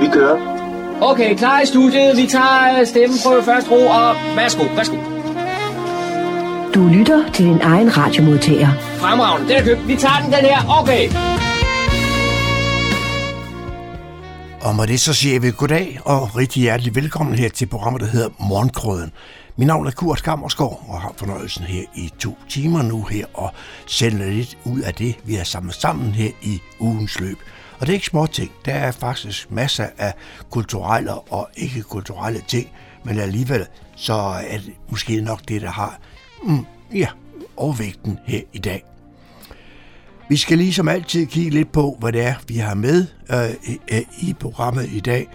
Vi 0.00 0.06
kører. 0.12 0.38
Okay, 1.00 1.36
klar 1.36 1.60
i 1.60 1.66
studiet. 1.66 2.16
Vi 2.16 2.26
tager 2.26 2.80
øh, 2.80 2.86
stemmen 2.86 3.18
på 3.24 3.42
først 3.44 3.70
ro, 3.70 3.86
og 3.86 4.14
værsgo, 4.36 4.64
værsgo. 4.76 4.96
Du 6.74 6.88
lytter 6.88 7.32
til 7.32 7.44
din 7.44 7.60
egen 7.60 7.96
radiomodtager. 7.96 8.68
Fremragende, 8.80 9.48
den 9.48 9.56
er 9.56 9.64
købt. 9.64 9.88
Vi 9.88 9.96
tager 9.96 10.20
den, 10.22 10.32
den 10.32 10.40
her. 10.40 10.80
Okay. 10.80 11.08
Og 14.60 14.76
med 14.76 14.86
det 14.86 15.00
så 15.00 15.14
siger 15.14 15.40
vi 15.40 15.50
goddag 15.56 16.00
og 16.04 16.36
rigtig 16.36 16.62
hjertelig 16.62 16.94
velkommen 16.94 17.34
her 17.34 17.48
til 17.48 17.66
programmet, 17.66 18.00
der 18.00 18.06
hedder 18.06 18.28
Morgenkrøden. 18.38 19.12
Mit 19.56 19.66
navn 19.66 19.86
er 19.86 19.90
Kurt 19.90 20.22
Kammersgaard 20.22 20.84
og 20.88 21.00
har 21.00 21.12
fornøjelsen 21.16 21.64
her 21.64 21.82
i 21.94 22.12
to 22.18 22.38
timer 22.48 22.82
nu 22.82 23.02
her 23.02 23.26
og 23.34 23.52
sende 23.86 24.30
lidt 24.30 24.58
ud 24.64 24.80
af 24.80 24.94
det, 24.94 25.16
vi 25.24 25.34
har 25.34 25.44
samlet 25.44 25.74
sammen 25.74 26.12
her 26.12 26.30
i 26.42 26.60
ugens 26.80 27.20
løb. 27.20 27.38
Og 27.78 27.86
det 27.86 27.88
er 27.88 27.94
ikke 27.94 28.06
små 28.06 28.26
ting. 28.26 28.50
Der 28.64 28.72
er 28.72 28.90
faktisk 28.90 29.50
masser 29.50 29.86
af 29.98 30.14
kulturelle 30.50 31.14
og 31.14 31.48
ikke-kulturelle 31.56 32.42
ting, 32.48 32.68
men 33.04 33.18
alligevel 33.18 33.66
så 33.96 34.14
er 34.48 34.58
det 34.58 34.72
måske 34.90 35.20
nok 35.20 35.48
det, 35.48 35.62
der 35.62 35.70
har 35.70 35.98
mm, 36.42 36.66
ja, 36.94 37.08
overvægten 37.56 38.18
her 38.24 38.40
i 38.52 38.58
dag. 38.58 38.84
Vi 40.28 40.36
skal 40.36 40.58
ligesom 40.58 40.88
altid 40.88 41.26
kigge 41.26 41.50
lidt 41.50 41.72
på, 41.72 41.96
hvad 42.00 42.12
det 42.12 42.22
er, 42.22 42.34
vi 42.48 42.56
har 42.56 42.74
med 42.74 43.06
øh, 43.30 43.50
i 44.18 44.28
øh, 44.28 44.34
programmet 44.34 44.88
i 44.92 45.00
dag. 45.00 45.28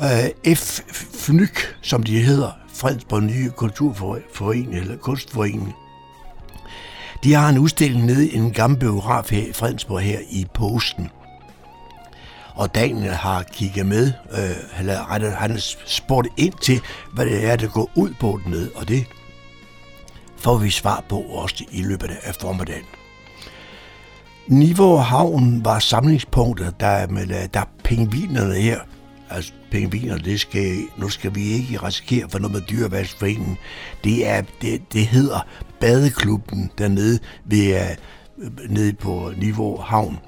Øh, 0.00 0.54
F-FNYK, 0.54 1.74
som 1.82 2.02
de 2.02 2.22
hedder, 2.22 2.50
Fredensborg 2.74 3.22
Nye 3.22 3.50
Kulturforening 3.50 4.74
eller 4.74 4.96
Kunstforening. 4.96 5.74
De 7.24 7.32
har 7.32 7.48
en 7.48 7.58
udstilling 7.58 8.06
nede 8.06 8.28
i 8.28 8.36
en 8.36 8.52
gammel 8.52 8.78
biograf 8.78 9.30
her 9.30 9.46
i 9.46 9.52
Fredensborg 9.52 10.00
her 10.00 10.18
i 10.30 10.46
posten. 10.54 11.10
Og 12.60 12.74
Daniel 12.74 13.12
har 13.12 13.42
kigget 13.42 13.86
med, 13.86 14.12
øh, 14.32 14.78
eller 14.78 15.04
han 15.34 15.50
har 15.50 15.76
spurgt 15.86 16.28
ind 16.36 16.54
til, 16.62 16.80
hvad 17.12 17.26
det 17.26 17.46
er, 17.46 17.56
der 17.56 17.68
går 17.68 17.90
ud 17.94 18.14
på 18.20 18.40
nede, 18.46 18.70
og 18.74 18.88
det 18.88 19.06
får 20.36 20.56
vi 20.56 20.70
svar 20.70 21.04
på 21.08 21.16
også 21.18 21.64
i 21.70 21.82
løbet 21.82 22.10
af 22.22 22.34
formiddagen. 22.34 22.84
Niveau 24.46 24.96
Havn 24.96 25.64
var 25.64 25.78
samlingspunktet, 25.78 26.74
der 26.80 27.06
med 27.08 27.48
der 27.48 27.62
pingvinerne 27.84 28.54
her. 28.54 28.80
Altså 29.30 29.52
pingviner, 29.70 30.18
det 30.18 30.40
skal, 30.40 30.76
nu 30.96 31.08
skal 31.08 31.34
vi 31.34 31.42
ikke 31.42 31.78
risikere 31.86 32.28
for 32.28 32.38
noget 32.38 32.52
med 32.52 32.60
dyrevalgsforeningen. 32.60 33.58
Det, 34.04 34.28
er, 34.28 34.42
det, 34.62 34.92
det 34.92 35.06
hedder 35.06 35.46
Badeklubben 35.80 36.70
dernede 36.78 37.18
ved, 37.44 37.96
øh, 38.38 38.50
nede 38.68 38.92
på 38.92 39.32
Niveau 39.36 39.80
Havn. 39.80 40.18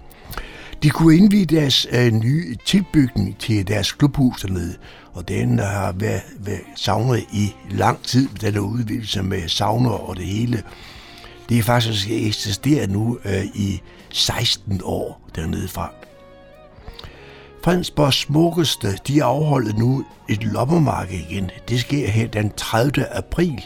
De 0.82 0.90
kunne 0.90 1.16
indvide 1.16 1.56
deres 1.56 1.86
øh, 1.92 2.12
nye 2.12 2.56
tilbygning 2.64 3.38
til 3.38 3.68
deres 3.68 3.92
klubhus 3.92 4.40
dernede, 4.40 4.76
og 5.12 5.28
den 5.28 5.58
har 5.58 5.92
været, 5.92 6.22
været 6.38 6.60
savnet 6.76 7.24
i 7.32 7.54
lang 7.70 8.02
tid, 8.02 8.28
den 8.40 8.58
udvidelse 8.58 9.22
med 9.22 9.48
savner 9.48 9.90
og 9.90 10.16
det 10.16 10.24
hele. 10.24 10.62
Det 11.48 11.58
er 11.58 11.62
faktisk 11.62 12.10
eksisteret 12.10 12.90
nu 12.90 13.18
øh, 13.24 13.44
i 13.44 13.82
16 14.10 14.80
år 14.84 15.28
dernede 15.36 15.68
fra. 15.68 15.90
Fredensborgs 17.64 18.16
smukkeste, 18.16 18.98
de 19.08 19.24
afholder 19.24 19.72
nu 19.78 20.04
et 20.28 20.44
loppemarked 20.44 21.18
igen. 21.30 21.50
Det 21.68 21.80
sker 21.80 22.08
her 22.08 22.28
den 22.28 22.52
30. 22.56 23.06
april. 23.16 23.62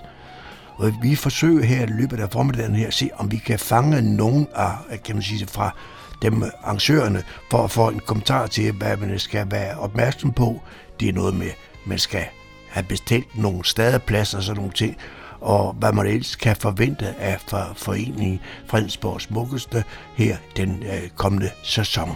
Og 0.77 0.92
vi 1.03 1.14
forsøger 1.14 1.64
her 1.64 1.83
i 1.83 1.87
løbet 1.87 2.20
af 2.20 2.31
formiddagen 2.31 2.75
her 2.75 2.87
at 2.87 2.94
se, 2.94 3.11
om 3.17 3.33
vi 3.33 3.37
kan 3.37 3.59
fange 3.59 4.17
nogen 4.17 4.47
af, 4.55 5.03
kan 5.05 5.17
man 5.17 5.22
sige, 5.22 5.47
fra 5.47 5.77
dem 6.22 6.42
arrangørerne, 6.42 7.22
for 7.50 7.64
at 7.64 7.70
få 7.70 7.89
en 7.89 8.00
kommentar 8.00 8.47
til, 8.47 8.72
hvad 8.72 8.97
man 8.97 9.19
skal 9.19 9.50
være 9.50 9.78
opmærksom 9.78 10.33
på. 10.33 10.62
Det 11.00 11.09
er 11.09 11.12
noget 11.12 11.34
med, 11.34 11.50
man 11.86 11.98
skal 11.98 12.25
have 12.69 12.84
bestilt 12.88 13.38
nogle 13.38 13.65
stadepladser 13.65 14.38
og 14.38 14.44
sådan 14.44 14.56
nogle 14.56 14.72
ting, 14.72 14.97
og 15.41 15.72
hvad 15.72 15.93
man 15.93 16.06
ellers 16.06 16.37
kan 16.37 16.56
forvente 16.56 17.15
af 17.19 17.41
for 17.49 17.72
foreningen 17.76 18.41
Fredensborg 18.66 19.21
smukkeste 19.21 19.84
her 20.15 20.37
den 20.56 20.82
øh, 20.82 21.09
kommende 21.16 21.50
sæson. 21.62 22.10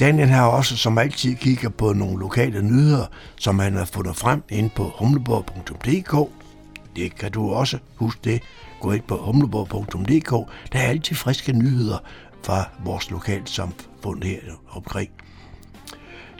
Daniel 0.00 0.28
har 0.28 0.46
også 0.46 0.76
som 0.76 0.98
altid 0.98 1.34
kigget 1.34 1.74
på 1.74 1.92
nogle 1.92 2.18
lokale 2.18 2.62
nyheder, 2.62 3.06
som 3.36 3.58
han 3.58 3.76
har 3.76 3.84
fundet 3.84 4.16
frem 4.16 4.42
inde 4.48 4.70
på 4.76 4.92
humleborg.dk. 4.98 6.30
Det 6.96 7.16
kan 7.18 7.32
du 7.32 7.50
også 7.50 7.78
huske 7.94 8.20
det. 8.24 8.42
Gå 8.80 8.92
ind 8.92 9.02
på 9.02 9.16
humleborg.dk. 9.16 10.50
Der 10.72 10.78
er 10.78 10.88
altid 10.88 11.16
friske 11.16 11.52
nyheder 11.52 11.98
fra 12.46 12.68
vores 12.84 13.10
lokalsamfund 13.10 14.22
her 14.22 14.40
omkring. 14.70 15.10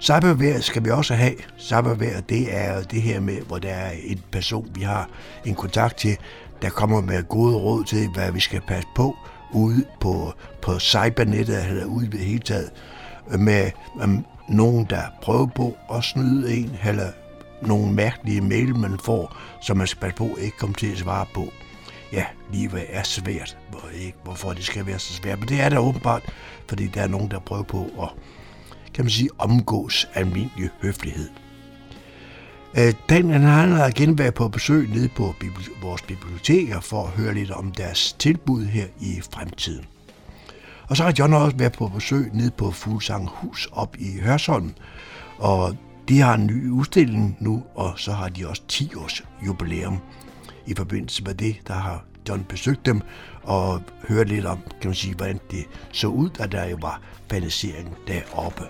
Cybervær 0.00 0.60
skal 0.60 0.84
vi 0.84 0.90
også 0.90 1.14
have. 1.14 1.34
Cybervær, 1.58 2.20
det 2.20 2.56
er 2.56 2.82
det 2.82 3.02
her 3.02 3.20
med, 3.20 3.40
hvor 3.40 3.58
der 3.58 3.72
er 3.72 3.90
en 4.04 4.22
person, 4.32 4.68
vi 4.74 4.82
har 4.82 5.08
en 5.44 5.54
kontakt 5.54 5.96
til, 5.96 6.16
der 6.62 6.70
kommer 6.70 7.00
med 7.00 7.28
gode 7.28 7.56
råd 7.56 7.84
til, 7.84 8.08
hvad 8.14 8.32
vi 8.32 8.40
skal 8.40 8.60
passe 8.60 8.88
på 8.96 9.16
ude 9.52 9.84
på, 10.00 10.32
på 10.62 10.78
cybernettet, 10.78 11.68
eller 11.68 11.84
ude 11.84 12.12
ved 12.12 12.18
hele 12.18 12.38
taget, 12.38 12.70
med 13.38 13.70
um, 14.02 14.26
nogen, 14.48 14.86
der 14.90 15.02
prøver 15.22 15.46
på 15.46 15.76
at 15.94 16.04
snyde 16.04 16.56
en, 16.56 16.76
eller 16.84 17.10
nogle 17.62 17.92
mærkelige 17.92 18.40
mail, 18.40 18.76
man 18.76 18.98
får, 19.04 19.36
som 19.62 19.76
man 19.76 19.86
skal 19.86 20.00
passe 20.00 20.16
på 20.16 20.36
ikke 20.40 20.58
komme 20.58 20.74
til 20.74 20.92
at 20.92 20.98
svare 20.98 21.26
på. 21.34 21.44
Ja, 22.12 22.24
livet 22.52 22.84
er 22.88 23.02
svært. 23.02 23.58
Hvor, 23.70 23.88
ikke, 23.94 24.18
hvorfor 24.24 24.52
det 24.52 24.64
skal 24.64 24.86
være 24.86 24.98
så 24.98 25.12
svært, 25.12 25.38
men 25.38 25.48
det 25.48 25.60
er 25.60 25.68
det 25.68 25.78
åbenbart, 25.78 26.22
fordi 26.68 26.86
der 26.86 27.02
er 27.02 27.08
nogen, 27.08 27.30
der 27.30 27.38
prøver 27.38 27.62
på 27.62 27.90
at 28.02 28.08
kan 28.96 29.04
man 29.04 29.10
sige, 29.10 29.30
omgås 29.38 30.08
almindelig 30.14 30.70
høflighed. 30.82 31.28
Øh, 32.78 32.94
Daniel 33.08 33.40
han 33.40 33.72
har 33.72 33.86
igen 33.86 34.18
været 34.18 34.34
på 34.34 34.48
besøg 34.48 34.88
nede 34.88 35.08
på 35.08 35.34
vores 35.82 36.02
biblioteker 36.02 36.80
for 36.80 37.02
at 37.04 37.10
høre 37.10 37.34
lidt 37.34 37.50
om 37.50 37.72
deres 37.72 38.12
tilbud 38.12 38.64
her 38.64 38.86
i 39.00 39.20
fremtiden. 39.32 39.84
Og 40.88 40.96
så 40.96 41.02
har 41.02 41.14
John 41.18 41.32
også 41.32 41.56
været 41.56 41.72
på 41.72 41.88
besøg 41.88 42.30
nede 42.32 42.50
på 42.50 42.70
Fuglsang 42.70 43.28
Hus 43.28 43.68
op 43.72 43.96
i 43.98 44.20
Hørsholm, 44.20 44.70
og 45.38 45.76
de 46.08 46.20
har 46.20 46.34
en 46.34 46.46
ny 46.46 46.70
udstilling 46.70 47.36
nu, 47.40 47.62
og 47.74 47.92
så 47.96 48.12
har 48.12 48.28
de 48.28 48.48
også 48.48 48.62
10 48.68 48.94
års 48.94 49.24
jubilæum. 49.46 50.00
I 50.66 50.74
forbindelse 50.74 51.24
med 51.24 51.34
det, 51.34 51.56
der 51.68 51.74
har 51.74 52.04
John 52.28 52.44
besøgt 52.44 52.86
dem 52.86 53.00
og 53.42 53.82
hørt 54.08 54.28
lidt 54.28 54.46
om, 54.46 54.58
kan 54.80 54.88
man 54.88 54.94
sige, 54.94 55.14
hvordan 55.14 55.40
det 55.50 55.64
så 55.92 56.06
ud, 56.06 56.30
at 56.40 56.52
der 56.52 56.64
jo 56.68 56.78
var 56.80 57.00
fanisering 57.30 57.96
deroppe. 58.06 58.62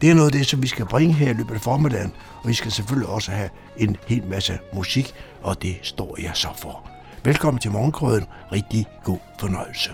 Det 0.00 0.10
er 0.10 0.14
noget 0.14 0.26
af 0.26 0.32
det, 0.32 0.46
som 0.46 0.62
vi 0.62 0.66
skal 0.66 0.86
bringe 0.86 1.14
her 1.14 1.30
i 1.30 1.32
løbet 1.34 1.54
af 1.54 1.60
formiddagen, 1.60 2.12
og 2.42 2.48
vi 2.48 2.54
skal 2.54 2.72
selvfølgelig 2.72 3.08
også 3.08 3.30
have 3.30 3.50
en 3.76 3.96
hel 4.06 4.26
masse 4.26 4.58
musik, 4.74 5.14
og 5.42 5.62
det 5.62 5.78
står 5.82 6.16
jeg 6.22 6.30
så 6.34 6.48
for. 6.58 6.90
Velkommen 7.24 7.60
til 7.60 7.70
Morgenkrøden. 7.70 8.24
Rigtig 8.52 8.86
god 9.04 9.18
fornøjelse. 9.40 9.90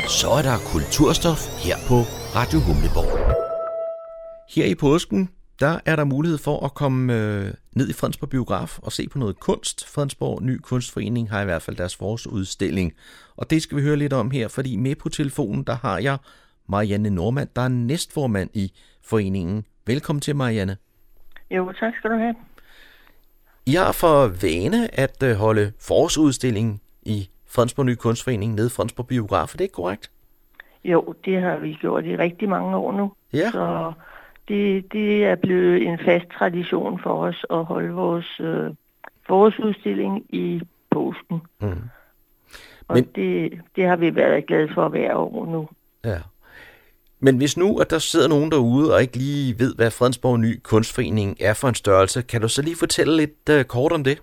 Så 0.00 0.28
er 0.38 0.42
der 0.42 0.56
kulturstof 0.72 1.66
her 1.66 1.76
på 1.88 1.98
Radio 2.38 2.58
Humleborg. 2.60 3.10
Her 4.54 4.66
i 4.66 4.74
påsken, 4.74 5.28
der 5.60 5.80
er 5.86 5.96
der 5.96 6.04
mulighed 6.04 6.38
for 6.38 6.64
at 6.64 6.74
komme 6.74 7.14
øh, 7.14 7.54
ned 7.76 7.88
i 7.88 7.92
Fredensborg 7.92 8.30
Biograf 8.30 8.78
og 8.78 8.92
se 8.92 9.08
på 9.08 9.18
noget 9.18 9.40
kunst. 9.40 9.88
Fredensborg 9.88 10.42
Ny 10.42 10.56
Kunstforening 10.56 11.30
har 11.30 11.42
i 11.42 11.44
hvert 11.44 11.62
fald 11.62 11.76
deres 11.76 11.96
forårsudstilling. 11.96 12.92
Og 13.36 13.50
det 13.50 13.62
skal 13.62 13.76
vi 13.76 13.82
høre 13.82 13.96
lidt 13.96 14.12
om 14.12 14.30
her, 14.30 14.48
fordi 14.48 14.76
med 14.76 14.94
på 14.94 15.08
telefonen, 15.08 15.64
der 15.64 15.76
har 15.76 15.98
jeg 15.98 16.18
Marianne 16.68 17.10
Normand, 17.10 17.48
der 17.56 17.62
er 17.62 17.68
næstformand 17.68 18.50
i 18.54 18.72
foreningen. 19.04 19.64
Velkommen 19.86 20.20
til, 20.20 20.36
Marianne. 20.36 20.76
Jo, 21.50 21.72
tak 21.72 21.92
skal 21.98 22.10
du 22.10 22.16
have. 22.16 22.34
I 23.66 23.72
har 23.72 23.92
for 23.92 24.26
vane 24.42 25.00
at 25.00 25.22
øh, 25.22 25.36
holde 25.36 25.72
forårsudstilling 25.80 26.82
i 27.02 27.28
Fredensborg 27.54 27.86
Ny 27.86 27.94
Kunstforening 27.94 28.54
nede 28.54 28.66
i 28.66 28.70
Fredensborg 28.70 29.06
Biograf. 29.06 29.52
Er 29.52 29.56
det 29.56 29.60
ikke 29.60 29.72
korrekt? 29.72 30.10
Jo, 30.84 31.14
det 31.24 31.42
har 31.42 31.56
vi 31.56 31.78
gjort 31.80 32.04
i 32.04 32.16
rigtig 32.16 32.48
mange 32.48 32.76
år 32.76 32.92
nu. 32.92 33.12
Ja. 33.32 33.50
Så 33.50 33.92
det, 34.48 34.92
det 34.92 35.24
er 35.24 35.34
blevet 35.34 35.82
en 35.82 35.98
fast 36.04 36.26
tradition 36.38 37.00
for 37.02 37.26
os 37.26 37.46
at 37.50 37.64
holde 37.64 37.92
vores 37.92 38.40
øh, 38.40 38.70
forårsudstilling 39.26 40.34
i 40.34 40.60
påsken. 40.90 41.40
Mm. 41.60 41.68
Og 42.88 42.94
Men... 42.94 43.04
det, 43.14 43.60
det 43.76 43.84
har 43.84 43.96
vi 43.96 44.14
været 44.14 44.46
glade 44.46 44.68
for 44.74 44.88
hver 44.88 45.14
år 45.14 45.46
nu. 45.46 45.68
Ja. 46.04 46.18
Men 47.20 47.36
hvis 47.36 47.56
nu, 47.56 47.78
at 47.78 47.90
der 47.90 47.98
sidder 47.98 48.28
nogen 48.28 48.50
derude 48.50 48.94
og 48.94 49.02
ikke 49.02 49.16
lige 49.16 49.58
ved, 49.58 49.74
hvad 49.74 49.90
Fredensborg 49.90 50.40
Ny 50.40 50.60
Kunstforening 50.62 51.36
er 51.40 51.54
for 51.54 51.68
en 51.68 51.74
størrelse, 51.74 52.22
kan 52.22 52.40
du 52.40 52.48
så 52.48 52.62
lige 52.62 52.76
fortælle 52.76 53.16
lidt 53.16 53.50
uh, 53.50 53.62
kort 53.62 53.92
om 53.92 54.04
det? 54.04 54.22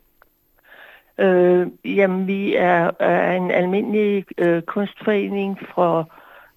Øh, 1.21 1.67
jamen, 1.85 2.27
vi 2.27 2.55
er, 2.55 2.91
er 2.99 3.35
en 3.35 3.51
almindelig 3.51 4.25
øh, 4.37 4.61
kunstforening 4.61 5.59
for 5.75 6.11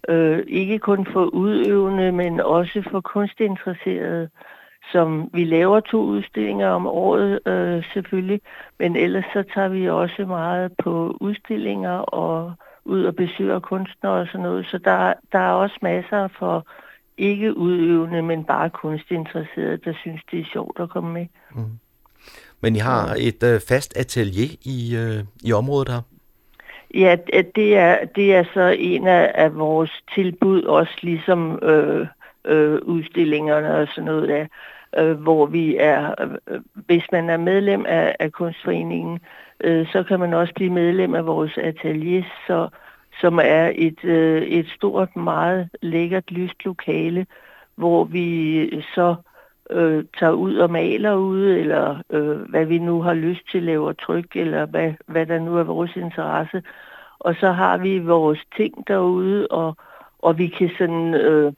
øh, 0.09 0.43
ikke 0.47 0.79
kun 0.79 1.07
for 1.13 1.25
udøvende, 1.25 2.11
men 2.11 2.39
også 2.39 2.83
for 2.91 3.01
kunstinteresserede, 3.01 4.29
som 4.91 5.29
vi 5.33 5.43
laver 5.43 5.79
to 5.79 6.01
udstillinger 6.01 6.67
om 6.67 6.87
året 6.87 7.47
øh, 7.47 7.83
selvfølgelig, 7.93 8.41
men 8.79 8.95
ellers 8.95 9.25
så 9.33 9.43
tager 9.53 9.67
vi 9.67 9.89
også 9.89 10.25
meget 10.25 10.71
på 10.83 11.17
udstillinger 11.21 11.97
og 11.97 12.53
ud 12.85 13.03
og 13.03 13.15
besøger 13.15 13.59
kunstnere 13.59 14.13
og 14.13 14.27
sådan 14.27 14.41
noget, 14.41 14.65
så 14.65 14.77
der, 14.77 15.13
der 15.31 15.39
er 15.39 15.51
også 15.51 15.77
masser 15.81 16.27
for 16.27 16.65
ikke 17.17 17.57
udøvende, 17.57 18.21
men 18.21 18.43
bare 18.43 18.69
kunstinteresserede, 18.69 19.77
der 19.77 19.93
synes, 20.01 20.21
det 20.31 20.39
er 20.39 20.45
sjovt 20.53 20.79
at 20.79 20.89
komme 20.89 21.13
med. 21.13 21.27
Mm. 21.55 21.79
Men 22.65 22.75
I 22.75 22.79
har 22.79 23.15
et 23.19 23.43
øh, 23.43 23.59
fast 23.69 23.97
atelier 23.97 24.51
i, 24.75 24.95
øh, 24.95 25.23
i 25.43 25.53
området 25.53 25.89
her? 25.89 26.01
Ja, 26.93 27.15
det 27.55 27.77
er, 27.77 28.05
det 28.15 28.35
er 28.35 28.43
så 28.53 28.75
en 28.77 29.07
af, 29.07 29.31
af 29.35 29.55
vores 29.55 29.91
tilbud, 30.15 30.61
også 30.63 30.93
ligesom 31.01 31.59
øh, 31.63 32.07
øh, 32.45 32.79
udstillingerne 32.81 33.75
og 33.75 33.87
sådan 33.87 34.03
noget 34.03 34.29
der, 34.29 34.45
øh, 34.97 35.21
hvor 35.21 35.45
vi 35.45 35.77
er, 35.79 36.13
øh, 36.47 36.61
hvis 36.73 37.03
man 37.11 37.29
er 37.29 37.37
medlem 37.37 37.85
af, 37.87 38.15
af 38.19 38.31
kunstforeningen, 38.31 39.19
øh, 39.63 39.87
så 39.91 40.03
kan 40.03 40.19
man 40.19 40.33
også 40.33 40.53
blive 40.53 40.71
medlem 40.71 41.15
af 41.15 41.25
vores 41.25 41.57
atelier, 41.57 42.23
så, 42.47 42.67
som 43.21 43.39
er 43.43 43.71
et, 43.75 44.03
øh, 44.03 44.41
et 44.41 44.67
stort, 44.75 45.15
meget 45.15 45.69
lækkert, 45.81 46.31
lyst 46.31 46.65
lokale, 46.65 47.25
hvor 47.75 48.03
vi 48.03 48.83
så 48.95 49.09
øh, 49.09 49.34
tager 50.19 50.31
ud 50.31 50.55
og 50.55 50.71
maler 50.71 51.15
ude, 51.15 51.59
eller 51.59 52.01
øh, 52.09 52.37
hvad 52.37 52.65
vi 52.65 52.77
nu 52.77 53.01
har 53.01 53.13
lyst 53.13 53.41
til, 53.51 53.63
laver 53.63 53.93
tryk, 53.93 54.35
eller 54.35 54.65
hvad, 54.65 54.93
hvad 55.05 55.25
der 55.25 55.39
nu 55.39 55.57
er 55.57 55.63
vores 55.63 55.95
interesse. 55.95 56.63
Og 57.19 57.35
så 57.35 57.51
har 57.51 57.77
vi 57.77 57.99
vores 57.99 58.39
ting 58.57 58.87
derude, 58.87 59.47
og, 59.47 59.77
og 60.19 60.37
vi 60.37 60.47
kan 60.47 60.69
sådan 60.77 61.13
øh, 61.13 61.53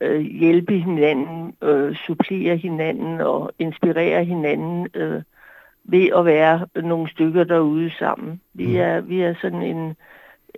øh, 0.00 0.20
hjælpe 0.20 0.78
hinanden, 0.78 1.54
øh, 1.62 1.96
supplere 1.96 2.56
hinanden 2.56 3.20
og 3.20 3.52
inspirere 3.58 4.24
hinanden 4.24 4.88
øh, 4.94 5.22
ved 5.84 6.08
at 6.16 6.24
være 6.24 6.66
nogle 6.74 7.10
stykker 7.10 7.44
derude 7.44 7.90
sammen. 7.98 8.40
Vi 8.54 8.66
mm. 8.66 8.76
er, 8.76 9.00
vi 9.00 9.20
er 9.20 9.34
sådan 9.40 9.62
en, 9.62 9.96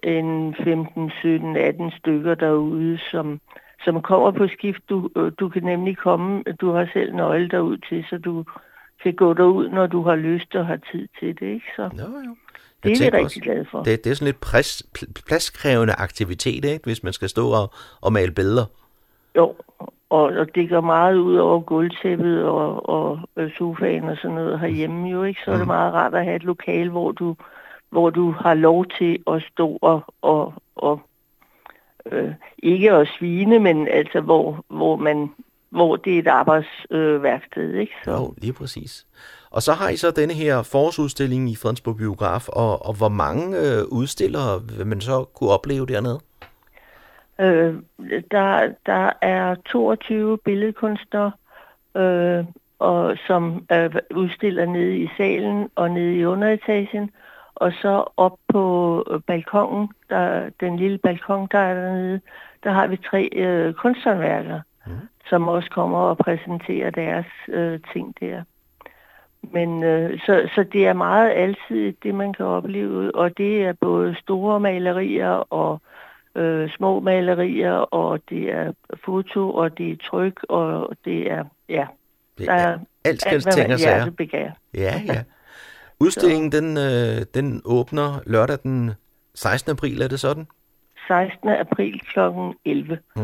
en 0.02 0.54
15, 0.54 1.10
17, 1.20 1.56
18 1.56 1.90
stykker 1.90 2.34
derude, 2.34 2.98
som, 2.98 3.40
som 3.84 4.02
kommer 4.02 4.30
på 4.30 4.48
skift. 4.48 4.82
Du, 4.88 5.10
øh, 5.16 5.32
du 5.40 5.48
kan 5.48 5.62
nemlig 5.62 5.96
komme, 5.96 6.42
du 6.60 6.72
har 6.72 6.88
selv 6.92 7.14
nøgle 7.14 7.48
derud 7.48 7.78
til, 7.88 8.04
så 8.10 8.18
du 8.18 8.44
kan 9.02 9.14
gå 9.14 9.34
derud, 9.34 9.68
når 9.68 9.86
du 9.86 10.02
har 10.02 10.16
lyst 10.16 10.54
og 10.54 10.66
har 10.66 10.78
tid 10.92 11.08
til 11.18 11.28
det. 11.40 11.46
Ikke? 11.46 11.66
Så 11.76 11.82
jo, 11.82 11.88
jo. 11.98 12.36
Jeg 12.84 12.90
det 12.90 12.92
er 12.92 13.10
vi 13.10 13.16
rigtig 13.16 13.24
også, 13.24 13.40
glade 13.40 13.66
for. 13.70 13.82
Det, 13.82 14.04
det 14.04 14.10
er 14.10 14.14
sådan 14.14 14.26
lidt 14.26 14.40
plads, 14.40 14.82
pladskrævende 15.26 15.94
aktivitet, 15.98 16.64
ikke? 16.64 16.84
hvis 16.84 17.02
man 17.02 17.12
skal 17.12 17.28
stå 17.28 17.48
og, 17.48 17.70
og 18.00 18.12
male 18.12 18.32
billeder. 18.32 18.64
Jo, 19.36 19.54
og, 20.10 20.22
og 20.22 20.54
det 20.54 20.68
går 20.68 20.80
meget 20.80 21.16
ud 21.16 21.36
over 21.36 21.60
gulvtæppet 21.60 22.44
og, 22.44 22.88
og, 22.88 23.20
og 23.36 23.50
sofaen 23.58 24.08
og 24.08 24.16
sådan 24.16 24.34
noget 24.34 24.60
herhjemme 24.60 25.08
jo, 25.08 25.22
ikke? 25.22 25.40
Så 25.44 25.50
mm. 25.50 25.52
er 25.52 25.58
det 25.58 25.66
mm. 25.66 25.72
meget 25.72 25.94
rart 25.94 26.14
at 26.14 26.24
have 26.24 26.36
et 26.36 26.44
lokal, 26.44 26.88
hvor 26.88 27.12
du, 27.12 27.36
hvor 27.90 28.10
du 28.10 28.30
har 28.30 28.54
lov 28.54 28.86
til 28.98 29.18
at 29.26 29.42
stå 29.52 29.78
og, 29.82 30.04
og, 30.22 30.54
og 30.76 31.00
øh, 32.12 32.32
ikke 32.58 32.92
at 32.92 33.08
svine, 33.18 33.58
men 33.58 33.88
altså 33.88 34.20
hvor, 34.20 34.64
hvor 34.68 34.96
man 34.96 35.30
hvor 35.72 35.96
det 35.96 36.14
er 36.14 36.18
et 36.18 36.26
arbejdsværksted, 36.26 37.74
øh, 37.74 37.80
ikke? 37.80 37.92
Så. 38.04 38.10
Jo, 38.10 38.34
lige 38.38 38.52
præcis. 38.52 39.06
Og 39.50 39.62
så 39.62 39.72
har 39.72 39.88
I 39.88 39.96
så 39.96 40.10
denne 40.10 40.34
her 40.34 40.62
forårsudstilling 40.62 41.50
i 41.50 41.56
Fredensborg 41.56 41.96
Biograf, 41.96 42.48
og, 42.48 42.86
og 42.86 42.94
hvor 42.94 43.08
mange 43.08 43.58
øh, 43.58 43.84
udstillere 43.88 44.62
vil 44.76 44.86
man 44.86 45.00
så 45.00 45.24
kunne 45.24 45.50
opleve 45.50 45.86
dernede? 45.86 46.20
Øh, 47.40 47.74
der, 48.30 48.72
der 48.86 49.10
er 49.20 49.54
22 49.54 50.38
billedkunstnere, 50.38 51.32
øh, 51.96 52.44
og, 52.78 53.16
som 53.26 53.66
øh, 53.72 53.94
udstiller 54.14 54.66
nede 54.66 54.96
i 54.98 55.08
salen 55.16 55.70
og 55.74 55.90
nede 55.90 56.16
i 56.16 56.24
underetagen. 56.24 57.10
Og 57.62 57.72
så 57.82 58.04
op 58.16 58.36
på 58.48 58.64
øh, 59.10 59.20
balkongen, 59.26 59.88
der, 60.10 60.50
den 60.60 60.76
lille 60.76 60.98
balkon, 60.98 61.48
der 61.52 61.58
er 61.58 61.74
dernede, 61.74 62.20
der 62.64 62.70
har 62.70 62.86
vi 62.86 62.96
tre 62.96 63.28
øh, 63.32 63.74
kunsthåndværkere, 63.74 64.62
mm. 64.86 64.92
som 65.28 65.48
også 65.48 65.70
kommer 65.70 65.98
og 65.98 66.18
præsenterer 66.18 66.90
deres 66.90 67.26
øh, 67.48 67.80
ting 67.92 68.14
der. 68.20 68.42
Men 69.42 69.82
øh, 69.82 70.20
så, 70.20 70.48
så 70.54 70.64
det 70.72 70.86
er 70.86 70.92
meget 70.92 71.30
altid 71.30 71.92
det, 72.02 72.14
man 72.14 72.32
kan 72.32 72.46
opleve, 72.46 73.14
og 73.14 73.38
det 73.38 73.64
er 73.64 73.72
både 73.72 74.16
store 74.22 74.60
malerier 74.60 75.52
og 75.52 75.80
øh, 76.34 76.70
små 76.70 77.00
malerier, 77.00 77.72
og 77.72 78.20
det 78.28 78.52
er 78.52 78.72
foto, 79.04 79.54
og 79.54 79.78
det 79.78 79.92
er 79.92 79.96
tryk, 80.10 80.44
og 80.48 80.96
det 81.04 81.30
er, 81.30 81.44
ja, 81.68 81.86
det 82.38 82.48
er, 82.48 82.56
der 82.56 82.62
er 82.62 82.78
alt, 83.04 83.26
alt 83.26 83.44
hvad 83.44 83.68
man 83.68 83.78
hjertebegær. 83.78 84.50
Ja, 84.74 85.00
ja. 85.06 85.22
Udstillingen, 86.02 86.52
den, 86.52 86.76
øh, 86.76 87.26
den 87.34 87.62
åbner 87.64 88.20
lørdag 88.26 88.58
den 88.62 88.90
16. 89.34 89.70
april, 89.70 90.02
er 90.02 90.08
det 90.08 90.20
sådan? 90.20 90.46
16. 91.08 91.48
april 91.48 92.00
kl. 92.00 92.18
11. 92.64 92.98
Mm. 93.16 93.22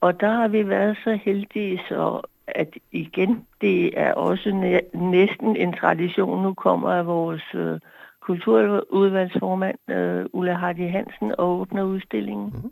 Og 0.00 0.20
der 0.20 0.30
har 0.30 0.48
vi 0.48 0.68
været 0.68 0.96
så 1.04 1.18
heldige, 1.24 1.80
så 1.88 2.20
at 2.48 2.68
igen, 2.92 3.46
det 3.60 4.00
er 4.00 4.12
også 4.12 4.50
næ- 4.50 4.98
næsten 5.12 5.56
en 5.56 5.72
tradition. 5.72 6.42
Nu 6.42 6.54
kommer 6.54 7.02
vores 7.02 7.44
øh, 7.54 7.80
kulturudvalgsformand 8.20 9.78
øh, 9.90 10.26
Ulla 10.32 10.54
Hardy 10.54 10.90
Hansen 10.90 11.34
og 11.38 11.60
åbner 11.60 11.82
udstillingen. 11.82 12.52
Mm. 12.64 12.70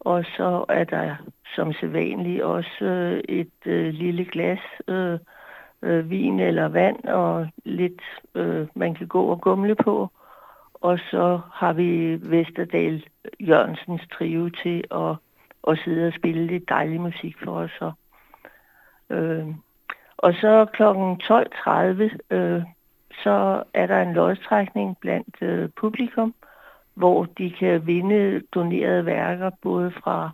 Og 0.00 0.24
så 0.36 0.64
er 0.68 0.84
der 0.84 1.16
som 1.54 1.72
sædvanligt 1.72 2.42
også 2.42 2.84
øh, 2.84 3.20
et 3.28 3.52
øh, 3.66 3.94
lille 3.94 4.24
glas 4.24 4.58
øh, 4.88 5.18
øh, 5.82 6.10
vin 6.10 6.40
eller 6.40 6.68
vand 6.68 7.04
og 7.04 7.48
lidt 7.64 8.02
øh, 8.34 8.66
man 8.74 8.94
kan 8.94 9.06
gå 9.06 9.22
og 9.22 9.40
gumle 9.40 9.74
på. 9.74 10.08
Og 10.74 10.98
så 11.10 11.40
har 11.52 11.72
vi 11.72 12.18
Vesterdal 12.30 13.04
Jørgensens 13.40 14.02
trio 14.12 14.48
til 14.48 14.84
at, 14.90 15.16
at 15.68 15.78
sidde 15.84 16.06
og 16.06 16.12
spille 16.12 16.46
lidt 16.46 16.68
dejlig 16.68 17.00
musik 17.00 17.36
for 17.44 17.52
os. 17.52 17.72
Og, 17.80 17.92
øh, 19.10 19.46
og 20.16 20.34
så 20.34 20.66
kl. 20.72 20.82
12.30 20.82 22.36
øh, 22.36 22.62
så 23.24 23.62
er 23.74 23.86
der 23.86 24.02
en 24.02 24.12
lodstrækning 24.12 24.98
blandt 25.00 25.36
øh, 25.42 25.68
publikum, 25.76 26.34
hvor 26.94 27.24
de 27.24 27.50
kan 27.50 27.86
vinde 27.86 28.42
donerede 28.54 29.06
værker, 29.06 29.50
både 29.62 29.90
fra 29.90 30.30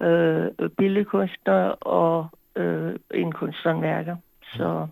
øh, 0.00 0.70
billedkunstnere 0.70 1.74
og 1.74 2.26
øh, 2.56 2.94
en 3.14 3.32
kunsthåndværker. 3.32 4.16
Så 4.56 4.86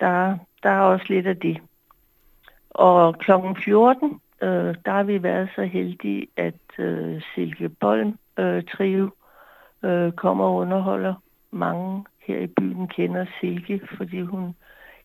der, 0.00 0.36
der 0.62 0.70
er 0.70 0.80
også 0.80 1.06
lidt 1.08 1.26
af 1.26 1.36
det. 1.36 1.60
Og 2.70 3.18
kl. 3.18 3.30
14, 3.64 4.20
øh, 4.42 4.74
der 4.84 4.90
har 4.90 5.02
vi 5.02 5.22
været 5.22 5.48
så 5.54 5.62
heldige, 5.62 6.26
at 6.36 6.78
øh, 6.78 7.22
Silke 7.34 7.68
Bolm 7.68 8.18
øh, 8.38 8.64
trio 8.64 9.10
øh, 9.82 10.12
kommer 10.12 10.44
og 10.44 10.54
underholder. 10.54 11.14
Mange 11.50 12.04
her 12.18 12.38
i 12.38 12.46
byen 12.46 12.88
kender 12.88 13.26
Silke, 13.40 13.80
fordi 13.96 14.20
hun 14.20 14.54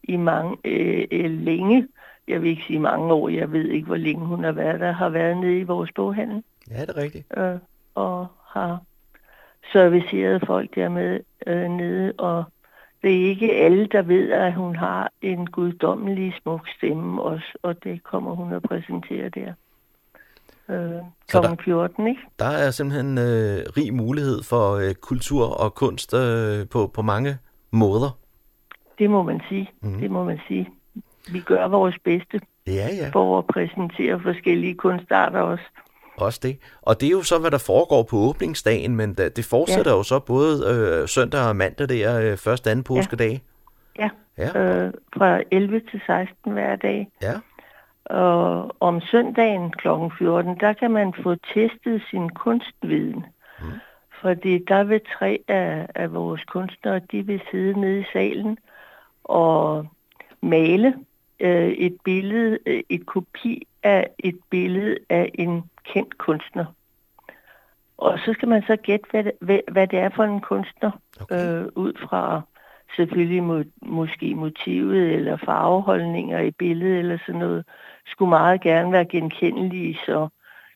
i 0.04 0.16
mange, 0.16 0.58
øh, 0.66 1.08
øh, 1.12 1.32
længe, 1.32 1.88
jeg 2.28 2.42
vil 2.42 2.50
ikke 2.50 2.64
sige 2.64 2.80
mange 2.80 3.14
år, 3.14 3.30
jeg 3.30 3.52
ved 3.52 3.66
ikke, 3.66 3.88
hvor 3.88 3.96
længe 3.96 4.26
hun 4.26 4.44
har 4.44 4.52
været 4.52 4.80
der, 4.80 4.92
har 4.92 5.10
været 5.10 5.38
nede 5.38 5.60
i 5.60 5.64
vores 5.64 5.92
boghandel. 5.96 6.44
Ja, 6.72 6.82
det 6.82 6.90
er 6.90 6.98
rigtigt. 6.98 7.38
Øh, 7.38 7.58
og 7.96 8.28
har 8.48 8.82
serviceret 9.74 10.44
folk 10.46 10.76
dermed 10.76 11.20
øh, 11.48 11.70
nede, 11.70 12.14
og 12.18 12.44
det 13.06 13.22
er 13.22 13.30
ikke 13.30 13.54
alle, 13.54 13.88
der 13.92 14.02
ved, 14.02 14.32
at 14.32 14.54
hun 14.54 14.76
har 14.76 15.12
en 15.22 15.48
guddommelig 15.48 16.34
smuk 16.42 16.68
stemme 16.78 17.22
også, 17.22 17.58
og 17.64 17.84
det 17.84 18.04
kommer 18.04 18.36
hun 18.36 18.54
at 18.54 18.64
præsentere 18.64 19.30
der. 19.30 19.54
Øh, 20.70 21.02
kl. 21.30 21.38
14, 21.64 22.08
ikke? 22.08 22.22
Der 22.40 22.46
er 22.46 22.72
simpelthen 22.72 23.18
øh, 23.18 23.58
rig 23.78 23.94
mulighed 23.94 24.44
for 24.44 24.76
øh, 24.76 24.94
kultur 24.94 25.46
og 25.46 25.76
kunst 25.76 26.14
øh, 26.14 26.68
på, 26.70 26.88
på 26.88 27.02
mange 27.02 27.38
måder. 27.72 28.18
Det 29.00 29.10
må 29.10 29.24
man 29.24 29.42
sige. 29.50 29.70
Mm. 29.82 30.00
Det 30.00 30.12
må 30.12 30.24
man 30.24 30.40
sige. 30.48 30.70
Vi 31.32 31.40
gør 31.40 31.68
vores 31.68 31.96
bedste 32.04 32.42
ja, 32.68 32.88
ja. 33.02 33.10
for 33.14 33.38
at 33.38 33.46
præsentere 33.48 34.20
forskellige 34.20 34.76
kunstarter 34.76 35.40
også. 35.40 35.64
Også 36.18 36.40
det. 36.44 36.58
Og 36.82 37.02
det 37.02 37.08
er 37.08 37.12
jo 37.12 37.24
så, 37.24 37.40
hvad 37.40 37.52
der 37.52 37.58
foregår 37.58 38.04
på 38.04 38.18
åbningsdagen, 38.18 38.96
men 38.96 39.14
det 39.14 39.46
fortsætter 39.46 39.92
ja. 39.92 39.98
jo 39.98 40.04
så 40.04 40.20
både 40.20 40.54
øh, 40.72 41.08
søndag 41.08 41.48
og 41.48 41.56
mandag 41.56 41.90
der, 41.90 42.20
øh, 42.20 42.38
første 42.38 42.72
anden 42.72 42.84
påskedag. 42.84 43.42
Ja, 44.00 44.10
ja. 44.38 44.60
Øh, 44.60 44.94
fra 45.18 45.42
11 45.52 45.80
til 45.80 46.02
16 46.06 46.52
hver 46.52 46.76
dag. 46.76 47.08
Ja. 47.22 47.34
Og 48.06 48.76
om 48.80 49.02
søndagen 49.02 49.72
kl. 49.72 49.88
14, 50.18 50.60
der 50.60 50.74
kan 50.74 50.92
man 50.92 51.14
få 51.24 51.36
testet 51.36 52.02
sin 52.10 52.30
kunstviden. 52.30 53.26
Mm. 53.60 53.66
Fordi 54.22 54.58
der 54.68 54.84
vil 54.84 55.02
tre 55.18 55.40
af, 55.48 55.88
af 55.96 56.14
vores 56.14 56.44
kunstnere, 56.44 57.02
de 57.12 57.26
vil 57.26 57.42
sidde 57.52 57.80
nede 57.80 58.00
i 58.00 58.06
salen 58.14 58.58
og 59.24 59.88
male 60.42 60.94
øh, 61.40 61.70
et 61.70 61.98
billede, 62.04 62.60
øh, 62.66 62.84
et 62.90 63.06
kopi 63.06 63.68
af 63.86 64.08
et 64.20 64.40
billede 64.50 64.98
af 65.10 65.32
en 65.34 65.64
kendt 65.84 66.18
kunstner. 66.18 66.66
Og 67.98 68.20
så 68.20 68.34
skal 68.34 68.48
man 68.48 68.64
så 68.68 68.76
gætte, 68.76 69.08
hvad 69.12 69.24
det, 69.24 69.62
hvad 69.72 69.88
det 69.88 70.00
er 70.00 70.10
for 70.10 70.24
en 70.24 70.42
kunstner, 70.42 70.92
okay. 71.22 71.62
øh, 71.62 71.68
ud 71.76 71.94
fra 72.10 72.42
selvfølgelig 72.96 73.44
må, 73.44 73.64
måske 73.82 74.36
motivet 74.36 75.12
eller 75.12 75.38
farveholdninger 75.38 76.40
i 76.40 76.52
billedet 76.52 77.00
eller 77.00 77.18
sådan 77.26 77.40
noget, 77.40 77.66
skulle 78.08 78.30
meget 78.30 78.62
gerne 78.62 78.92
være 78.92 79.06
genkendelige, 79.06 80.00
så, 80.06 80.28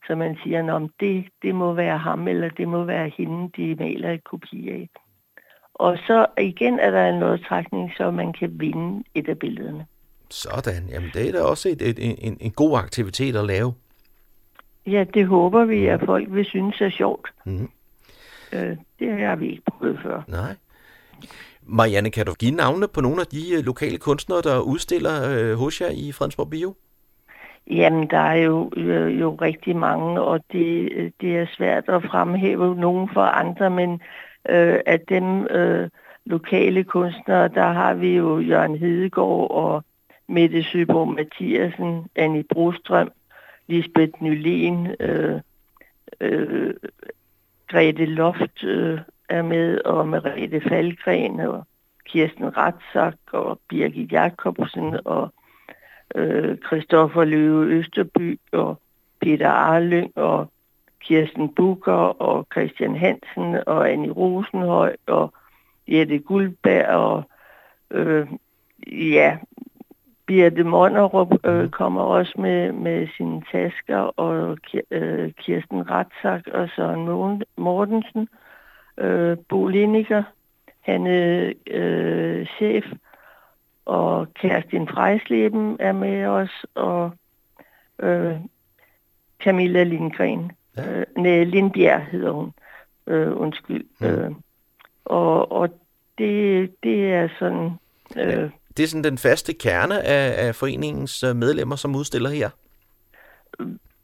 så 0.07 0.15
man 0.15 0.37
siger, 0.43 0.75
at 0.75 0.89
det, 0.99 1.25
det 1.41 1.55
må 1.55 1.73
være 1.73 1.97
ham 1.97 2.27
eller 2.27 2.49
det 2.49 2.67
må 2.67 2.83
være 2.83 3.11
hende, 3.17 3.49
de 3.57 3.75
maler 3.75 4.11
et 4.11 4.23
kopi 4.23 4.69
af. 4.69 4.89
Og 5.73 5.97
så 5.97 6.25
igen 6.37 6.79
er 6.79 6.91
der 6.91 7.09
en 7.09 7.19
lodtrækning, 7.19 7.91
så 7.97 8.11
man 8.11 8.33
kan 8.33 8.59
vinde 8.59 9.03
et 9.15 9.29
af 9.29 9.39
billederne. 9.39 9.85
Sådan, 10.29 10.83
jamen 10.89 11.09
det 11.13 11.27
er 11.27 11.31
da 11.31 11.41
også 11.41 11.69
et, 11.69 11.81
et, 11.81 11.99
en, 12.27 12.37
en 12.39 12.51
god 12.51 12.77
aktivitet 12.77 13.35
at 13.35 13.45
lave. 13.45 13.73
Ja, 14.87 15.03
det 15.13 15.27
håber 15.27 15.65
vi, 15.65 15.85
at 15.85 15.99
folk 16.05 16.27
vil 16.31 16.45
synes 16.45 16.81
er 16.81 16.89
sjovt. 16.89 17.27
Mm. 17.45 17.69
Øh, 18.53 18.77
det 18.99 19.19
har 19.19 19.35
vi 19.35 19.49
ikke 19.49 19.63
prøvet 19.71 19.99
før. 20.03 20.21
Nej. 20.27 20.55
Marianne, 21.63 22.09
kan 22.09 22.25
du 22.25 22.33
give 22.33 22.51
navne 22.51 22.87
på 22.87 23.01
nogle 23.01 23.21
af 23.21 23.27
de 23.27 23.53
øh, 23.53 23.65
lokale 23.65 23.97
kunstnere, 23.97 24.41
der 24.41 24.59
udstiller 24.59 25.29
øh, 25.29 25.57
hos 25.57 25.81
jer 25.81 25.89
i 25.89 26.11
Fredensborg 26.11 26.49
Bio? 26.49 26.73
Jamen, 27.67 28.09
der 28.09 28.17
er 28.17 28.35
jo, 28.35 28.71
jo, 28.77 28.81
øh, 28.81 29.19
jo 29.19 29.35
rigtig 29.35 29.75
mange, 29.75 30.21
og 30.21 30.39
det, 30.51 30.89
det 31.21 31.37
er 31.37 31.45
svært 31.57 31.89
at 31.89 32.03
fremhæve 32.03 32.75
nogen 32.75 33.09
for 33.13 33.21
andre, 33.21 33.69
men 33.69 33.91
øh, 34.49 34.79
af 34.85 34.99
dem 35.09 35.47
øh, 35.47 35.89
lokale 36.25 36.83
kunstnere, 36.83 37.47
der 37.47 37.67
har 37.73 37.93
vi 37.93 38.15
jo 38.15 38.39
Jørgen 38.39 38.77
Hedegaard 38.77 39.51
og 39.51 39.83
Mette 40.29 40.63
Søborg 40.63 41.07
Mathiasen, 41.07 42.07
Annie 42.15 42.43
Brostrøm, 42.43 43.11
Lisbeth 43.67 44.21
Nylén, 44.21 45.03
øh, 45.03 45.41
øh, 46.19 46.73
Grete 47.67 48.05
Loft 48.05 48.63
øh, 48.63 48.99
er 49.29 49.41
med, 49.41 49.81
og 49.81 50.07
Merete 50.07 50.61
Falgren, 50.61 51.39
og 51.39 51.63
Kirsten 52.05 52.57
Ratzak, 52.57 53.15
og 53.31 53.59
Birgit 53.67 54.11
Jacobsen, 54.11 54.99
og 55.05 55.33
øh, 56.15 56.57
Christoffer 56.57 57.23
Løve 57.23 57.65
Østerby, 57.65 58.39
og 58.51 58.79
Peter 59.21 59.49
Arlyng, 59.49 60.17
og 60.17 60.51
Kirsten 60.99 61.55
Bukker, 61.55 62.21
og 62.21 62.47
Christian 62.51 62.95
Hansen, 62.95 63.55
og 63.67 63.91
Annie 63.91 64.11
Rosenhøj, 64.11 64.95
og 65.07 65.33
Jette 65.87 66.19
Guldberg, 66.19 66.87
og 66.87 67.23
øh, 67.91 68.27
ja, 68.87 69.37
Birte 70.29 70.63
Monnerup 70.63 71.33
øh, 71.43 71.59
mhm. 71.59 71.69
kommer 71.71 72.01
også 72.01 72.33
med, 72.37 72.71
med 72.71 73.07
sine 73.17 73.41
tasker, 73.51 73.97
og 73.97 74.57
øh, 74.91 75.31
Kirsten 75.31 75.89
Ratsak 75.89 76.47
og 76.53 76.69
Søren 76.75 77.41
Mortensen, 77.57 78.29
øh, 78.97 79.37
Bo 79.49 79.67
Liniker, 79.67 80.23
han 80.81 81.07
er 81.07 81.53
øh, 81.67 82.45
chef, 82.45 82.85
og 83.85 84.27
Kerstin 84.33 84.87
Frejsleben 84.87 85.77
er 85.79 85.91
med 85.91 86.25
os, 86.25 86.65
og 86.75 87.11
øh, 87.99 88.35
Camilla 89.43 89.83
Lindgren. 89.83 90.51
Ja. 90.77 90.99
Øh, 90.99 91.05
nej, 91.17 91.43
Lindbjerg 91.43 92.05
hedder 92.05 92.31
hun. 92.31 92.53
Øh, 93.07 93.37
undskyld. 93.37 93.85
Ja. 94.01 94.11
Øh, 94.11 94.31
og 95.05 95.51
og 95.51 95.69
det, 96.17 96.71
det 96.83 97.13
er 97.13 97.29
sådan... 97.39 97.71
Øh, 98.17 98.49
det 98.79 98.85
er 98.85 98.87
sådan 98.87 99.03
den 99.03 99.17
faste 99.17 99.53
kerne 99.53 100.01
af, 100.01 100.47
af 100.47 100.55
foreningens 100.55 101.23
øh, 101.23 101.35
medlemmer, 101.35 101.75
som 101.75 101.95
udstiller 101.95 102.29
her? 102.29 102.49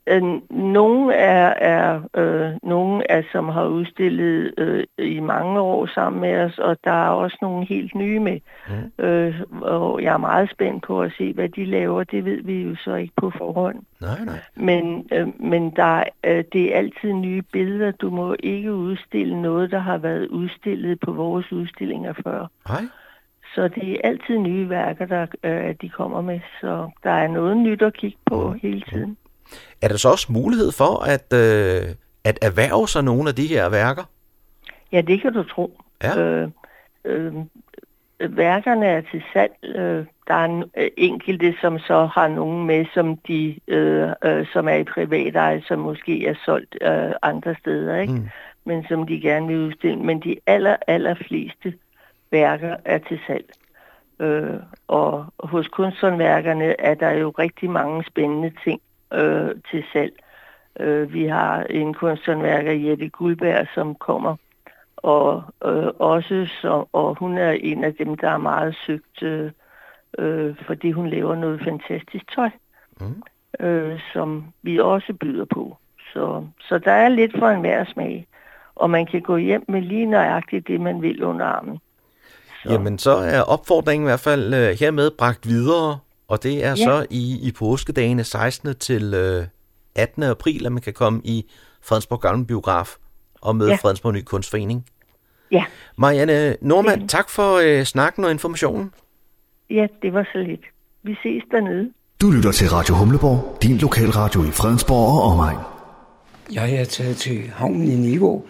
Øh, 0.08 0.24
nogle 0.52 1.14
er, 1.14 1.48
er 1.48 2.02
øh, 2.18 2.52
nogle 2.64 3.12
er, 3.12 3.22
som 3.32 3.50
har 3.50 3.66
udstillet 3.66 4.54
øh, 4.58 4.84
i 4.98 5.20
mange 5.20 5.60
år 5.60 5.86
sammen 5.86 6.22
med 6.22 6.36
os, 6.36 6.60
og 6.60 6.78
der 6.84 7.06
er 7.06 7.10
også 7.10 7.38
nogle 7.42 7.66
helt 7.66 7.96
nye 7.96 8.20
med. 8.20 8.40
Mm. 8.70 9.06
Øh, 9.06 9.42
og 9.62 10.04
jeg 10.04 10.14
er 10.14 10.18
meget 10.18 10.52
spændt 10.52 10.84
på 10.84 11.02
at 11.02 11.12
se, 11.18 11.34
hvad 11.34 11.50
de 11.50 11.66
laver. 11.66 12.04
Det 12.04 12.26
ved 12.26 12.44
vi 12.44 12.62
jo 12.62 12.76
så 12.76 12.96
ikke 12.96 13.14
på 13.18 13.32
forhånd. 13.38 13.78
Nej, 14.02 14.26
nej. 14.26 14.40
Men, 14.56 15.08
øh, 15.14 15.42
men 15.42 15.72
der, 15.76 16.04
øh, 16.24 16.44
det 16.54 16.74
er 16.74 16.78
altid 16.78 17.14
nye 17.14 17.42
billeder. 17.42 17.92
Du 17.92 18.10
må 18.10 18.36
ikke 18.40 18.74
udstille 18.74 19.42
noget, 19.42 19.72
der 19.72 19.80
har 19.80 19.98
været 19.98 20.28
udstillet 20.28 21.00
på 21.00 21.12
vores 21.12 21.52
udstillinger 21.52 22.14
før. 22.24 22.48
Nej. 22.70 22.84
Så 23.56 23.68
det 23.68 23.92
er 23.92 23.98
altid 24.04 24.38
nye 24.38 24.70
værker, 24.70 25.06
der 25.06 25.26
øh, 25.44 25.76
de 25.82 25.90
kommer 25.90 26.22
med. 26.22 26.40
Så 26.62 26.90
der 27.04 27.10
er 27.10 27.28
noget 27.28 27.58
nyt 27.58 27.82
at 27.82 27.94
kigge 27.94 28.18
på 28.26 28.50
mm. 28.50 28.60
hele 28.62 28.82
tiden. 28.82 29.18
Er 29.82 29.88
der 29.88 29.98
så 29.98 30.10
også 30.10 30.32
mulighed 30.32 30.72
for 30.72 31.04
at, 31.04 31.34
øh, 31.34 31.96
at 32.24 32.40
erhverve 32.42 32.88
sig 32.88 33.04
nogle 33.04 33.30
af 33.30 33.36
de 33.36 33.48
her 33.48 33.70
værker? 33.70 34.04
Ja, 34.92 35.02
det 35.02 35.22
kan 35.22 35.34
du 35.34 35.44
tro. 35.44 35.78
Ja. 36.04 36.20
Øh, 36.20 36.50
øh, 37.06 37.34
værkerne 38.20 38.86
er 38.86 39.02
til 39.12 39.24
salg. 39.34 39.54
Øh, 39.64 40.06
der 40.28 40.34
er 40.34 40.46
en, 40.46 40.64
øh, 40.78 40.90
enkelte, 40.98 41.56
som 41.62 41.80
så 41.80 42.06
har 42.06 42.28
nogen 42.28 42.68
med, 42.68 42.86
som 42.94 43.18
de 43.18 43.60
øh, 43.68 44.10
øh, 44.26 44.46
som 44.54 44.68
er 44.68 44.76
i 44.76 44.84
privat 44.84 45.36
eje, 45.36 45.62
som 45.68 45.80
måske 45.80 46.28
er 46.28 46.36
solgt 46.46 46.78
øh, 46.82 47.12
andre 47.22 47.56
steder, 47.60 47.98
ikke? 47.98 48.14
Mm. 48.14 48.30
men 48.66 48.86
som 48.90 49.08
de 49.08 49.22
gerne 49.22 49.48
vil 49.48 49.58
udstille. 49.58 50.00
Men 50.00 50.20
de 50.20 50.36
aller, 50.48 50.76
aller 50.88 51.16
fleste 51.28 51.74
værker 52.32 52.76
er 52.86 52.98
til 52.98 53.20
salg. 53.28 53.46
Øh, 54.20 54.60
og 54.88 55.26
hos 55.40 55.68
kunsthåndværkerne 55.68 56.82
er 56.82 56.94
der 56.94 57.12
jo 57.12 57.30
rigtig 57.30 57.70
mange 57.70 58.04
spændende 58.04 58.52
ting 58.64 58.82
øh, 59.14 59.50
til 59.72 59.84
salg. 59.94 60.14
Øh, 60.80 61.14
vi 61.14 61.26
har 61.26 61.64
en 61.64 61.94
kunsthåndværker, 61.94 62.72
Jette 62.72 63.10
Guldberg, 63.10 63.68
som 63.74 63.96
kommer, 63.96 64.36
og 64.98 65.44
øh, 65.66 65.88
også 66.00 66.48
så, 66.62 66.86
og 66.94 67.16
hun 67.20 67.38
er 67.38 67.52
en 67.52 67.84
af 67.84 67.94
dem, 67.94 68.18
der 68.18 68.30
er 68.30 68.38
meget 68.38 68.76
søgt, 68.86 69.24
øh, 69.24 69.52
øh, 70.18 70.56
fordi 70.68 70.92
hun 70.92 71.10
laver 71.10 71.36
noget 71.36 71.62
fantastisk 71.64 72.36
tøj, 72.36 72.50
mm. 73.02 73.24
øh, 73.66 74.00
som 74.14 74.46
vi 74.62 74.80
også 74.80 75.14
byder 75.14 75.46
på. 75.46 75.78
Så, 76.14 76.48
så 76.60 76.78
der 76.78 76.92
er 76.92 77.10
lidt 77.10 77.40
for 77.40 77.48
enhver 77.48 77.86
smag, 77.86 78.28
og 78.76 78.90
man 78.90 79.06
kan 79.06 79.22
gå 79.22 79.38
hjem 79.38 79.66
med 79.68 79.82
lige 79.82 80.06
nøjagtigt 80.06 80.68
det, 80.68 80.82
man 80.82 81.02
vil 81.02 81.24
under 81.24 81.46
armen. 81.46 81.80
Så. 82.66 82.72
Jamen, 82.72 83.00
så 83.00 83.12
er 83.12 83.42
opfordringen 83.42 84.08
i 84.08 84.10
hvert 84.10 84.20
fald 84.20 84.54
uh, 84.54 84.80
hermed 84.80 85.12
bragt 85.18 85.48
videre, 85.48 86.00
og 86.28 86.44
det 86.44 86.66
er 86.66 86.70
ja. 86.70 86.76
så 86.76 87.06
i, 87.10 87.40
i 87.42 87.52
påskedagene 87.52 88.24
16. 88.24 88.76
til 88.76 89.14
uh, 89.40 89.46
18. 89.96 90.24
april, 90.24 90.66
at 90.66 90.72
man 90.72 90.82
kan 90.82 90.94
komme 90.94 91.22
i 91.24 91.46
Fredensborg 91.82 92.22
Gamle 92.22 92.46
Biograf 92.46 92.96
og 93.42 93.56
møde 93.56 93.70
ja. 93.70 93.76
Fredensborg 93.76 94.14
Ny 94.14 94.22
Kunstforening. 94.22 94.86
Ja. 95.52 95.64
Marianne 95.98 96.56
Normand, 96.62 97.02
ja. 97.02 97.08
tak 97.08 97.30
for 97.30 97.78
uh, 97.80 97.84
snakken 97.84 98.24
og 98.24 98.32
informationen. 98.32 98.94
Ja, 99.70 99.88
det 100.02 100.14
var 100.14 100.24
så 100.24 100.38
lidt. 100.48 100.66
Vi 101.04 101.16
ses 101.24 101.44
dernede. 101.52 101.92
Du 102.22 102.32
lytter 102.32 102.52
til 102.52 102.70
Radio 102.70 102.96
Humleborg, 102.96 103.58
din 103.62 103.78
lokalradio 103.78 104.44
i 104.44 104.52
Fredensborg 104.52 105.08
og 105.08 105.22
omegn. 105.22 105.58
Jeg 106.54 106.76
er 106.76 106.86
taget 106.86 107.18
til 107.18 107.52
havnen 107.56 107.88
i 107.88 107.96
Niveau 107.96 108.46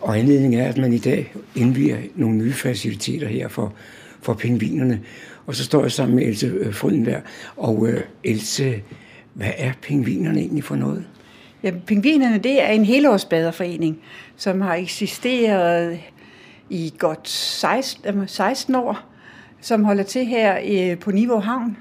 og 0.00 0.18
anledningen 0.18 0.60
er, 0.60 0.68
at 0.68 0.78
man 0.78 0.92
i 0.92 0.98
dag 0.98 1.32
indviger 1.54 1.96
nogle 2.14 2.36
nye 2.36 2.52
faciliteter 2.52 3.28
her 3.28 3.48
for, 3.48 3.74
for 4.22 4.34
pingvinerne. 4.34 5.00
Og 5.46 5.54
så 5.54 5.64
står 5.64 5.82
jeg 5.82 5.92
sammen 5.92 6.16
med 6.16 6.26
Else 6.26 6.46
øh, 6.46 6.74
Frydenberg. 6.74 7.22
Og 7.56 7.88
øh, 7.88 8.00
Else, 8.24 8.82
hvad 9.34 9.50
er 9.56 9.72
pingvinerne 9.82 10.40
egentlig 10.40 10.64
for 10.64 10.76
noget? 10.76 11.04
Ja, 11.62 11.70
pingvinerne, 11.86 12.38
det 12.38 12.62
er 12.62 12.68
en 12.68 12.84
helårsbaderforening, 12.84 13.98
som 14.36 14.60
har 14.60 14.74
eksisteret 14.74 15.98
i 16.70 16.94
godt 16.98 17.28
16, 17.28 18.28
16 18.28 18.74
øh, 18.74 18.80
år, 18.80 18.98
som 19.60 19.84
holder 19.84 20.02
til 20.04 20.26
her 20.26 20.58
øh, 20.68 20.98
på 20.98 21.10
Niveau 21.10 21.40
Havn. 21.40 21.76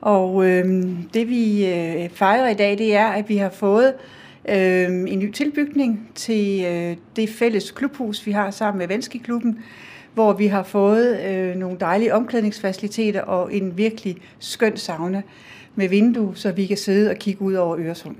Og 0.00 0.46
øh, 0.46 0.86
det 1.14 1.28
vi 1.28 1.66
øh, 1.66 2.10
fejrer 2.10 2.48
i 2.48 2.54
dag, 2.54 2.78
det 2.78 2.94
er, 2.94 3.06
at 3.06 3.28
vi 3.28 3.36
har 3.36 3.50
fået 3.50 3.86
øh, 3.86 4.00
Øhm, 4.48 5.06
en 5.06 5.18
ny 5.18 5.32
tilbygning 5.32 6.08
til 6.14 6.64
øh, 6.64 6.96
det 7.16 7.28
fælles 7.28 7.70
klubhus, 7.70 8.26
vi 8.26 8.32
har 8.32 8.50
sammen 8.50 8.78
med 8.78 8.88
Venskiklubben, 8.88 9.58
hvor 10.14 10.32
vi 10.32 10.46
har 10.46 10.62
fået 10.62 11.20
øh, 11.20 11.56
nogle 11.56 11.76
dejlige 11.80 12.14
omklædningsfaciliteter 12.14 13.20
og 13.20 13.54
en 13.54 13.78
virkelig 13.78 14.16
skøn 14.38 14.76
sauna 14.76 15.22
med 15.74 15.88
vindue, 15.88 16.36
så 16.36 16.52
vi 16.52 16.66
kan 16.66 16.76
sidde 16.76 17.10
og 17.10 17.16
kigge 17.16 17.42
ud 17.42 17.54
over 17.54 17.78
Øresund. 17.78 18.16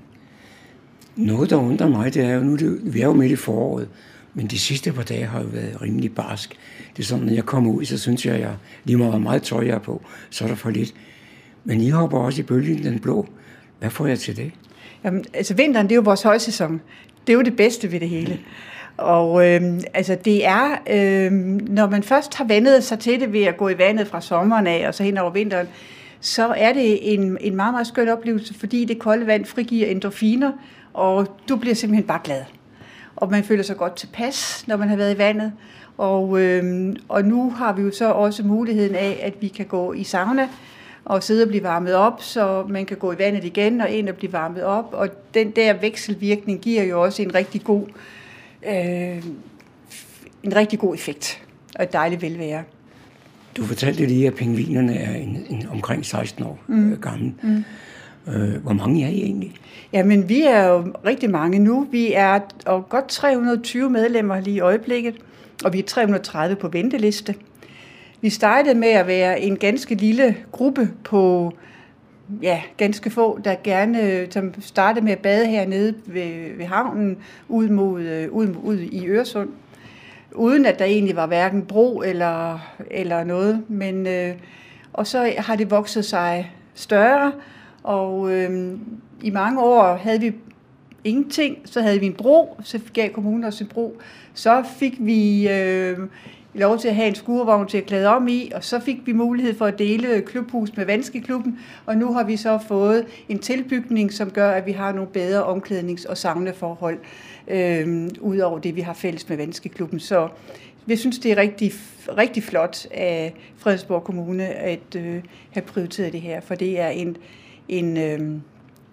Noget, 1.16 1.50
der 1.50 1.56
undrer 1.56 1.88
mig, 1.88 2.14
det 2.14 2.24
er 2.24 2.34
jo 2.34 2.40
nu, 2.40 2.56
det, 2.56 2.94
vi 2.94 3.00
er 3.00 3.06
jo 3.06 3.12
midt 3.12 3.32
i 3.32 3.36
foråret, 3.36 3.88
men 4.34 4.46
de 4.46 4.58
sidste 4.58 4.92
par 4.92 5.02
dage 5.02 5.24
har 5.24 5.40
jo 5.40 5.46
været 5.46 5.82
rimelig 5.82 6.14
barsk. 6.14 6.56
Det 6.96 7.02
er 7.02 7.06
sådan, 7.06 7.24
når 7.24 7.32
jeg 7.32 7.44
kommer 7.44 7.72
ud, 7.72 7.84
så 7.84 7.98
synes 7.98 8.26
jeg, 8.26 8.34
at 8.34 8.40
jeg 8.40 8.54
lige 8.84 8.96
meget 8.96 9.22
meget 9.22 9.42
tøj 9.42 9.66
jeg 9.66 9.74
er 9.74 9.78
på, 9.78 10.02
så 10.30 10.44
er 10.44 10.48
der 10.48 10.54
for 10.54 10.70
lidt. 10.70 10.94
Men 11.64 11.80
I 11.80 11.90
hopper 11.90 12.18
også 12.18 12.40
i 12.40 12.44
bølgen 12.44 12.84
den 12.84 12.98
blå. 12.98 13.26
Hvad 13.78 13.90
får 13.90 14.06
jeg 14.06 14.18
til 14.18 14.36
det? 14.36 14.52
Jamen, 15.04 15.24
altså 15.34 15.54
vinteren, 15.54 15.86
det 15.86 15.92
er 15.92 15.96
jo 15.96 16.02
vores 16.02 16.22
højsæson. 16.22 16.80
Det 17.26 17.32
er 17.32 17.36
jo 17.36 17.42
det 17.42 17.56
bedste 17.56 17.92
ved 17.92 18.00
det 18.00 18.08
hele. 18.08 18.40
Og 18.96 19.48
øh, 19.48 19.62
altså 19.94 20.16
det 20.24 20.46
er, 20.46 20.70
øh, 20.90 21.32
når 21.68 21.90
man 21.90 22.02
først 22.02 22.34
har 22.34 22.44
vendet 22.44 22.84
sig 22.84 22.98
til 22.98 23.20
det 23.20 23.32
ved 23.32 23.42
at 23.42 23.56
gå 23.56 23.68
i 23.68 23.78
vandet 23.78 24.08
fra 24.08 24.20
sommeren 24.20 24.66
af 24.66 24.88
og 24.88 24.94
så 24.94 25.02
hen 25.02 25.18
over 25.18 25.30
vinteren, 25.30 25.68
så 26.20 26.54
er 26.56 26.72
det 26.72 27.14
en, 27.14 27.38
en 27.40 27.56
meget, 27.56 27.74
meget 27.74 27.86
skøn 27.86 28.08
oplevelse, 28.08 28.54
fordi 28.54 28.84
det 28.84 28.98
kolde 28.98 29.26
vand 29.26 29.44
frigiver 29.44 29.86
endorfiner, 29.86 30.52
og 30.92 31.38
du 31.48 31.56
bliver 31.56 31.74
simpelthen 31.74 32.06
bare 32.06 32.20
glad. 32.24 32.42
Og 33.16 33.30
man 33.30 33.44
føler 33.44 33.62
sig 33.62 33.76
godt 33.76 33.96
tilpas, 33.96 34.64
når 34.66 34.76
man 34.76 34.88
har 34.88 34.96
været 34.96 35.14
i 35.14 35.18
vandet. 35.18 35.52
Og, 35.98 36.40
øh, 36.40 36.96
og 37.08 37.24
nu 37.24 37.50
har 37.50 37.72
vi 37.72 37.82
jo 37.82 37.90
så 37.90 38.10
også 38.10 38.42
muligheden 38.42 38.94
af, 38.94 39.20
at 39.22 39.34
vi 39.40 39.48
kan 39.48 39.66
gå 39.66 39.92
i 39.92 40.04
sauna 40.04 40.48
og 41.04 41.22
sidde 41.22 41.42
og 41.42 41.48
blive 41.48 41.62
varmet 41.62 41.94
op, 41.94 42.22
så 42.22 42.64
man 42.68 42.86
kan 42.86 42.96
gå 42.96 43.12
i 43.12 43.18
vandet 43.18 43.44
igen 43.44 43.80
og 43.80 43.90
ind 43.90 44.08
og 44.08 44.16
blive 44.16 44.32
varmet 44.32 44.62
op. 44.62 44.88
Og 44.92 45.08
den 45.34 45.50
der 45.50 45.72
vekselvirkning 45.80 46.60
giver 46.60 46.82
jo 46.82 47.02
også 47.02 47.22
en 47.22 47.34
rigtig 47.34 47.64
god, 47.64 47.86
øh, 48.66 49.24
en 50.42 50.56
rigtig 50.56 50.78
god 50.78 50.94
effekt 50.94 51.42
og 51.74 51.84
et 51.84 51.92
dejligt 51.92 52.22
velvære. 52.22 52.62
Du 53.56 53.64
fortalte 53.64 54.06
lige, 54.06 54.26
at 54.26 54.34
pingvinerne 54.34 54.98
er 54.98 55.14
en, 55.14 55.46
en 55.50 55.68
omkring 55.72 56.06
16 56.06 56.44
år 56.44 56.58
mm. 56.66 56.92
øh, 56.92 57.00
gammel. 57.00 57.34
Mm. 57.42 57.64
Øh, 58.28 58.62
hvor 58.62 58.72
mange 58.72 59.04
er 59.04 59.08
I 59.08 59.22
egentlig? 59.22 59.54
Jamen, 59.92 60.28
vi 60.28 60.42
er 60.42 60.66
jo 60.66 60.92
rigtig 61.04 61.30
mange 61.30 61.58
nu. 61.58 61.86
Vi 61.90 62.12
er 62.12 62.40
og 62.66 62.88
godt 62.88 63.08
320 63.08 63.90
medlemmer 63.90 64.40
lige 64.40 64.56
i 64.56 64.60
øjeblikket, 64.60 65.14
og 65.64 65.72
vi 65.72 65.78
er 65.78 65.82
330 65.82 66.56
på 66.56 66.68
venteliste. 66.68 67.34
Vi 68.24 68.30
startede 68.30 68.74
med 68.74 68.88
at 68.88 69.06
være 69.06 69.40
en 69.40 69.56
ganske 69.56 69.94
lille 69.94 70.36
gruppe 70.52 70.90
på 71.04 71.52
ja, 72.42 72.62
ganske 72.76 73.10
få, 73.10 73.38
der 73.44 73.54
gerne 73.64 74.26
som 74.30 74.54
startede 74.60 75.04
med 75.04 75.12
at 75.12 75.18
bade 75.18 75.46
hernede 75.46 75.94
ved, 76.06 76.56
ved 76.56 76.64
havnen 76.64 77.16
ud, 77.48 77.68
mod, 77.68 78.02
øh, 78.02 78.30
ud, 78.30 78.48
ud 78.62 78.78
i 78.78 79.06
Øresund 79.06 79.48
uden 80.32 80.66
at 80.66 80.78
der 80.78 80.84
egentlig 80.84 81.16
var 81.16 81.26
hverken 81.26 81.62
bro 81.62 82.02
eller, 82.02 82.58
eller 82.90 83.24
noget. 83.24 83.64
Men, 83.68 84.06
øh, 84.06 84.34
og 84.92 85.06
så 85.06 85.32
har 85.38 85.56
det 85.56 85.70
vokset 85.70 86.04
sig 86.04 86.52
større, 86.74 87.32
og 87.82 88.32
øh, 88.32 88.78
i 89.22 89.30
mange 89.30 89.60
år 89.60 89.96
havde 89.96 90.20
vi 90.20 90.34
ingenting. 91.04 91.58
Så 91.64 91.80
havde 91.80 92.00
vi 92.00 92.06
en 92.06 92.14
bro, 92.14 92.56
så 92.62 92.80
gav 92.92 93.08
kommunen 93.10 93.44
os 93.44 93.60
en 93.60 93.66
bro. 93.66 93.96
Så 94.34 94.64
fik 94.78 94.94
vi 94.98 95.48
øh, 95.48 95.98
lov 96.54 96.78
til 96.78 96.88
at 96.88 96.94
have 96.94 97.08
en 97.08 97.14
skurvogn 97.14 97.66
til 97.66 97.78
at 97.78 97.86
klæde 97.86 98.08
om 98.08 98.28
i, 98.28 98.50
og 98.54 98.64
så 98.64 98.80
fik 98.80 99.06
vi 99.06 99.12
mulighed 99.12 99.58
for 99.58 99.66
at 99.66 99.78
dele 99.78 100.22
klubhus 100.22 100.76
med 100.76 100.86
Vanskeklubben, 100.86 101.58
og 101.86 101.96
nu 101.96 102.12
har 102.12 102.24
vi 102.24 102.36
så 102.36 102.58
fået 102.68 103.06
en 103.28 103.38
tilbygning, 103.38 104.12
som 104.12 104.30
gør, 104.30 104.50
at 104.50 104.66
vi 104.66 104.72
har 104.72 104.92
nogle 104.92 105.10
bedre 105.10 105.44
omklædnings- 105.44 106.08
og 106.08 106.18
savneforhold 106.18 106.98
øh, 107.48 108.08
ud 108.20 108.38
over 108.38 108.58
det, 108.58 108.76
vi 108.76 108.80
har 108.80 108.94
fælles 108.94 109.28
med 109.28 109.36
Vanskeklubben. 109.36 110.00
Så 110.00 110.28
vi 110.86 110.96
synes, 110.96 111.18
det 111.18 111.32
er 111.32 111.36
rigtig, 111.36 111.72
rigtig 112.18 112.42
flot 112.42 112.86
af 112.90 113.34
Fredensborg 113.56 114.04
Kommune 114.04 114.46
at 114.46 114.96
øh, 114.96 115.22
have 115.50 115.62
prioriteret 115.62 116.12
det 116.12 116.20
her, 116.20 116.40
for 116.40 116.54
det 116.54 116.80
er 116.80 116.88
en, 116.88 117.16
en, 117.68 117.96
øh, 117.96 118.20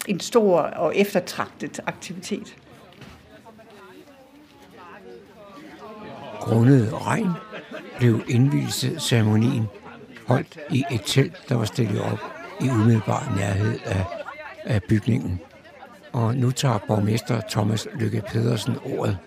en 0.08 0.20
stor 0.20 0.60
og 0.60 0.98
eftertragtet 0.98 1.80
aktivitet. 1.88 2.56
Grundet 6.40 7.06
regn 7.06 7.30
blev 8.02 8.24
indvielseceremonien 8.28 9.68
holdt 10.28 10.60
i 10.72 10.84
et 10.92 11.02
telt, 11.06 11.50
der 11.50 11.56
var 11.56 11.66
stillet 11.66 12.02
op 12.02 12.20
i 12.62 12.70
umiddelbar 12.70 13.34
nærhed 13.38 13.80
af, 13.86 14.06
af 14.64 14.84
bygningen. 14.84 15.42
Og 16.14 16.36
nu 16.36 16.52
tager 16.52 16.78
borgmester 16.78 17.42
Thomas 17.50 17.88
Lykke 17.94 18.22
Pedersen 18.22 18.78
ordet. 18.86 19.18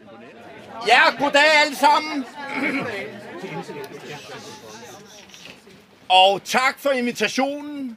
Ja, 0.87 1.25
goddag 1.25 1.43
alle 1.64 1.76
sammen. 1.76 2.25
Og 6.09 6.45
tak 6.45 6.78
for 6.78 6.90
invitationen. 6.90 7.97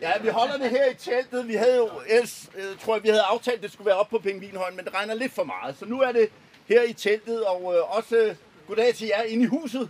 Ja, 0.00 0.12
vi 0.22 0.28
holder 0.28 0.56
det 0.56 0.70
her 0.70 0.90
i 0.90 0.94
teltet. 0.94 1.48
Vi 1.48 1.54
havde 1.54 1.76
jo 1.76 1.90
ellers, 2.08 2.50
øh, 2.54 2.78
tror 2.84 2.94
jeg, 2.94 3.02
vi 3.02 3.08
havde 3.08 3.22
aftalt, 3.22 3.56
at 3.56 3.62
det 3.62 3.72
skulle 3.72 3.86
være 3.86 3.96
op 3.96 4.08
på 4.08 4.18
Pingvinhøjen, 4.18 4.76
men 4.76 4.84
det 4.84 4.94
regner 4.94 5.14
lidt 5.14 5.32
for 5.32 5.44
meget. 5.44 5.76
Så 5.78 5.84
nu 5.84 6.00
er 6.00 6.12
det 6.12 6.28
her 6.68 6.82
i 6.82 6.92
teltet, 6.92 7.44
og 7.44 7.74
øh, 7.76 7.96
også 7.96 8.34
goddag 8.70 8.94
til 8.94 9.06
jer 9.06 9.22
inde 9.22 9.44
i 9.44 9.46
huset. 9.46 9.88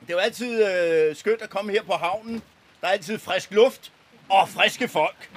Det 0.00 0.08
er 0.08 0.14
jo 0.14 0.18
altid 0.18 0.64
øh, 0.64 1.16
skønt 1.16 1.42
at 1.42 1.50
komme 1.50 1.72
her 1.72 1.82
på 1.82 1.92
havnen. 1.92 2.42
Der 2.80 2.86
er 2.86 2.92
altid 2.92 3.18
frisk 3.18 3.50
luft 3.50 3.92
og 4.28 4.48
friske 4.48 4.88
folk. 4.88 5.30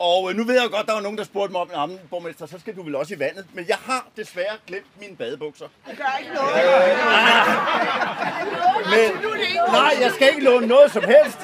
Og 0.00 0.30
øh, 0.30 0.36
nu 0.36 0.44
ved 0.44 0.60
jeg 0.60 0.70
godt, 0.70 0.86
der 0.86 0.92
var 0.92 1.00
nogen, 1.00 1.18
der 1.18 1.24
spurgte 1.24 1.52
mig 1.52 1.60
om, 1.60 1.92
at 1.92 2.00
borgmester, 2.10 2.46
så 2.46 2.58
skal 2.58 2.76
du 2.76 2.82
vel 2.82 2.94
også 2.94 3.14
i 3.14 3.18
vandet. 3.18 3.46
Men 3.52 3.64
jeg 3.68 3.76
har 3.76 4.06
desværre 4.16 4.56
glemt 4.66 5.00
mine 5.00 5.16
badebukser. 5.16 5.66
Det 5.86 5.98
gør 5.98 6.16
ikke 6.20 6.34
noget. 6.34 6.54
Øh, 6.54 6.60
men, 8.92 9.10
nej, 9.72 9.96
jeg 10.00 10.12
skal 10.14 10.28
ikke 10.28 10.44
låne 10.44 10.66
noget 10.66 10.92
som 10.92 11.04
helst. 11.04 11.38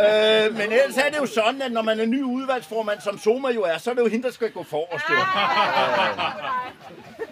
Øh, 0.00 0.52
men 0.58 0.72
ellers 0.72 0.96
er 0.96 1.10
det 1.10 1.18
jo 1.18 1.26
sådan, 1.26 1.62
at 1.62 1.72
når 1.72 1.82
man 1.82 2.00
er 2.00 2.06
ny 2.06 2.22
udvalgsformand, 2.22 3.00
som 3.00 3.18
Soma 3.18 3.48
jo 3.48 3.62
er, 3.62 3.78
så 3.78 3.90
er 3.90 3.94
det 3.94 4.02
jo 4.02 4.08
hende, 4.08 4.26
der 4.26 4.32
skal 4.32 4.50
gå 4.50 4.62
forrest. 4.62 5.04
Jo. 5.10 5.14
Øh, 5.14 5.20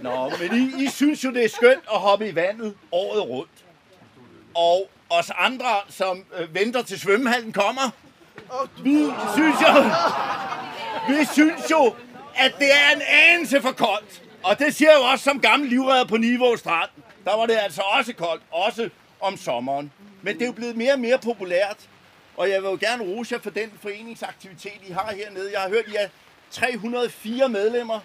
nå, 0.02 0.32
men 0.40 0.54
I, 0.60 0.84
I 0.84 0.88
synes 0.88 1.24
jo, 1.24 1.32
det 1.32 1.44
er 1.44 1.48
skønt 1.48 1.84
at 1.92 1.98
hoppe 1.98 2.28
i 2.28 2.34
vandet 2.34 2.74
året 2.92 3.28
rundt. 3.28 3.50
Og 4.54 4.88
os 5.10 5.30
andre, 5.38 5.66
som 5.88 6.24
øh, 6.38 6.54
venter 6.54 6.82
til 6.82 7.00
svømmehallen 7.00 7.52
kommer, 7.52 7.90
vi 8.82 8.96
synes 9.34 9.56
jo, 9.60 9.82
vi 11.08 11.24
synes 11.32 11.70
jo, 11.70 11.94
at 12.36 12.54
det 12.58 12.72
er 12.72 12.96
en 12.96 13.02
anelse 13.02 13.60
for 13.62 13.72
koldt. 13.72 14.22
Og 14.42 14.58
det 14.58 14.74
siger 14.74 14.90
jeg 14.90 14.98
jo 14.98 15.04
også 15.04 15.24
som 15.24 15.40
gammel 15.40 15.68
livredder 15.68 16.04
på 16.04 16.16
Niveau 16.16 16.56
Strand. 16.56 16.90
Der 17.24 17.36
var 17.36 17.46
det 17.46 17.58
altså 17.62 17.82
også 17.82 18.12
koldt, 18.12 18.42
også 18.50 18.90
om 19.20 19.36
sommeren. 19.36 19.92
Men 20.22 20.34
det 20.34 20.42
er 20.42 20.46
jo 20.46 20.52
blevet 20.52 20.76
mere 20.76 20.92
og 20.92 21.00
mere 21.00 21.18
populært. 21.18 21.76
Og 22.36 22.50
jeg 22.50 22.62
vil 22.62 22.68
jo 22.68 22.78
gerne 22.80 23.04
rose 23.04 23.34
jer 23.34 23.40
for 23.40 23.50
den 23.50 23.72
foreningsaktivitet, 23.82 24.80
I 24.88 24.92
har 24.92 25.14
hernede. 25.14 25.52
Jeg 25.52 25.60
har 25.60 25.68
hørt, 25.68 25.84
at 25.84 25.92
I 25.92 25.96
er 25.96 26.08
304 26.50 27.48
medlemmer. 27.48 28.00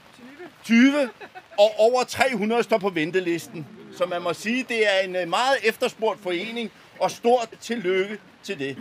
20. 0.63 1.10
Og 1.58 1.71
over 1.77 2.03
300 2.03 2.63
står 2.63 2.77
på 2.77 2.89
ventelisten. 2.89 3.67
Så 3.97 4.06
man 4.06 4.21
må 4.21 4.34
sige, 4.34 4.65
det 4.69 4.95
er 4.95 4.99
en 4.99 5.15
øh, 5.15 5.29
meget 5.29 5.58
efterspurgt 5.63 6.23
forening, 6.23 6.71
og 6.99 7.12
stort 7.12 7.49
tillykke 7.62 8.19
til 8.43 8.60
det. 8.60 8.77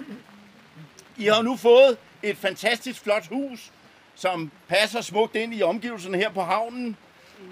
I 1.23 1.27
har 1.27 1.43
nu 1.43 1.57
fået 1.57 1.97
et 2.23 2.37
fantastisk 2.37 3.03
flot 3.03 3.27
hus, 3.27 3.71
som 4.15 4.51
passer 4.69 5.01
smukt 5.01 5.37
ind 5.37 5.55
i 5.55 5.63
omgivelserne 5.63 6.19
her 6.19 6.31
på 6.31 6.43
havnen. 6.43 6.97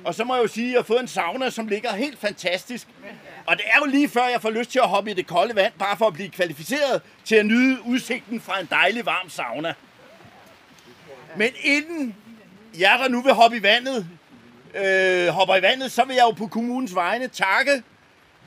Og 0.05 0.15
så 0.15 0.25
må 0.25 0.35
jeg 0.35 0.43
jo 0.43 0.49
sige, 0.49 0.67
at 0.67 0.73
jeg 0.73 0.79
har 0.79 0.85
fået 0.85 1.01
en 1.01 1.09
sauna, 1.09 1.51
som 1.51 1.69
ligger 1.69 1.95
helt 1.95 2.19
fantastisk. 2.19 2.89
Og 3.47 3.57
det 3.57 3.65
er 3.67 3.79
jo 3.79 3.87
lige 3.87 4.09
før, 4.09 4.27
jeg 4.27 4.43
får 4.43 4.51
lyst 4.51 4.71
til 4.71 4.79
at 4.79 4.89
hoppe 4.89 5.11
i 5.11 5.15
det 5.15 5.27
kolde 5.27 5.57
vand, 5.57 5.73
bare 5.79 5.97
for 5.97 6.07
at 6.07 6.13
blive 6.13 6.29
kvalificeret 6.29 7.03
til 7.25 7.35
at 7.35 7.47
nyde 7.47 7.79
udsigten 7.85 8.41
fra 8.41 8.61
en 8.61 8.67
dejlig 8.71 9.07
varm 9.07 9.29
sauna. 9.29 9.75
Men 11.37 11.51
inden 11.63 12.17
jeg 12.79 12.99
der 13.03 13.09
nu 13.09 13.23
vil 13.23 13.33
hoppe 13.33 13.57
i 13.57 13.63
vandet, 13.63 14.07
øh, 14.75 15.29
hopper 15.29 15.57
i 15.57 15.63
vandet, 15.63 15.93
så 15.93 16.05
vil 16.05 16.17
jeg 16.17 16.23
jo 16.23 16.31
på 16.31 16.47
kommunens 16.47 16.95
vegne 16.95 17.29
takke 17.29 17.83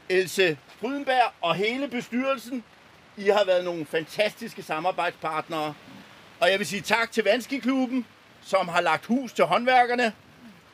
Else 0.09 0.57
Frydenberg 0.81 1.31
og 1.41 1.55
hele 1.55 1.87
bestyrelsen. 1.87 2.63
I 3.17 3.29
har 3.29 3.45
været 3.45 3.65
nogle 3.65 3.85
fantastiske 3.85 4.63
samarbejdspartnere. 4.63 5.73
Og 6.39 6.51
jeg 6.51 6.59
vil 6.59 6.67
sige 6.67 6.81
tak 6.81 7.11
til 7.11 7.23
Vanskeklubben, 7.23 8.05
som 8.41 8.67
har 8.67 8.81
lagt 8.81 9.05
hus 9.05 9.33
til 9.33 9.45
håndværkerne, 9.45 10.13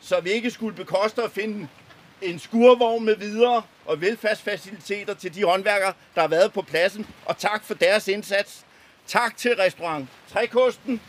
så 0.01 0.19
vi 0.19 0.29
ikke 0.29 0.51
skulle 0.51 0.75
bekoste 0.75 1.23
at 1.23 1.31
finde 1.31 1.67
en 2.21 2.39
skurvogn 2.39 3.05
med 3.05 3.15
videre 3.15 3.61
og 3.85 4.01
velfærdsfaciliteter 4.01 5.13
til 5.13 5.35
de 5.35 5.43
håndværkere, 5.43 5.93
der 6.15 6.21
har 6.21 6.27
været 6.27 6.53
på 6.53 6.61
pladsen. 6.61 7.07
Og 7.25 7.37
tak 7.37 7.63
for 7.63 7.73
deres 7.73 8.07
indsats. 8.07 8.65
Tak 9.07 9.37
til 9.37 9.55
restaurant 9.55 10.09
Trækosten 10.33 11.01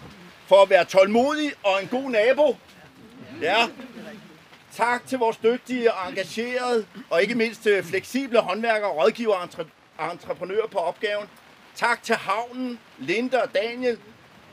for 0.46 0.62
at 0.62 0.70
være 0.70 0.84
tålmodig 0.84 1.52
og 1.62 1.82
en 1.82 1.88
god 1.88 2.10
nabo. 2.10 2.56
Ja. 3.40 3.66
Tak 4.76 5.06
til 5.06 5.18
vores 5.18 5.36
dygtige 5.36 5.92
og 5.92 6.08
engagerede 6.08 6.86
og 7.10 7.22
ikke 7.22 7.34
mindst 7.34 7.66
øh, 7.66 7.84
fleksible 7.84 8.38
håndværkere, 8.38 8.90
rådgivere 8.90 9.36
og 9.36 9.50
entreprenører 10.08 10.66
på 10.66 10.78
opgaven. 10.78 11.28
Tak 11.74 12.02
til 12.02 12.14
havnen, 12.14 12.78
Linda 12.98 13.38
og 13.38 13.54
Daniel, 13.54 13.98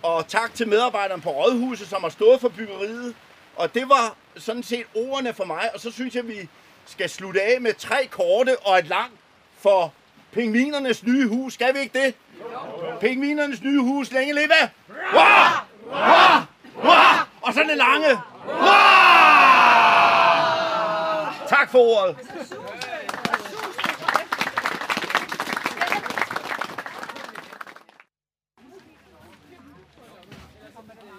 og 0.03 0.27
tak 0.27 0.53
til 0.53 0.67
medarbejderne 0.67 1.21
på 1.21 1.29
Rådhuset, 1.29 1.88
som 1.88 2.03
har 2.03 2.10
stået 2.10 2.41
for 2.41 2.49
byggeriet. 2.49 3.15
Og 3.55 3.73
det 3.73 3.89
var 3.89 4.15
sådan 4.38 4.63
set 4.63 4.86
ordene 4.95 5.33
for 5.33 5.45
mig, 5.45 5.69
og 5.73 5.79
så 5.79 5.91
synes 5.91 6.15
jeg, 6.15 6.27
vi 6.27 6.49
skal 6.86 7.10
slutte 7.10 7.41
af 7.41 7.62
med 7.62 7.73
tre 7.73 8.07
korte 8.12 8.60
og 8.60 8.79
et 8.79 8.88
langt 8.88 9.19
for 9.60 9.93
pingvinernes 10.31 11.03
nye 11.03 11.27
hus. 11.27 11.53
Skal 11.53 11.73
vi 11.73 11.79
ikke 11.79 11.99
det? 11.99 12.15
Pingvinernes 12.99 13.62
nye 13.62 13.79
hus, 13.79 14.12
længe 14.12 14.33
leve! 14.33 14.47
Hurra! 15.12 15.65
Hurra! 15.83 16.45
Hurra! 16.73 17.27
Og 17.41 17.53
så 17.53 17.60
det 17.69 17.77
lange. 17.77 18.15
Hurra! 18.43 19.07
Tak 21.47 21.71
for 21.71 21.79
ordet. 21.79 22.15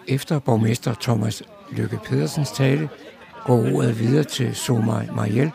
Efter 0.08 0.38
borgmester 0.38 0.94
Thomas 1.00 1.42
Lykke 1.70 1.98
Pedersens 2.04 2.50
tale 2.50 2.88
går 3.44 3.74
ordet 3.74 3.98
videre 3.98 4.24
til 4.24 4.56
Somaj 4.56 5.06
Mariel, 5.16 5.52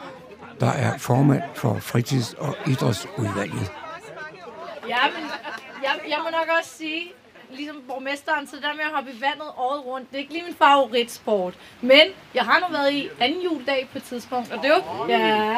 der 0.59 0.71
er 0.71 0.97
formand 0.97 1.41
for 1.55 1.73
fritids- 1.79 2.33
og 2.33 2.55
idrætsudvalget. 2.67 3.71
Ja, 4.87 4.97
men 5.15 5.23
jeg, 5.83 5.91
jeg 6.09 6.17
må 6.23 6.29
nok 6.29 6.47
også 6.59 6.69
sige, 6.77 7.03
ligesom 7.51 7.75
borgmesteren, 7.87 8.47
så 8.47 8.55
der 8.61 8.73
med 8.73 8.83
at 8.83 8.91
hoppe 8.95 9.11
i 9.11 9.21
vandet 9.21 9.49
året 9.57 9.85
rundt, 9.85 10.09
det 10.09 10.15
er 10.15 10.19
ikke 10.19 10.33
lige 10.33 10.43
min 10.43 10.55
favoritsport. 10.55 11.53
Men 11.81 12.01
jeg 12.33 12.43
har 12.43 12.59
nu 12.59 12.65
været 12.77 12.93
i 12.93 13.09
anden 13.19 13.41
juledag 13.41 13.89
på 13.91 13.97
et 13.97 14.03
tidspunkt, 14.03 14.51
og 14.51 14.57
det 14.63 14.65
er 14.71 14.75
jo, 14.75 15.07
ja, 15.09 15.57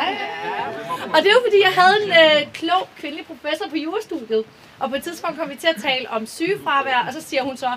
og 1.13 1.17
det 1.21 1.27
er 1.27 1.35
jo 1.39 1.43
fordi, 1.47 1.59
jeg 1.63 1.73
havde 1.81 1.95
en 2.03 2.09
øh, 2.09 2.53
klog 2.53 2.89
kvindelig 2.97 3.25
professor 3.25 3.69
på 3.69 3.75
jurastudiet. 3.75 4.45
Og 4.79 4.89
på 4.89 4.95
et 4.95 5.03
tidspunkt 5.03 5.39
kom 5.39 5.49
vi 5.49 5.55
til 5.55 5.67
at 5.67 5.81
tale 5.81 6.09
om 6.09 6.25
sygefravær, 6.25 7.03
og 7.07 7.13
så 7.13 7.21
siger 7.21 7.43
hun 7.43 7.57
så, 7.57 7.71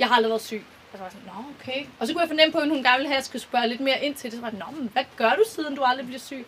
jeg 0.00 0.08
har 0.08 0.14
aldrig 0.16 0.30
været 0.30 0.42
syg. 0.42 0.64
Og 0.92 0.98
så 0.98 0.98
var 0.98 1.04
jeg 1.04 1.12
sådan, 1.12 1.26
nå 1.26 1.54
okay. 1.60 1.86
Og 1.98 2.06
så 2.06 2.12
kunne 2.12 2.20
jeg 2.20 2.28
fornemme 2.28 2.52
på, 2.52 2.58
at 2.58 2.68
hun 2.68 2.82
gerne 2.82 2.96
ville 2.96 3.08
have, 3.08 3.16
at 3.16 3.22
jeg 3.22 3.24
skulle 3.24 3.42
spørge 3.42 3.68
lidt 3.68 3.80
mere 3.80 4.04
ind 4.04 4.14
til 4.14 4.30
det. 4.30 4.38
Så 4.38 4.40
var 4.40 4.50
jeg, 4.50 4.58
nå, 4.58 4.80
men 4.80 4.90
hvad 4.92 5.02
gør 5.16 5.30
du 5.30 5.44
siden 5.48 5.74
du 5.74 5.82
aldrig 5.82 6.06
bliver 6.06 6.18
syg? 6.20 6.46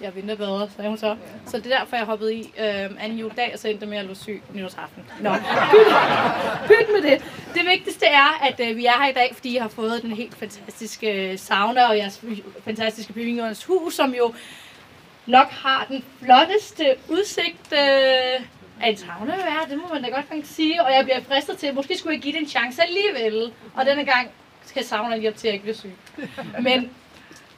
Jeg 0.00 0.14
vinder 0.14 0.34
bedre, 0.34 0.70
sagde 0.76 0.88
hun 0.88 0.98
så. 0.98 1.16
Så 1.46 1.58
det 1.58 1.72
er 1.72 1.78
derfor, 1.78 1.96
jeg 1.96 2.06
hoppede 2.06 2.34
i 2.34 2.42
øh, 2.58 2.84
anden 3.00 3.18
juledag, 3.18 3.50
og 3.52 3.58
så 3.58 3.68
endte 3.68 3.86
med 3.86 3.98
at 3.98 4.04
lå 4.04 4.14
syg 4.14 4.42
nytårsaften. 4.54 5.04
Nå, 5.20 5.34
pyt, 5.70 5.86
pyt 6.68 6.92
med 6.92 7.10
det. 7.10 7.24
Det 7.54 7.66
vigtigste 7.66 8.06
er, 8.06 8.38
at 8.42 8.60
øh, 8.60 8.76
vi 8.76 8.86
er 8.86 9.02
her 9.02 9.10
i 9.10 9.12
dag, 9.12 9.30
fordi 9.34 9.54
I 9.54 9.56
har 9.56 9.68
fået 9.68 10.02
den 10.02 10.12
helt 10.12 10.34
fantastiske 10.34 11.30
øh, 11.32 11.38
sauna 11.38 11.86
og 11.88 11.96
jeres 11.98 12.24
fantastiske 12.64 13.12
bygningernes 13.12 13.64
hus, 13.64 13.94
som 13.94 14.14
jo 14.14 14.34
nok 15.26 15.50
har 15.50 15.86
den 15.88 16.04
flotteste 16.22 16.96
udsigt 17.08 17.72
øh, 17.72 18.46
en 18.84 19.28
værd, 19.28 19.68
det 19.70 19.78
må 19.78 19.94
man 19.94 20.02
da 20.02 20.08
godt 20.08 20.34
nok 20.34 20.44
sige. 20.44 20.84
Og 20.84 20.92
jeg 20.92 21.04
bliver 21.04 21.20
fristet 21.20 21.58
til, 21.58 21.66
at 21.66 21.74
måske 21.74 21.98
skulle 21.98 22.14
jeg 22.14 22.22
give 22.22 22.32
det 22.32 22.40
en 22.40 22.48
chance 22.48 22.82
alligevel. 22.82 23.52
Og 23.74 23.86
denne 23.86 24.04
gang 24.04 24.30
skal 24.64 24.84
saunaen 24.84 25.20
hjælpe 25.20 25.38
til, 25.38 25.48
at 25.48 25.54
jeg 25.54 25.54
ikke 25.54 25.62
bliver 25.62 25.76
syg. 25.76 25.92
Men 26.62 26.90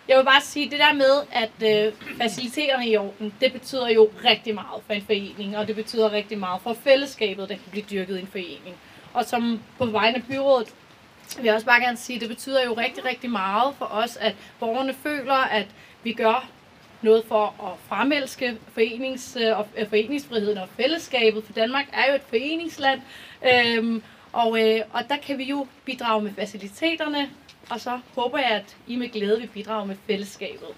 jeg 0.08 0.18
vil 0.18 0.24
bare 0.24 0.40
sige, 0.40 0.70
det 0.70 0.78
der 0.78 0.92
med, 0.92 1.22
at 1.32 1.86
øh, 1.86 1.92
faciliteterne 2.22 2.88
i 2.88 2.96
orden, 2.96 3.34
det 3.40 3.52
betyder 3.52 3.88
jo 3.88 4.10
rigtig 4.24 4.54
meget 4.54 4.82
for 4.86 4.92
en 4.94 5.02
forening, 5.02 5.58
og 5.58 5.68
det 5.68 5.76
betyder 5.76 6.12
rigtig 6.12 6.38
meget 6.38 6.62
for 6.62 6.74
fællesskabet, 6.74 7.48
der 7.48 7.54
kan 7.54 7.64
blive 7.70 7.84
dyrket 7.90 8.16
i 8.16 8.20
en 8.20 8.26
forening. 8.26 8.76
Og 9.14 9.24
som 9.24 9.60
på 9.78 9.86
vegne 9.86 10.16
af 10.16 10.22
byrådet, 10.28 10.68
vil 11.36 11.44
jeg 11.44 11.54
også 11.54 11.66
bare 11.66 11.80
gerne 11.80 11.96
sige, 11.96 12.20
det 12.20 12.28
betyder 12.28 12.64
jo 12.64 12.74
rigtig, 12.74 13.04
rigtig 13.04 13.30
meget 13.30 13.74
for 13.78 13.84
os, 13.84 14.16
at 14.16 14.34
borgerne 14.60 14.94
føler, 14.94 15.34
at 15.34 15.66
vi 16.02 16.12
gør 16.12 16.48
noget 17.02 17.24
for 17.28 17.44
at 17.44 17.78
fremelske 17.88 18.56
forenings, 18.72 19.36
og, 19.36 19.66
øh, 19.78 19.88
foreningsfriheden 19.88 20.58
og 20.58 20.68
fællesskabet, 20.76 21.44
for 21.44 21.52
Danmark 21.52 21.86
er 21.92 22.10
jo 22.10 22.14
et 22.14 22.22
foreningsland, 22.28 23.00
øhm, 23.52 24.02
og, 24.32 24.60
øh, 24.60 24.80
og 24.92 25.02
der 25.08 25.16
kan 25.16 25.38
vi 25.38 25.44
jo 25.44 25.66
bidrage 25.84 26.22
med 26.22 26.32
faciliteterne, 26.34 27.30
og 27.70 27.80
så 27.80 28.00
håber 28.14 28.38
jeg, 28.38 28.50
at 28.50 28.76
I 28.86 28.96
med 28.96 29.08
glæde 29.08 29.40
vil 29.40 29.46
bidrage 29.46 29.86
med 29.86 29.96
fællesskabet. 30.06 30.68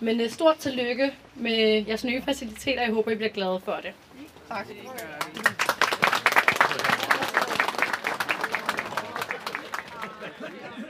Men 0.00 0.20
øh, 0.20 0.30
stort 0.30 0.56
tillykke 0.56 1.12
med 1.34 1.84
jeres 1.88 2.04
nye 2.04 2.22
faciliteter, 2.22 2.82
jeg 2.82 2.92
håber, 2.92 3.10
I 3.10 3.14
bliver 3.14 3.30
glade 3.30 3.60
for 3.64 3.78
det. 3.82 3.92
Tak. 4.48 4.66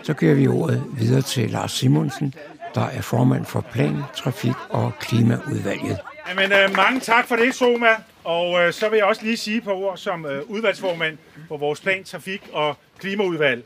Så 0.02 0.14
giver 0.14 0.34
vi 0.34 0.46
ordet 0.46 0.84
videre 0.98 1.22
til 1.22 1.50
Lars 1.50 1.72
Simonsen, 1.72 2.34
der 2.74 2.86
er 2.86 3.00
formand 3.00 3.46
for 3.46 3.60
Plan, 3.60 3.96
Trafik 4.16 4.54
og 4.70 4.92
Klimaudvalget. 5.00 5.98
Jamen, 6.28 6.52
øh, 6.52 6.76
mange 6.76 7.00
tak 7.00 7.28
for 7.28 7.36
det, 7.36 7.54
Soma. 7.54 7.88
Og 8.24 8.62
øh, 8.62 8.72
så 8.72 8.88
vil 8.88 8.96
jeg 8.96 9.06
også 9.06 9.22
lige 9.22 9.36
sige 9.36 9.60
på 9.60 9.74
ord 9.74 9.96
som 9.96 10.26
øh, 10.26 10.42
udvalgsformand 10.50 11.18
på 11.48 11.56
vores 11.56 11.80
Plan, 11.80 12.04
Trafik 12.04 12.42
og 12.52 12.76
Klimaudvalg. 12.98 13.64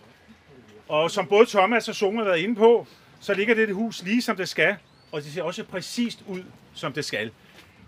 Og 0.89 1.11
som 1.11 1.27
både 1.27 1.47
Thomas 1.47 1.89
og 1.89 1.95
Soma 1.95 2.19
har 2.19 2.25
været 2.25 2.39
inde 2.39 2.55
på, 2.55 2.87
så 3.21 3.35
ligger 3.35 3.55
det 3.55 3.75
hus 3.75 4.03
lige 4.03 4.23
som 4.23 4.37
det 4.37 4.49
skal, 4.49 4.77
og 5.13 5.23
det 5.23 5.33
ser 5.33 5.43
også 5.43 5.65
præcist 5.65 6.19
ud, 6.27 6.43
som 6.75 6.93
det 6.93 7.05
skal. 7.05 7.31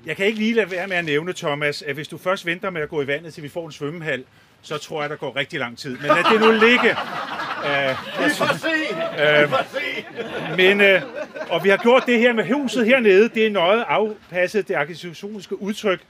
Jeg 0.07 0.17
kan 0.17 0.27
ikke 0.27 0.39
lige 0.39 0.55
lade 0.55 0.71
være 0.71 0.87
med 0.87 0.97
at 0.97 1.05
nævne, 1.05 1.33
Thomas, 1.33 1.83
at 1.83 1.95
hvis 1.95 2.09
du 2.09 2.19
først 2.19 2.47
venter 2.47 2.71
med 2.71 2.83
at 2.83 2.89
gå 2.89 3.03
i 3.03 3.07
vandet, 3.07 3.35
til 3.35 3.43
vi 3.43 3.49
får 3.49 3.67
en 3.67 3.73
svømmehal, 3.73 4.25
så 4.63 4.79
tror 4.79 5.01
jeg, 5.01 5.11
der 5.11 5.17
går 5.17 5.37
rigtig 5.37 5.59
lang 5.59 5.79
tid. 5.79 5.97
Men 5.97 6.07
lad 6.07 6.33
det 6.33 6.41
nu 6.41 6.51
ligge. 6.51 6.97
Uh, 7.61 8.25
vi 8.25 8.31
får 8.35 8.59
se. 8.59 8.94
Uh, 8.96 9.42
vi 9.42 9.49
får 9.49 9.66
se. 9.73 10.57
Men, 10.57 10.81
uh, 10.81 11.51
og 11.51 11.64
vi 11.64 11.68
har 11.68 11.77
gjort 11.77 12.03
det 12.07 12.18
her 12.18 12.33
med 12.33 12.44
huset 12.44 12.87
hernede. 12.87 13.29
Det 13.29 13.46
er 13.46 13.51
nøjet 13.51 13.85
afpasset 13.88 14.68
det 14.68 14.75
arkitektoniske 14.75 15.62
udtryk, 15.62 16.01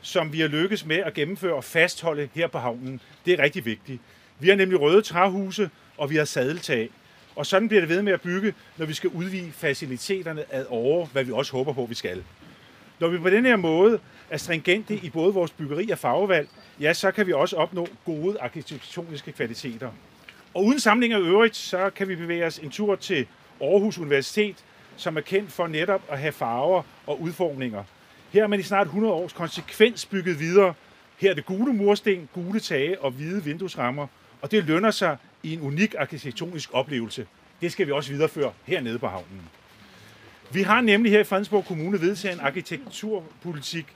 som 0.00 0.32
vi 0.32 0.40
har 0.40 0.48
lykkes 0.48 0.86
med 0.86 0.96
at 0.96 1.14
gennemføre 1.14 1.54
og 1.54 1.64
fastholde 1.64 2.28
her 2.34 2.46
på 2.46 2.58
havnen. 2.58 3.00
Det 3.26 3.38
er 3.38 3.42
rigtig 3.42 3.64
vigtigt. 3.64 4.00
Vi 4.38 4.48
har 4.48 4.56
nemlig 4.56 4.80
røde 4.80 5.02
træhuse, 5.02 5.70
og 5.98 6.10
vi 6.10 6.16
har 6.16 6.24
sadeltag. 6.24 6.90
Og 7.36 7.46
sådan 7.46 7.68
bliver 7.68 7.80
det 7.80 7.88
ved 7.88 8.02
med 8.02 8.12
at 8.12 8.20
bygge, 8.20 8.54
når 8.76 8.86
vi 8.86 8.94
skal 8.94 9.10
udvide 9.10 9.52
faciliteterne 9.52 10.44
ad 10.50 10.64
over, 10.68 11.06
hvad 11.06 11.24
vi 11.24 11.32
også 11.32 11.52
håber 11.52 11.72
på, 11.72 11.86
vi 11.88 11.94
skal. 11.94 12.24
Når 13.00 13.08
vi 13.08 13.18
på 13.18 13.30
den 13.30 13.46
her 13.46 13.56
måde 13.56 13.98
er 14.30 14.36
stringente 14.36 14.94
i 14.94 15.10
både 15.10 15.34
vores 15.34 15.50
byggeri 15.50 15.90
og 15.90 15.98
farvevalg, 15.98 16.48
ja, 16.80 16.92
så 16.92 17.10
kan 17.10 17.26
vi 17.26 17.32
også 17.32 17.56
opnå 17.56 17.88
gode 18.04 18.40
arkitektoniske 18.40 19.32
kvaliteter. 19.32 19.90
Og 20.56 20.64
uden 20.64 20.80
samling 20.80 21.12
af 21.12 21.18
øvrigt, 21.18 21.56
så 21.56 21.90
kan 21.90 22.08
vi 22.08 22.16
bevæge 22.16 22.46
os 22.46 22.58
en 22.58 22.70
tur 22.70 22.96
til 22.96 23.26
Aarhus 23.60 23.98
Universitet, 23.98 24.56
som 24.96 25.16
er 25.16 25.20
kendt 25.20 25.52
for 25.52 25.66
netop 25.66 26.02
at 26.08 26.18
have 26.18 26.32
farver 26.32 26.82
og 27.06 27.20
udformninger. 27.20 27.84
Her 28.32 28.40
har 28.40 28.48
man 28.48 28.60
i 28.60 28.62
snart 28.62 28.86
100 28.86 29.14
års 29.14 29.32
konsekvens 29.32 30.06
bygget 30.06 30.40
videre. 30.40 30.74
Her 31.18 31.30
er 31.30 31.34
det 31.34 31.46
gule 31.46 31.72
mursten, 31.72 32.28
gule 32.34 32.60
tage 32.60 33.00
og 33.00 33.10
hvide 33.10 33.44
vinduesrammer, 33.44 34.06
og 34.42 34.50
det 34.50 34.64
lønner 34.64 34.90
sig 34.90 35.16
i 35.42 35.52
en 35.52 35.60
unik 35.60 35.94
arkitektonisk 35.98 36.70
oplevelse. 36.72 37.26
Det 37.60 37.72
skal 37.72 37.86
vi 37.86 37.92
også 37.92 38.12
videreføre 38.12 38.52
hernede 38.64 38.98
på 38.98 39.06
havnen. 39.06 39.42
Vi 40.52 40.62
har 40.62 40.80
nemlig 40.80 41.12
her 41.12 41.20
i 41.20 41.24
Fredensborg 41.24 41.64
Kommune 41.64 42.00
vedtaget 42.00 42.34
en 42.34 42.40
arkitekturpolitik, 42.40 43.86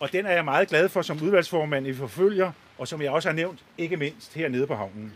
og 0.00 0.12
den 0.12 0.26
er 0.26 0.32
jeg 0.32 0.44
meget 0.44 0.68
glad 0.68 0.88
for 0.88 1.02
som 1.02 1.22
udvalgsformand 1.22 1.86
i 1.86 1.94
forfølger, 1.94 2.52
og 2.78 2.88
som 2.88 3.02
jeg 3.02 3.10
også 3.10 3.28
har 3.28 3.36
nævnt, 3.36 3.64
ikke 3.78 3.96
mindst 3.96 4.34
hernede 4.34 4.66
på 4.66 4.74
havnen. 4.74 5.12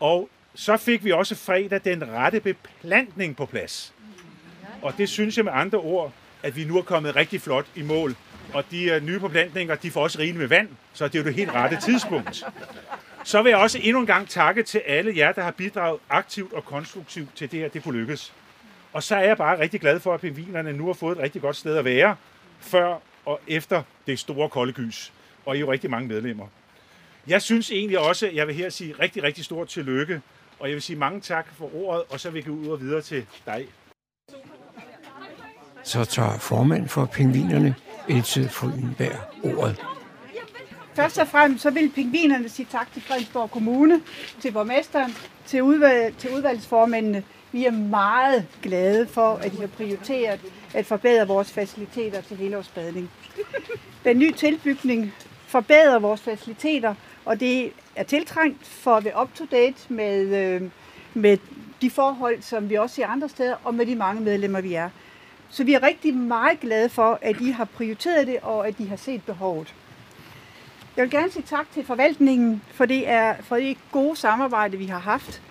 Og 0.00 0.28
så 0.54 0.76
fik 0.76 1.04
vi 1.04 1.12
også 1.12 1.34
fredag 1.34 1.80
den 1.84 2.08
rette 2.08 2.40
beplantning 2.40 3.36
på 3.36 3.46
plads. 3.46 3.94
Og 4.82 4.94
det 4.98 5.08
synes 5.08 5.36
jeg 5.36 5.44
med 5.44 5.52
andre 5.54 5.78
ord, 5.78 6.12
at 6.42 6.56
vi 6.56 6.64
nu 6.64 6.78
er 6.78 6.82
kommet 6.82 7.16
rigtig 7.16 7.40
flot 7.40 7.66
i 7.74 7.82
mål. 7.82 8.16
Og 8.54 8.64
de 8.70 9.00
nye 9.04 9.20
beplantninger, 9.20 9.74
de 9.74 9.90
får 9.90 10.02
også 10.02 10.18
rigeligt 10.18 10.38
med 10.38 10.46
vand, 10.48 10.68
så 10.92 11.08
det 11.08 11.14
er 11.14 11.18
jo 11.18 11.24
det 11.24 11.34
helt 11.34 11.50
rette 11.50 11.78
tidspunkt. 11.84 12.44
Så 13.24 13.42
vil 13.42 13.50
jeg 13.50 13.58
også 13.58 13.78
endnu 13.82 14.00
en 14.00 14.06
gang 14.06 14.28
takke 14.28 14.62
til 14.62 14.78
alle 14.86 15.12
jer, 15.16 15.32
der 15.32 15.42
har 15.42 15.50
bidraget 15.50 16.00
aktivt 16.08 16.52
og 16.52 16.64
konstruktivt 16.64 17.36
til 17.36 17.50
det 17.50 17.60
her, 17.60 17.68
det 17.68 17.82
kunne 17.82 18.00
lykkes. 18.00 18.32
Og 18.92 19.02
så 19.02 19.16
er 19.16 19.24
jeg 19.24 19.36
bare 19.36 19.58
rigtig 19.58 19.80
glad 19.80 20.00
for, 20.00 20.14
at 20.14 20.20
pingvinerne 20.20 20.72
nu 20.72 20.86
har 20.86 20.92
fået 20.92 21.16
et 21.16 21.22
rigtig 21.22 21.42
godt 21.42 21.56
sted 21.56 21.76
at 21.76 21.84
være, 21.84 22.16
før 22.60 22.98
og 23.24 23.40
efter 23.48 23.82
det 24.06 24.18
store 24.18 24.48
kolde 24.48 24.72
gys. 24.72 25.12
Og 25.46 25.56
I 25.56 25.58
er 25.58 25.60
jo 25.60 25.72
rigtig 25.72 25.90
mange 25.90 26.08
medlemmer. 26.08 26.46
Jeg 27.28 27.42
synes 27.42 27.70
egentlig 27.70 27.98
også, 27.98 28.26
at 28.26 28.34
jeg 28.34 28.46
vil 28.46 28.54
her 28.54 28.70
sige 28.70 28.94
rigtig, 29.00 29.22
rigtig 29.22 29.44
stort 29.44 29.68
tillykke. 29.68 30.20
Og 30.58 30.68
jeg 30.68 30.74
vil 30.74 30.82
sige 30.82 30.96
mange 30.96 31.20
tak 31.20 31.46
for 31.54 31.70
ordet, 31.74 32.02
og 32.10 32.20
så 32.20 32.30
vil 32.30 32.38
jeg 32.38 32.46
gå 32.46 32.52
ud 32.52 32.66
og 32.66 32.80
videre 32.80 33.02
til 33.02 33.26
dig. 33.46 33.66
Så 35.82 36.04
tager 36.04 36.38
formand 36.38 36.88
for 36.88 37.06
pingvinerne, 37.06 37.74
Else 38.08 38.48
Frydenberg, 38.48 39.18
ordet. 39.44 39.84
Først 40.94 41.18
og 41.18 41.28
fremmest 41.28 41.62
så 41.62 41.70
vil 41.70 41.92
pingvinerne 41.94 42.48
sige 42.48 42.66
tak 42.70 42.92
til 42.92 43.02
Fredensborg 43.02 43.50
Kommune, 43.50 44.00
til 44.40 44.52
borgmesteren, 44.52 45.14
til, 45.46 45.62
udvalg, 45.62 46.16
til 46.16 46.34
udvalgsformændene. 46.34 47.22
Vi 47.52 47.64
er 47.64 47.70
meget 47.70 48.46
glade 48.62 49.06
for, 49.06 49.34
at 49.34 49.54
I 49.54 49.56
har 49.56 49.66
prioriteret 49.66 50.40
at 50.74 50.86
forbedre 50.86 51.26
vores 51.26 51.52
faciliteter 51.52 52.20
til 52.20 52.36
helårsbadning. 52.36 53.10
Den 54.04 54.18
nye 54.18 54.32
tilbygning 54.32 55.14
forbedrer 55.46 55.98
vores 55.98 56.20
faciliteter, 56.20 56.94
og 57.28 57.40
det 57.40 57.72
er 57.96 58.02
tiltrængt 58.02 58.66
for 58.66 58.96
at 58.96 59.04
være 59.04 59.22
up-to-date 59.22 59.92
med, 59.92 60.36
øh, 60.36 60.62
med 61.14 61.38
de 61.82 61.90
forhold, 61.90 62.42
som 62.42 62.70
vi 62.70 62.74
også 62.74 62.94
ser 62.94 63.06
andre 63.06 63.28
steder, 63.28 63.56
og 63.64 63.74
med 63.74 63.86
de 63.86 63.96
mange 63.96 64.20
medlemmer, 64.20 64.60
vi 64.60 64.74
er. 64.74 64.90
Så 65.50 65.64
vi 65.64 65.74
er 65.74 65.82
rigtig 65.82 66.14
meget 66.14 66.60
glade 66.60 66.88
for, 66.88 67.18
at 67.22 67.40
I 67.40 67.50
har 67.50 67.64
prioriteret 67.64 68.26
det, 68.26 68.38
og 68.42 68.68
at 68.68 68.74
I 68.78 68.84
har 68.84 68.96
set 68.96 69.22
behovet. 69.22 69.74
Jeg 70.96 71.02
vil 71.02 71.10
gerne 71.10 71.30
sige 71.30 71.42
tak 71.42 71.70
til 71.72 71.84
forvaltningen 71.84 72.62
for 72.72 72.86
det, 72.86 73.08
er, 73.08 73.34
for 73.42 73.56
det 73.56 73.78
gode 73.92 74.16
samarbejde, 74.16 74.76
vi 74.76 74.86
har 74.86 74.98
haft. 74.98 75.42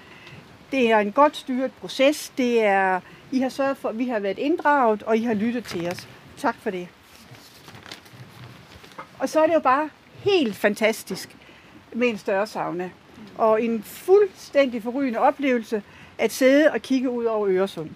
Det 0.71 0.91
er 0.91 0.99
en 0.99 1.11
godt 1.11 1.37
styret 1.37 1.71
proces. 1.71 2.33
Det 2.37 2.63
er, 2.63 2.99
I 3.31 3.39
har 3.39 3.49
sørget 3.49 3.77
for, 3.77 3.89
at 3.89 3.99
vi 3.99 4.07
har 4.07 4.19
været 4.19 4.37
inddraget, 4.37 5.03
og 5.03 5.17
I 5.17 5.23
har 5.23 5.33
lyttet 5.33 5.65
til 5.65 5.87
os. 5.87 6.07
Tak 6.37 6.55
for 6.61 6.69
det. 6.69 6.87
Og 9.19 9.29
så 9.29 9.39
er 9.41 9.47
det 9.47 9.53
jo 9.53 9.59
bare 9.59 9.89
helt 10.23 10.55
fantastisk 10.55 11.36
med 11.93 12.07
en 12.07 12.17
større 12.17 12.47
sauna. 12.47 12.89
Og 13.37 13.63
en 13.63 13.83
fuldstændig 13.83 14.83
forrygende 14.83 15.19
oplevelse 15.19 15.83
at 16.17 16.31
sidde 16.31 16.71
og 16.71 16.81
kigge 16.81 17.09
ud 17.09 17.25
over 17.25 17.47
Øresund. 17.49 17.89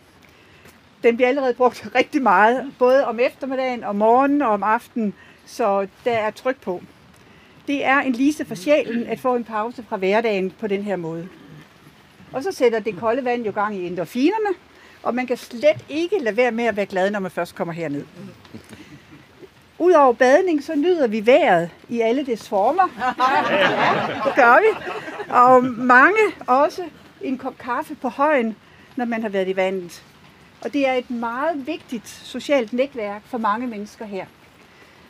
Den 1.04 1.15
bliver 1.15 1.27
allerede 1.27 1.54
brugt 1.54 1.89
rigtig 1.95 2.21
meget, 2.21 2.73
både 2.80 3.06
om 3.06 3.19
eftermiddagen, 3.19 3.84
om 3.84 3.95
morgenen 3.95 4.41
og 4.41 4.49
om 4.49 4.63
aftenen, 4.63 5.13
så 5.45 5.88
der 6.06 6.12
er 6.12 6.32
tryk 6.32 6.62
på. 6.62 6.82
Det 7.67 7.86
er 7.86 7.99
en 7.99 8.13
lise 8.13 8.45
for 8.45 8.56
sjælen 8.56 9.08
at 9.08 9.19
få 9.19 9.36
en 9.36 9.43
pause 9.43 9.86
fra 9.89 9.97
hverdagen 9.97 10.51
på 10.60 10.67
den 10.67 10.84
her 10.84 10.95
måde. 10.95 11.30
Og 12.32 12.43
så 12.43 12.51
sætter 12.51 12.80
det 12.80 12.97
kolde 12.97 13.25
vand 13.25 13.45
jo 13.45 13.51
gang 13.51 13.75
i 13.75 13.88
endorfinerne, 13.88 14.56
og 15.04 15.15
man 15.15 15.27
kan 15.27 15.38
slet 15.38 15.86
ikke 15.89 16.19
lade 16.19 16.38
være 16.38 16.51
med 16.51 16.63
at 16.63 16.75
være 16.75 16.86
glad, 16.86 17.12
når 17.12 17.19
man 17.19 17.32
først 17.32 17.56
kommer 17.56 17.73
herned. 17.73 18.04
Udover 19.82 20.13
badning, 20.13 20.63
så 20.63 20.76
nyder 20.76 21.08
vi 21.08 21.26
vejret 21.26 21.70
i 21.89 22.02
alle 22.02 22.26
dets 22.26 22.50
former. 22.50 22.88
Ja, 23.00 24.24
det 24.26 24.36
gør 24.36 24.62
vi. 24.62 24.94
Og 25.30 25.63
mange 25.63 26.20
også 26.48 26.84
en 27.22 27.38
kop 27.38 27.58
kaffe 27.58 27.96
på 27.96 28.10
højen, 28.10 28.56
når 28.96 29.06
man 29.06 29.22
har 29.22 29.30
været 29.30 29.48
i 29.48 29.56
vandet. 29.56 30.04
Og 30.62 30.74
det 30.74 30.88
er 30.88 30.94
et 30.94 31.10
meget 31.10 31.67
vigtigt 31.67 32.10
socialt 32.10 32.74
netværk 32.74 33.22
for 33.26 33.38
mange 33.38 33.67
mennesker 33.67 34.06
her. 34.06 34.26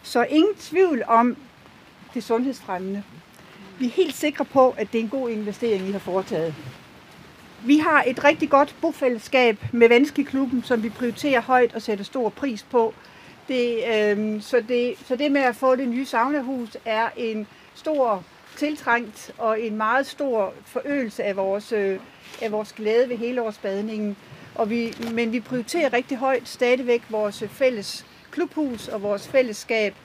Så 0.03 0.23
ingen 0.23 0.55
tvivl 0.55 1.03
om 1.07 1.37
det 2.13 2.23
sundhedsfremmende. 2.23 3.03
Vi 3.79 3.85
er 3.85 3.91
helt 3.91 4.15
sikre 4.15 4.45
på, 4.45 4.75
at 4.77 4.91
det 4.91 4.99
er 4.99 5.03
en 5.03 5.09
god 5.09 5.29
investering, 5.29 5.87
I 5.87 5.91
har 5.91 5.99
foretaget. 5.99 6.55
Vi 7.65 7.77
har 7.77 8.03
et 8.07 8.23
rigtig 8.23 8.49
godt 8.49 8.75
bofællesskab 8.81 9.65
med 9.71 9.89
Vanskeklubben, 9.89 10.63
som 10.63 10.83
vi 10.83 10.89
prioriterer 10.89 11.41
højt 11.41 11.75
og 11.75 11.81
sætter 11.81 12.05
stor 12.05 12.29
pris 12.29 12.63
på. 12.63 12.93
Det, 13.51 13.83
øh, 13.93 14.41
så, 14.41 14.63
det, 14.67 14.95
så 15.05 15.15
det 15.15 15.31
med 15.31 15.41
at 15.41 15.55
få 15.55 15.75
det 15.75 15.87
nye 15.87 16.05
saunahus 16.05 16.77
er 16.85 17.09
en 17.17 17.47
stor 17.73 18.23
tiltrængt 18.57 19.31
og 19.37 19.61
en 19.61 19.77
meget 19.77 20.07
stor 20.07 20.53
forøgelse 20.65 21.23
af 21.23 21.35
vores, 21.35 21.71
øh, 21.71 21.99
af 22.41 22.51
vores 22.51 22.73
glæde 22.73 23.09
ved 23.09 23.17
helårsbadningen. 23.17 24.17
Og 24.55 24.69
vi, 24.69 24.93
men 25.13 25.31
vi 25.31 25.39
prioriterer 25.39 25.93
rigtig 25.93 26.17
højt 26.17 26.47
stadigvæk 26.47 27.01
vores 27.09 27.43
fælles 27.51 28.05
klubhus 28.31 28.87
og 28.87 29.01
vores 29.01 29.27
fællesskab 29.27 29.95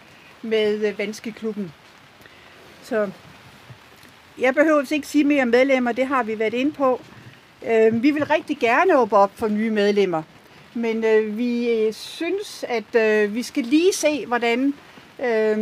med 0.42 0.88
øh, 0.88 0.98
Vanskeklubben. 0.98 1.72
Så 2.82 3.10
jeg 4.40 4.54
behøver 4.54 4.92
ikke 4.92 5.08
sige 5.08 5.24
mere 5.24 5.42
om 5.42 5.48
medlemmer, 5.48 5.92
det 5.92 6.06
har 6.06 6.22
vi 6.22 6.38
været 6.38 6.54
inde 6.54 6.72
på. 6.72 7.00
Øh, 7.66 8.02
vi 8.02 8.10
vil 8.10 8.24
rigtig 8.24 8.58
gerne 8.58 8.98
åbne 8.98 9.18
op 9.18 9.30
for 9.34 9.48
nye 9.48 9.70
medlemmer, 9.70 10.22
men 10.76 11.04
øh, 11.04 11.38
vi 11.38 11.70
øh, 11.70 11.92
synes, 11.92 12.64
at 12.68 12.94
øh, 12.94 13.34
vi 13.34 13.42
skal 13.42 13.64
lige 13.64 13.92
se, 13.92 14.26
hvordan 14.26 14.74
øh, 15.18 15.58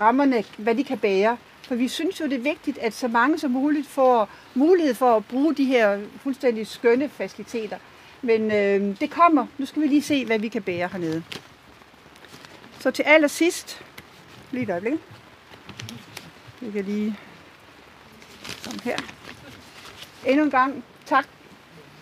rammerne, 0.00 0.44
hvad 0.58 0.74
de 0.74 0.84
kan 0.84 0.98
bære. 0.98 1.36
For 1.62 1.74
vi 1.74 1.88
synes 1.88 2.20
jo, 2.20 2.24
det 2.24 2.34
er 2.34 2.42
vigtigt, 2.42 2.78
at 2.78 2.94
så 2.94 3.08
mange 3.08 3.38
som 3.38 3.50
muligt 3.50 3.86
får 3.86 4.28
mulighed 4.54 4.94
for 4.94 5.16
at 5.16 5.24
bruge 5.24 5.54
de 5.54 5.64
her 5.64 6.00
fuldstændig 6.22 6.66
skønne 6.66 7.08
faciliteter. 7.08 7.76
Men 8.22 8.52
øh, 8.52 9.00
det 9.00 9.10
kommer. 9.10 9.46
Nu 9.58 9.66
skal 9.66 9.82
vi 9.82 9.86
lige 9.86 10.02
se, 10.02 10.26
hvad 10.26 10.38
vi 10.38 10.48
kan 10.48 10.62
bære 10.62 10.88
hernede. 10.88 11.22
Så 12.80 12.90
til 12.90 13.02
allersidst, 13.02 13.82
lige 14.52 14.62
et 14.62 14.70
øjeblik. 14.70 15.00
Vi 16.60 16.70
kan 16.70 16.84
lige 16.84 17.16
komme 18.64 18.80
her. 18.84 18.96
Endnu 20.26 20.44
en 20.44 20.50
gang 20.50 20.84
tak, 21.06 21.26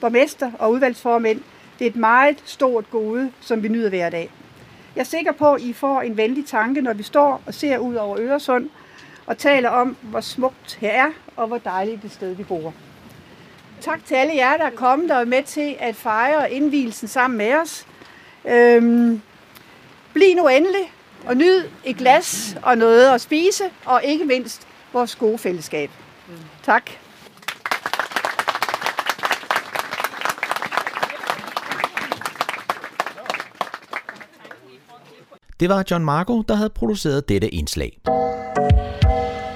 borgmester 0.01 0.53
og 0.59 0.73
udvalgsformænd. 0.73 1.43
Det 1.83 1.87
er 1.87 1.91
et 1.91 1.97
meget 1.97 2.43
stort 2.45 2.91
gode, 2.91 3.33
som 3.41 3.63
vi 3.63 3.69
nyder 3.69 3.89
hver 3.89 4.11
dag. 4.11 4.31
Jeg 4.95 5.01
er 5.01 5.05
sikker 5.05 5.33
på, 5.33 5.55
at 5.55 5.61
I 5.61 5.73
får 5.73 6.03
en 6.03 6.17
venlig 6.17 6.47
tanke, 6.47 6.81
når 6.81 6.93
vi 6.93 7.03
står 7.03 7.43
og 7.47 7.55
ser 7.55 7.79
ud 7.79 7.95
over 7.95 8.19
Øresund 8.21 8.71
og 9.27 9.39
taler 9.39 9.69
om, 9.69 9.97
hvor 10.03 10.21
smukt 10.21 10.79
her 10.81 10.91
er, 10.91 11.11
og 11.37 11.47
hvor 11.47 11.59
dejligt 11.59 12.03
det 12.03 12.13
sted, 12.13 12.35
vi 12.35 12.43
bor. 12.43 12.75
Tak 13.81 14.05
til 14.05 14.15
alle 14.15 14.35
jer, 14.35 14.57
der 14.57 14.65
er 14.65 14.71
kommet 14.71 15.11
og 15.11 15.21
er 15.21 15.25
med 15.25 15.43
til 15.43 15.77
at 15.81 15.97
fejre 15.97 16.53
indvielsen 16.53 17.09
sammen 17.09 17.39
med 17.39 17.55
os. 17.55 17.87
Øhm, 18.45 19.23
bliv 20.13 20.37
nu 20.37 20.49
endelig 20.49 20.93
og 21.27 21.37
nyd 21.37 21.65
et 21.85 21.97
glas 21.97 22.57
og 22.63 22.79
noget 22.79 23.09
at 23.09 23.21
spise, 23.21 23.65
og 23.85 24.05
ikke 24.05 24.25
mindst 24.25 24.67
vores 24.93 25.17
gode 25.17 25.39
fællesskab. 25.39 25.91
Tak. 26.63 26.91
Det 35.63 35.71
var 35.71 35.85
John 35.91 36.05
Marco, 36.05 36.43
der 36.43 36.55
havde 36.55 36.71
produceret 36.71 37.29
dette 37.29 37.49
indslag. 37.49 38.01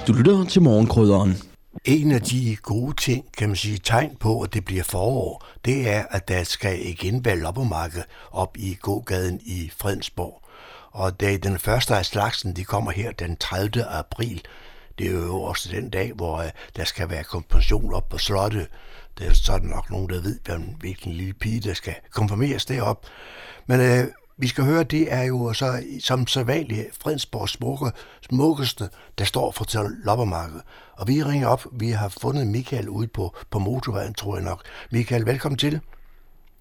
Du 0.07 0.12
lytter 0.12 0.45
til 0.45 0.62
morgenkrydderen. 0.62 1.37
En 1.85 2.12
af 2.12 2.21
de 2.21 2.57
gode 2.62 2.97
ting, 2.97 3.25
kan 3.38 3.49
man 3.49 3.57
sige, 3.57 3.79
tegn 3.79 4.16
på, 4.21 4.40
at 4.40 4.55
det 4.55 4.64
bliver 4.64 4.83
forår, 4.83 5.47
det 5.64 5.90
er, 5.90 6.05
at 6.11 6.29
der 6.29 6.45
skal 6.45 6.87
igen 6.87 7.25
være 7.25 7.37
loppemarked 7.37 8.03
op 8.33 8.57
i 8.59 8.75
gågaden 8.75 9.40
i 9.45 9.71
Fredensborg. 9.77 10.42
Og 10.90 11.21
det 11.21 11.35
er 11.35 11.38
den 11.38 11.59
første 11.59 11.97
af 11.97 12.07
slagsen, 12.07 12.57
de 12.57 12.64
kommer 12.64 12.90
her 12.90 13.12
den 13.12 13.37
30. 13.37 13.85
april. 13.85 14.42
Det 14.99 15.07
er 15.07 15.12
jo 15.12 15.42
også 15.42 15.69
den 15.73 15.90
dag, 15.90 16.12
hvor 16.12 16.38
uh, 16.38 16.45
der 16.77 16.85
skal 16.85 17.11
være 17.11 17.25
kompensation 17.25 17.95
op 17.95 18.09
på 18.09 18.19
slottet. 18.19 18.69
Det 19.19 19.27
er 19.27 19.33
så 19.33 19.59
nok 19.62 19.90
nogen, 19.90 20.09
der 20.09 20.21
ved, 20.21 20.38
hvilken 20.79 21.12
lille 21.12 21.35
pige, 21.35 21.61
der 21.61 21.75
skal 21.75 21.95
konfirmeres 22.11 22.64
derop. 22.64 23.07
Men 23.66 23.81
uh, 23.81 24.07
vi 24.38 24.46
skal 24.46 24.64
høre, 24.64 24.85
det 24.85 25.12
er 25.12 25.22
jo 25.22 25.53
så 25.53 25.85
som 26.01 26.27
sædvanligt 26.27 26.99
Fredensborgs 27.03 27.53
smukke, 27.53 27.87
smukkeste, 28.20 28.88
der 29.18 29.25
står 29.25 29.51
for 29.51 29.64
til 29.64 29.81
loppermarkedet. 30.05 30.62
Og 30.92 31.09
vi 31.09 31.22
ringer 31.22 31.49
op, 31.49 31.66
vi 31.72 31.90
har 31.90 32.09
fundet 32.09 32.46
Michael 32.46 32.88
ude 32.88 33.09
på, 33.09 33.37
på 33.51 33.59
motorvejen, 33.59 34.14
tror 34.14 34.37
jeg 34.37 34.44
nok. 34.44 34.62
Michael, 34.90 35.27
velkommen 35.27 35.59
til. 35.59 35.81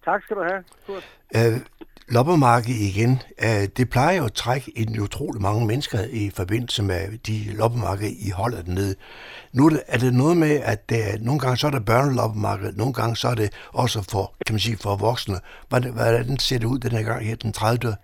Tak 0.05 0.23
skal 0.23 0.35
du 0.35 0.43
have, 0.43 0.63
Kurt. 0.85 1.03
Uh, 1.35 1.61
loppermarked 2.09 2.75
igen, 2.89 3.11
uh, 3.45 3.65
det 3.77 3.89
plejer 3.89 4.17
jo 4.17 4.25
at 4.25 4.33
trække 4.33 4.71
en 4.75 4.99
utrolig 4.99 5.41
mange 5.41 5.67
mennesker 5.67 5.99
i 6.11 6.29
forbindelse 6.29 6.83
med 6.83 7.17
de 7.17 7.57
loppermarked, 7.57 8.09
I 8.27 8.29
holder 8.29 8.61
dernede. 8.61 8.95
Nu 9.53 9.65
er 9.65 9.69
det, 9.69 10.01
det 10.01 10.13
noget 10.13 10.37
med, 10.37 10.59
at 10.73 10.85
uh, 10.93 11.25
nogle 11.25 11.39
gange 11.39 11.57
så 11.57 11.67
er 11.67 11.71
der 11.71 11.79
børneloppermarked, 11.79 12.73
nogle 12.73 12.93
gange 12.93 13.15
så 13.15 13.27
er 13.27 13.35
det 13.35 13.49
også 13.73 13.99
for, 14.11 14.35
kan 14.45 14.53
man 14.53 14.59
sige, 14.59 14.77
for 14.77 14.95
voksne. 14.95 15.35
Hvordan, 15.69 15.93
hvordan 15.93 16.37
ser 16.37 16.59
det 16.59 16.67
ud 16.67 16.79
den 16.79 16.91
her 16.91 17.03
gang 17.03 17.25
her 17.25 17.35
den 17.35 17.53
30. 17.53 17.95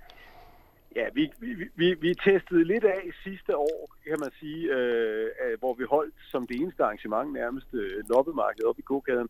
Ja, 0.96 1.06
vi, 1.14 1.32
vi, 1.40 1.52
vi, 1.76 1.94
vi 1.94 2.14
testede 2.14 2.64
lidt 2.64 2.84
af 2.84 3.02
sidste 3.24 3.58
år, 3.58 3.90
kan 4.08 4.20
man 4.20 4.32
sige, 4.40 4.62
øh, 4.76 5.60
hvor 5.60 5.74
vi 5.74 5.84
holdt 5.90 6.16
som 6.32 6.48
det 6.48 6.56
eneste 6.62 6.84
arrangement 6.84 7.34
nærmest 7.34 7.68
øh, 7.74 8.10
loppemarkedet 8.10 8.66
op 8.66 8.80
i 8.80 8.82
gågaden, 8.82 9.28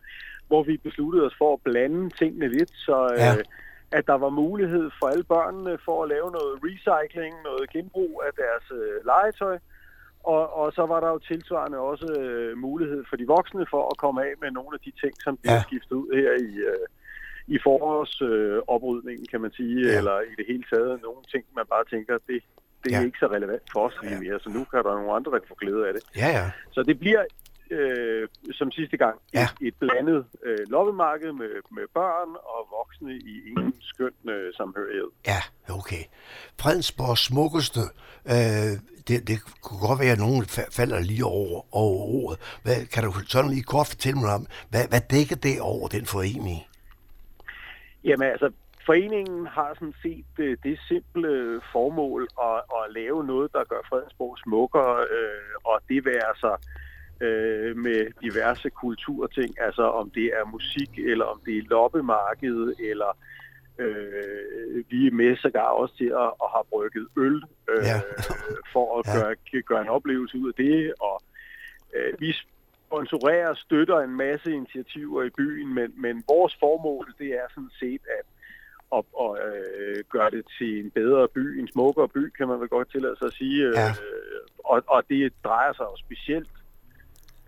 hvor 0.48 0.64
vi 0.64 0.78
besluttede 0.78 1.26
os 1.26 1.36
for 1.38 1.54
at 1.54 1.62
blande 1.64 2.10
tingene 2.10 2.48
lidt, 2.48 2.72
så 2.74 2.98
øh, 3.14 3.20
ja. 3.20 3.36
At 3.92 4.08
der 4.08 4.18
var 4.26 4.30
mulighed 4.30 4.92
for 5.00 5.08
alle 5.08 5.24
børnene 5.24 5.78
for 5.86 6.04
at 6.04 6.10
lave 6.10 6.32
noget 6.32 6.54
recycling, 6.66 7.36
noget 7.44 7.70
genbrug 7.70 8.24
af 8.28 8.32
deres 8.44 8.66
øh, 8.80 9.06
legetøj, 9.06 9.58
og, 10.24 10.54
og 10.60 10.74
så 10.74 10.86
var 10.86 11.00
der 11.00 11.10
jo 11.10 11.20
tilsvarende 11.20 11.78
også 11.78 12.08
øh, 12.20 12.58
mulighed 12.58 13.04
for 13.10 13.16
de 13.16 13.28
voksne 13.28 13.66
for 13.70 13.84
at 13.92 13.98
komme 13.98 14.22
af 14.22 14.34
med 14.42 14.52
nogle 14.52 14.74
af 14.74 14.82
de 14.86 14.92
ting, 15.02 15.14
som 15.26 15.38
bliver 15.38 15.54
ja. 15.54 15.62
skiftet 15.68 15.96
ud 15.96 16.10
her 16.22 16.32
i... 16.50 16.54
Øh, 16.72 16.88
i 17.48 17.58
forårsoprydningen, 17.64 19.26
øh, 19.28 19.32
kan 19.32 19.42
man 19.42 19.52
sige, 19.52 19.78
ja. 19.88 19.98
eller 19.98 20.16
i 20.32 20.34
det 20.40 20.46
hele 20.52 20.64
taget 20.74 21.02
nogle 21.08 21.22
ting, 21.34 21.44
man 21.56 21.66
bare 21.74 21.86
tænker, 21.94 22.14
det, 22.28 22.40
det 22.84 22.90
er 22.94 23.00
ja. 23.00 23.06
ikke 23.06 23.20
så 23.20 23.28
relevant 23.36 23.66
for 23.74 23.80
os 23.88 23.96
lige 24.04 24.20
mere, 24.26 24.40
så 24.40 24.50
nu 24.50 24.62
kan 24.72 24.84
der 24.84 24.94
nogle 25.00 25.14
andre, 25.18 25.32
der 25.32 25.40
kan 25.40 25.48
få 25.48 25.60
glæde 25.64 25.88
af 25.88 25.94
det. 25.94 26.04
Ja, 26.22 26.30
ja. 26.38 26.46
Så 26.72 26.84
det 26.84 27.00
bliver 27.00 27.24
øh, 27.72 28.28
som 28.52 28.72
sidste 28.72 28.98
gang 28.98 29.20
ja. 29.34 29.48
et, 29.62 29.68
et 29.68 29.76
blandet 29.80 30.26
øh, 30.44 30.58
loppemarked 30.68 31.32
med, 31.32 31.54
med 31.72 31.86
børn 31.94 32.30
og 32.54 32.62
voksne 32.78 33.14
i 33.14 33.36
en 33.50 33.74
skøn 33.82 34.30
øh, 34.30 34.54
samhørighed. 34.54 35.10
Ja, 35.28 35.42
okay. 35.80 36.04
Fredensborgs 36.62 37.26
smukkeste, 37.26 37.82
øh, 38.34 38.74
det, 39.08 39.28
det 39.28 39.38
kunne 39.64 39.82
godt 39.88 40.00
være, 40.00 40.12
at 40.12 40.20
nogen 40.20 40.46
falder 40.80 41.00
lige 41.00 41.26
over, 41.26 41.60
over 41.84 42.02
ordet. 42.20 42.40
Hvad, 42.64 42.86
kan 42.94 43.04
du 43.04 43.12
sådan 43.28 43.52
lige 43.52 43.64
kort 43.64 43.88
fortælle 43.88 44.20
mig 44.20 44.34
om, 44.34 44.46
hvad, 44.72 44.84
hvad 44.90 45.02
dækker 45.16 45.36
det 45.36 45.56
over 45.62 45.88
den 45.88 46.06
forening? 46.06 46.60
Jamen 48.04 48.28
altså, 48.28 48.52
foreningen 48.86 49.48
har 49.48 49.72
sådan 49.74 49.96
set 50.02 50.26
det, 50.38 50.64
det 50.64 50.80
simple 50.88 51.62
formål 51.72 52.28
at, 52.50 52.60
at 52.78 52.84
lave 53.00 53.24
noget, 53.32 53.54
der 53.54 53.64
gør 53.64 53.82
Fredensborg 53.90 54.38
smukkere, 54.44 54.96
øh, 55.18 55.54
og 55.64 55.80
det 55.90 56.06
være 56.06 56.32
så 56.36 56.52
øh, 57.22 57.78
med 57.78 58.00
diverse 58.22 58.70
kulturting, 58.70 59.62
altså 59.62 59.84
om 59.84 60.10
det 60.10 60.26
er 60.26 60.52
musik, 60.52 60.92
eller 60.98 61.26
om 61.26 61.42
det 61.46 61.58
er 61.58 61.70
loppemarked, 61.70 62.74
eller 62.80 63.18
øh, 63.80 64.84
vi 64.90 65.08
er 65.08 65.12
med 65.12 65.38
sågar 65.38 65.72
også 65.82 65.98
til 65.98 66.12
at, 66.24 66.32
at 66.44 66.50
have 66.54 66.66
brygget 66.70 67.08
øl, 67.18 67.44
øh, 67.70 67.84
ja. 67.84 68.00
for 68.74 69.00
at 69.00 69.08
ja. 69.08 69.12
gøre, 69.20 69.62
gøre 69.62 69.82
en 69.82 69.90
oplevelse 69.98 70.38
ud 70.38 70.48
af 70.48 70.64
det, 70.64 70.94
og 71.00 71.22
øh, 71.96 72.14
vi 72.20 72.34
sponsorerer 72.88 73.50
og 73.50 73.58
støtter 73.58 74.00
en 74.00 74.16
masse 74.18 74.52
initiativer 74.52 75.24
i 75.24 75.30
byen, 75.30 75.74
men, 75.74 75.94
men 75.98 76.24
vores 76.28 76.58
formål 76.60 77.14
det 77.20 77.28
er 77.28 77.48
sådan 77.56 77.76
set 77.80 78.02
at 78.20 78.26
og, 78.92 79.06
og 79.14 79.38
øh, 79.48 80.04
gøre 80.10 80.30
det 80.32 80.46
til 80.58 80.80
en 80.86 80.92
bedre 80.92 81.28
by, 81.28 81.60
en 81.60 81.68
smukkere 81.68 82.08
by, 82.08 82.30
kan 82.30 82.48
man 82.48 82.60
vel 82.60 82.70
godt 82.70 82.92
tillade 82.92 83.16
sig 83.18 83.26
at 83.26 83.34
sige. 83.34 83.68
Ja. 83.68 83.90
Øh, 83.90 84.42
og, 84.64 84.84
og 84.88 85.04
det 85.10 85.34
drejer 85.44 85.74
sig 85.74 85.84
jo 85.84 85.98
specielt, 85.98 86.50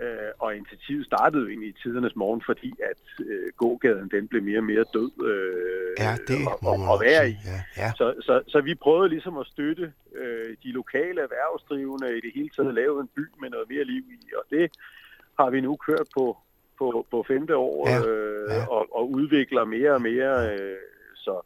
øh, 0.01 0.31
og 0.39 0.55
initiativet 0.55 1.05
startede 1.05 1.43
jo 1.43 1.49
egentlig 1.49 1.69
i 1.69 1.79
tidernes 1.83 2.15
morgen, 2.15 2.41
fordi 2.45 2.73
at 2.91 3.25
øh, 3.25 3.51
gågaden 3.57 4.09
den 4.09 4.27
blev 4.27 4.43
mere 4.43 4.59
og 4.59 4.63
mere 4.63 4.85
død 4.93 5.11
øh, 5.29 6.05
ja, 6.05 6.15
det 6.27 6.47
og, 6.47 6.57
og, 6.69 6.77
og 6.91 7.01
være 7.01 7.29
i. 7.29 7.35
Ja, 7.51 7.59
ja. 7.77 7.91
Så, 7.95 8.13
så, 8.21 8.41
så 8.47 8.61
vi 8.61 8.75
prøvede 8.75 9.09
ligesom 9.09 9.37
at 9.37 9.47
støtte 9.47 9.93
øh, 10.15 10.57
de 10.63 10.71
lokale 10.71 11.21
erhvervsdrivende 11.21 12.17
i 12.17 12.21
det 12.21 12.31
hele 12.35 12.49
taget, 12.49 12.73
lave 12.73 13.01
en 13.01 13.09
by 13.15 13.25
med 13.41 13.49
noget 13.49 13.69
mere 13.69 13.83
liv 13.83 14.03
i, 14.09 14.33
og 14.37 14.43
det 14.49 14.71
har 15.39 15.49
vi 15.49 15.61
nu 15.61 15.75
kørt 15.75 16.07
på, 16.17 16.37
på, 16.77 17.07
på 17.11 17.25
femte 17.27 17.55
år 17.57 17.89
ja, 17.89 17.99
øh, 18.07 18.49
ja. 18.49 18.65
Og, 18.67 18.87
og 18.95 19.11
udvikler 19.11 19.65
mere 19.65 19.91
og 19.91 20.01
mere. 20.01 20.53
Øh, 20.53 20.77
så 21.15 21.41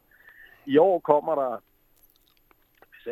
i 0.66 0.78
år 0.78 0.98
kommer 0.98 1.34
der, 1.34 1.62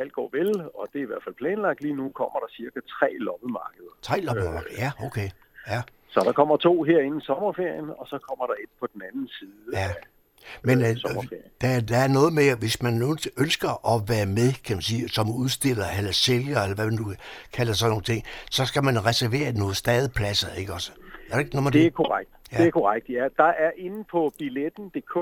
alt 0.03 0.13
går 0.13 0.29
vel, 0.39 0.51
og 0.79 0.85
det 0.93 0.99
er 0.99 1.03
i 1.03 1.11
hvert 1.13 1.25
fald 1.25 1.35
planlagt 1.35 1.81
lige 1.81 1.97
nu, 2.01 2.05
kommer 2.21 2.39
der 2.45 2.49
cirka 2.59 2.81
tre 2.95 3.09
loppemarkeder. 3.19 3.93
Tre 4.03 4.21
loppemarkeder, 4.21 4.75
ja, 4.85 4.91
okay. 5.07 5.29
Ja. 5.73 5.81
Så 6.09 6.21
der 6.21 6.33
kommer 6.33 6.57
to 6.57 6.83
her 6.83 7.01
inden 7.01 7.21
sommerferien, 7.21 7.89
og 7.99 8.07
så 8.07 8.19
kommer 8.29 8.47
der 8.47 8.55
et 8.65 8.71
på 8.81 8.87
den 8.95 9.03
anden 9.09 9.29
side. 9.29 9.63
Ja. 9.73 9.89
Men 10.63 10.81
øh, 10.81 10.87
der, 11.61 11.81
der 11.81 11.97
er 11.97 12.09
noget 12.09 12.33
med, 12.33 12.47
at 12.49 12.59
hvis 12.59 12.83
man 12.83 12.95
ønsker 13.45 13.73
at 13.95 14.03
være 14.09 14.27
med, 14.27 14.51
kan 14.65 14.77
man 14.77 14.83
sige, 14.83 15.09
som 15.09 15.27
udstiller 15.43 15.85
eller 15.99 16.13
sælger, 16.13 16.59
eller 16.63 16.75
hvad 16.75 16.85
man 16.85 16.95
nu 16.95 17.07
kalder 17.53 17.73
sådan 17.73 17.91
nogle 17.91 18.05
ting, 18.05 18.25
så 18.51 18.67
skal 18.67 18.85
man 18.85 19.07
reservere 19.07 19.53
nogle 19.53 19.75
stadepladser, 19.75 20.55
ikke 20.61 20.73
også? 20.73 20.93
Er 21.31 21.35
det 21.37 21.41
ikke 21.45 21.55
noget 21.57 21.65
med 21.65 21.73
Det 21.73 21.81
det? 21.81 21.87
er 21.87 21.91
korrekt. 21.91 22.31
Ja. 22.53 22.59
Det 22.59 22.67
er 22.67 22.71
korrekt, 22.71 23.09
ja. 23.09 23.25
Der 23.37 23.51
er 23.67 23.71
inde 23.77 24.05
på 24.05 24.33
billetten.dk, 24.39 25.15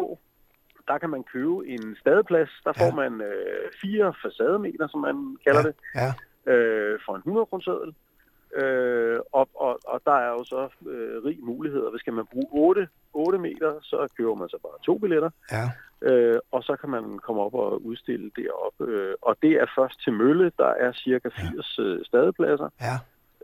der 0.89 0.99
kan 0.99 1.11
man 1.11 1.25
købe 1.33 1.67
en 1.67 1.97
stadeplads. 2.01 2.51
Der 2.65 2.73
får 2.73 2.85
Ja. 2.85 2.95
man 2.95 3.21
øh, 3.21 3.71
fire 3.83 4.15
facademeter, 4.23 4.87
som 4.89 5.01
man 5.01 5.37
kalder 5.47 5.63
det, 5.63 5.75
Ja, 5.95 6.09
øh, 6.53 6.99
for 7.07 7.13
en 7.15 7.19
100 7.19 7.47
kroner 7.47 7.93
Øh, 8.57 9.19
og, 9.33 9.49
og, 9.55 9.79
og 9.87 10.01
der 10.05 10.13
er 10.13 10.31
jo 10.31 10.45
så 10.45 10.69
øh, 10.89 11.25
rig 11.25 11.39
muligheder. 11.43 11.91
Hvis 11.91 12.01
skal 12.01 12.13
man 12.13 12.27
bruge 12.33 12.47
8, 12.51 12.89
8 13.13 13.39
meter, 13.39 13.75
så 13.83 14.09
køber 14.17 14.35
man 14.35 14.49
så 14.49 14.59
bare 14.63 14.79
to 14.85 14.99
billetter. 14.99 15.31
ja, 15.53 15.71
Øh, 16.03 16.39
og 16.53 16.63
så 16.63 16.77
kan 16.77 16.91
man 16.91 17.19
komme 17.19 17.43
op 17.43 17.55
og 17.55 17.85
udstille 17.87 18.31
deroppe. 18.37 18.85
Øh, 18.93 19.15
og 19.23 19.37
det 19.43 19.53
er 19.53 19.67
først 19.79 20.03
til 20.05 20.13
Mølle. 20.13 20.53
Der 20.59 20.67
er 20.67 20.93
cirka 20.93 21.29
80 21.29 21.79
øh, 21.79 22.05
stadepladser. 22.05 22.69
ja. 22.81 22.97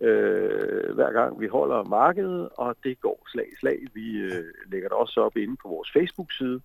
øh, 0.06 0.94
hver 0.94 1.12
gang 1.12 1.40
vi 1.40 1.46
holder 1.46 1.84
markedet, 1.84 2.48
og 2.56 2.76
det 2.84 3.00
går 3.00 3.26
slag 3.32 3.46
i 3.52 3.56
slag. 3.60 3.78
Vi 3.94 4.18
øh, 4.18 4.44
lægger 4.72 4.88
det 4.88 4.96
også 4.98 5.20
op 5.20 5.36
inde 5.36 5.56
på 5.62 5.68
vores 5.68 5.90
Facebook-side, 5.96 6.60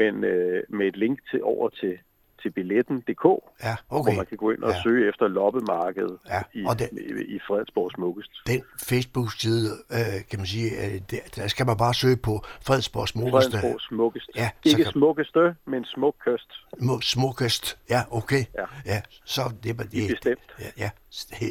men 0.00 0.24
øh, 0.24 0.62
med 0.68 0.86
et 0.86 0.96
link 0.96 1.18
til 1.30 1.40
over 1.42 1.68
til, 1.68 1.98
til 2.42 2.50
billetten.dk, 2.50 3.24
ja, 3.64 3.74
okay. 3.88 4.10
hvor 4.12 4.16
man 4.16 4.26
kan 4.26 4.36
gå 4.38 4.50
ind 4.50 4.62
og 4.62 4.70
Ja. 4.72 4.82
søge 4.82 5.08
efter 5.08 5.28
loppemarkedet 5.28 6.18
Ja, 6.28 6.42
i, 6.54 6.64
og 6.68 6.78
det- 6.78 6.88
i, 6.92 7.34
i 7.36 7.38
Fredensborg 7.48 7.90
Smukkest. 7.96 8.30
Den 8.46 8.62
Facebook-side, 8.88 9.70
øh, 9.92 10.18
kan 10.30 10.38
man 10.38 10.46
sige, 10.46 10.70
øh, 10.86 11.00
der, 11.10 11.16
der 11.36 11.46
skal 11.48 11.66
man 11.66 11.76
bare 11.76 11.94
søge 11.94 12.16
på 12.16 12.34
Fredensborg 12.66 13.08
Smukkeste. 13.08 13.50
Fredensborg 13.52 13.80
Smukkest. 13.80 14.30
Ja, 14.36 14.50
Ikke 14.64 14.82
kan- 14.84 14.92
smukkeste, 14.92 15.54
men 15.66 15.84
smukkøst. 15.84 16.50
Må- 16.80 17.00
Smukkest. 17.00 17.78
Ja, 17.90 18.00
okay. 18.10 18.44
Ja. 18.58 18.64
ja 18.86 19.00
så 19.24 19.42
det, 19.62 19.78
det, 19.78 19.92
det 19.92 20.10
Bestemt. 20.10 20.40
Ja, 20.60 20.70
ja, 20.84 20.90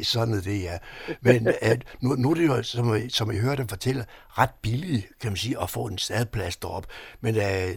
sådan 0.03 0.33
er 0.33 0.41
det, 0.41 0.63
ja. 0.63 0.77
Men 1.21 1.47
øh, 1.47 1.77
nu, 2.03 2.09
nu 2.15 2.29
er 2.31 2.33
det 2.35 2.47
jo, 2.47 2.63
som, 2.63 2.85
som 3.09 3.31
I 3.31 3.37
hørte 3.37 3.65
fortælle, 3.69 4.05
ret 4.29 4.49
billigt, 4.61 5.07
kan 5.21 5.29
man 5.31 5.37
sige, 5.37 5.61
at 5.61 5.69
få 5.69 5.85
en 5.85 5.97
stadplads 5.97 6.57
derop. 6.57 6.85
Men 7.21 7.35
øh, 7.35 7.69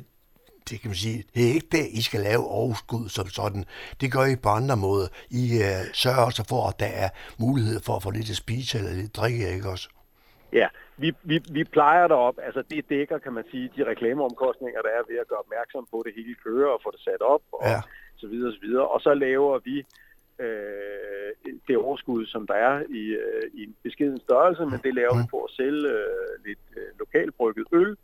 det 0.70 0.80
kan 0.80 0.88
man 0.88 0.96
sige, 1.06 1.24
det 1.34 1.42
er 1.48 1.52
ikke 1.58 1.68
det, 1.72 1.84
I 1.98 2.02
skal 2.02 2.20
lave 2.20 2.44
overskud 2.60 3.08
som 3.08 3.26
sådan. 3.26 3.64
Det 4.00 4.12
gør 4.12 4.24
I 4.32 4.36
på 4.36 4.48
andre 4.48 4.76
måder. 4.76 5.08
I 5.30 5.42
øh, 5.68 5.82
sørger 6.02 6.24
også 6.28 6.44
for, 6.48 6.60
at 6.70 6.80
der 6.80 6.90
er 7.04 7.08
mulighed 7.44 7.80
for 7.86 7.92
at 7.96 8.02
få 8.02 8.10
lidt 8.10 8.30
at 8.30 8.36
spise 8.44 8.78
eller 8.78 8.92
lidt 9.00 9.16
drikke, 9.16 9.54
ikke 9.56 9.68
også? 9.68 9.88
Ja, 10.52 10.68
vi, 10.96 11.12
vi, 11.22 11.36
vi 11.50 11.64
plejer 11.64 12.06
derop, 12.08 12.36
altså 12.46 12.62
det 12.70 12.88
dækker, 12.88 13.18
kan 13.18 13.32
man 13.32 13.44
sige, 13.50 13.70
de 13.76 13.84
reklameomkostninger, 13.92 14.80
der 14.82 14.88
er 14.98 15.02
ved 15.10 15.18
at 15.18 15.28
gøre 15.28 15.38
opmærksom 15.38 15.86
på 15.90 16.02
det 16.06 16.12
hele 16.16 16.34
kører 16.44 16.70
og 16.74 16.80
få 16.84 16.90
det 16.90 17.00
sat 17.00 17.20
op 17.34 17.42
og 17.52 17.60
Ja. 17.70 17.80
så 18.16 18.26
videre, 18.26 18.52
så 18.52 18.60
videre. 18.66 18.88
Og 18.88 19.00
så 19.00 19.14
laver 19.14 19.58
vi 19.68 19.76
øh, 20.44 21.30
det 21.68 21.76
overskud, 21.76 22.26
som 22.26 22.46
der 22.46 22.54
er 22.54 22.82
i, 23.00 23.02
øh, 23.24 23.42
i 23.54 23.62
en 23.62 23.74
beskeden 23.82 24.20
størrelse, 24.20 24.62
men 24.66 24.80
det 24.84 24.94
laver 24.94 25.14
vi 25.22 25.24
på 25.30 25.38
at 25.42 25.50
sælge 25.50 25.88
øh, 25.88 26.46
lidt 26.46 26.64
øh, 26.76 26.88
lokalbrygget 26.98 27.66
øl 27.72 27.96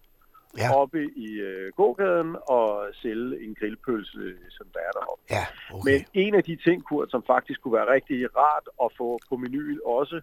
ja. 0.59 0.75
oppe 0.81 1.01
i 1.17 1.29
øh, 1.49 1.73
gågaden 1.77 2.37
og 2.49 2.87
sælge 3.03 3.45
en 3.45 3.55
grillpølse, 3.55 4.25
som 4.51 4.67
der 4.75 4.81
er 4.88 4.93
deroppe. 4.99 5.23
Ja, 5.31 5.45
okay. 5.75 5.85
Men 5.90 6.05
en 6.14 6.35
af 6.35 6.45
de 6.45 6.57
ting, 6.57 6.85
Kurt, 6.85 7.11
som 7.11 7.23
faktisk 7.27 7.61
kunne 7.61 7.75
være 7.75 7.93
rigtig 7.93 8.37
rart 8.37 8.67
at 8.85 8.90
få 8.99 9.19
på 9.29 9.37
menuen 9.37 9.81
også, 9.85 10.21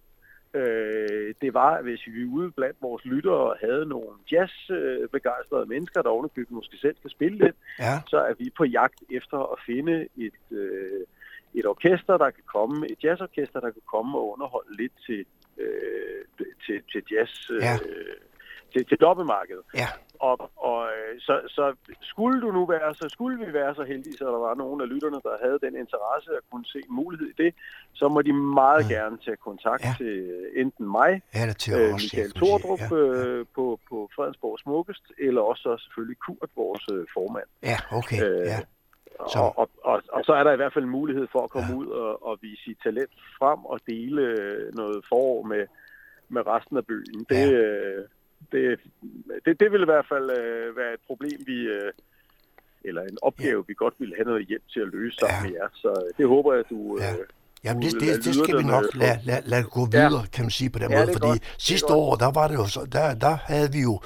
øh, 0.54 1.34
det 1.41 1.54
var, 1.54 1.82
hvis 1.82 2.02
vi 2.08 2.26
ude 2.26 2.52
blandt 2.52 2.78
vores 2.82 3.06
lyttere 3.06 3.56
havde 3.62 3.86
nogle 3.86 4.10
jazzbegejstrede 4.32 5.65
mennesker, 5.65 6.02
der 6.02 6.10
ovenikøbet 6.10 6.52
måske 6.52 6.78
selv 6.78 6.96
kan 7.02 7.10
spille 7.10 7.38
lidt, 7.38 7.56
Ja. 7.80 7.96
så 8.08 8.17
er 8.17 8.34
vi 8.39 8.50
på 8.58 8.63
jagt 8.63 9.00
efter 9.12 9.38
at 9.54 9.60
finde 9.65 10.08
et, 10.17 10.41
øh, 10.52 11.02
et 11.54 11.65
orkester, 11.65 12.17
der 12.17 12.30
kan 12.30 12.44
komme, 12.56 12.88
et 12.91 13.04
jazzorkester, 13.04 13.60
der 13.60 13.72
kan 13.72 13.82
komme 13.91 14.17
og 14.17 14.32
underholde 14.34 14.78
lidt 14.78 14.94
til, 15.06 15.26
øh, 15.58 16.46
til, 16.65 16.82
til 16.91 17.04
jazz, 17.12 17.50
øh, 17.52 17.62
Ja. 17.62 17.76
Til, 18.73 18.86
til 18.89 18.97
loppemarkedet. 18.99 19.65
Ja. 19.81 19.88
Og, 20.29 20.38
og 20.69 20.81
øh, 20.95 21.21
så, 21.27 21.36
så 21.47 21.75
skulle 22.01 22.41
du 22.41 22.51
nu 22.51 22.65
være 22.65 22.93
så 22.93 23.10
skulle 23.10 23.45
vi 23.45 23.53
være 23.53 23.75
så 23.75 23.84
heldige, 23.84 24.17
så 24.17 24.25
der 24.25 24.41
var 24.47 24.55
nogen 24.55 24.81
af 24.81 24.89
lytterne, 24.89 25.19
der 25.27 25.36
havde 25.43 25.60
den 25.65 25.75
interesse 25.84 26.29
at 26.39 26.43
kunne 26.51 26.65
se 26.65 26.81
mulighed 26.89 27.27
i 27.27 27.43
det, 27.43 27.51
så 27.93 28.07
må 28.07 28.21
de 28.21 28.34
meget 28.34 28.89
ja. 28.89 28.95
gerne 28.95 29.17
tage 29.25 29.38
kontakt 29.38 29.84
ja. 29.84 29.93
til 29.97 30.15
øh, 30.36 30.62
enten 30.62 30.86
mig, 30.91 31.21
Eller 31.34 31.53
til 31.53 31.73
øh, 31.73 31.93
Michael 31.93 32.31
ja, 32.36 32.39
Tordrup 32.39 32.91
øh, 32.91 33.45
på, 33.55 33.79
på 33.89 34.10
Fredensborg 34.15 34.60
Smukkest, 34.60 35.05
eller 35.19 35.41
også 35.41 35.62
så 35.62 35.84
selvfølgelig 35.84 36.17
Kurt, 36.25 36.49
vores 36.55 36.84
formand. 37.13 37.49
Ja, 37.63 37.77
okay. 37.91 38.19
Øh, 38.23 38.45
ja. 38.45 38.60
Så, 39.34 39.39
Og, 39.39 39.53
og, 39.57 39.69
og, 39.84 40.01
og 40.12 40.21
så 40.23 40.34
er 40.34 40.43
der 40.43 40.53
i 40.53 40.55
hvert 40.55 40.73
fald 40.73 40.86
en 40.86 40.97
mulighed 40.99 41.27
for 41.31 41.41
at 41.43 41.49
komme 41.49 41.71
ja. 41.73 41.79
ud 41.79 41.88
og, 41.88 42.25
og 42.27 42.38
vise 42.41 42.63
sit 42.63 42.77
talent 42.84 43.15
frem 43.39 43.60
og 43.65 43.79
dele 43.88 44.23
noget 44.73 45.05
forår 45.10 45.43
med, 45.43 45.63
med 46.29 46.41
resten 46.47 46.77
af 46.77 46.86
byen. 46.86 47.25
Det, 47.29 47.51
ja. 47.51 48.01
Det, 48.51 48.80
det, 49.45 49.60
det 49.60 49.71
vil 49.71 49.82
i 49.82 49.91
hvert 49.91 50.06
fald 50.10 50.30
øh, 50.39 50.77
være 50.77 50.93
et 50.93 50.99
problem, 51.08 51.39
vi, 51.45 51.58
øh, 51.62 51.91
eller 52.84 53.01
en 53.01 53.17
opgave, 53.21 53.60
ja. 53.60 53.63
vi 53.67 53.73
godt 53.73 53.93
ville 53.97 54.15
have 54.15 54.25
noget 54.25 54.47
hjælp 54.47 54.63
til 54.73 54.80
at 54.80 54.88
løse 54.88 55.17
sammen 55.17 55.38
ja. 55.38 55.49
med 55.49 55.58
jer. 55.60 55.67
Så 55.73 55.89
øh, 55.89 56.17
det 56.17 56.27
håber 56.27 56.54
jeg, 56.54 56.63
du... 56.69 56.99
Ja. 57.01 57.13
Øh, 57.13 57.25
Jamen, 57.63 57.82
det, 57.84 57.91
det, 58.02 58.26
det 58.26 58.36
skal 58.36 58.58
vi 58.58 58.63
nok 58.63 58.84
lade, 58.93 59.19
lade, 59.24 59.41
lade 59.45 59.63
gå 59.63 59.88
Ja. 59.93 60.08
videre, 60.08 60.28
kan 60.34 60.43
man 60.43 60.52
sige 60.52 60.69
på 60.69 60.80
den 60.80 60.91
Ja, 60.91 60.97
måde, 61.00 61.13
fordi 61.13 61.28
godt. 61.28 61.56
Sidste 61.58 61.93
år, 61.93 62.15
der 62.15 62.32
var 62.32 62.47
det 62.47 62.56
jo 62.56 62.65
så, 62.67 62.88
der, 62.91 63.13
der 63.15 63.38
havde 63.45 63.71
vi 63.71 63.80
jo 63.82 64.02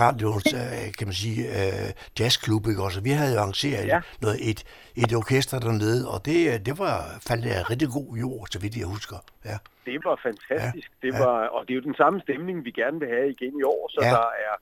radioens, 0.00 0.52
øh, 0.54 0.92
kan 0.98 1.06
man 1.06 1.14
sige, 1.14 1.40
øh, 1.48 1.90
jazzklub, 2.18 2.66
ikke 2.68 2.82
også? 2.82 3.00
Vi 3.00 3.10
havde 3.10 3.34
jo 3.34 3.40
arrangeret 3.40 3.86
Ja. 3.86 3.94
ja. 3.94 4.00
noget, 4.22 4.50
et, 4.50 4.64
et 4.96 5.12
orkester 5.14 5.58
dernede, 5.58 6.08
og 6.08 6.24
det, 6.24 6.38
øh, 6.52 6.58
det 6.66 6.78
var 6.78 7.18
faldt 7.28 7.46
af 7.46 7.70
rigtig 7.70 7.88
god 7.88 8.16
jord, 8.16 8.46
så 8.52 8.58
vidt 8.58 8.76
jeg 8.76 8.86
husker. 8.86 9.16
Ja. 9.44 9.56
Det 9.86 9.98
var 10.04 10.20
fantastisk. 10.28 10.90
Ja, 11.02 11.06
det 11.08 11.14
ja. 11.14 11.18
var, 11.24 11.36
og 11.48 11.60
det 11.66 11.70
er 11.70 11.74
jo 11.80 11.82
den 11.90 11.94
samme 11.94 12.20
stemning, 12.20 12.64
vi 12.64 12.70
gerne 12.70 12.98
vil 13.00 13.08
have 13.08 13.30
igen 13.36 13.52
i 13.60 13.62
år, 13.62 13.90
så 13.94 13.98
Ja. 14.02 14.06
ja. 14.08 14.14
der 14.14 14.28
er 14.48 14.54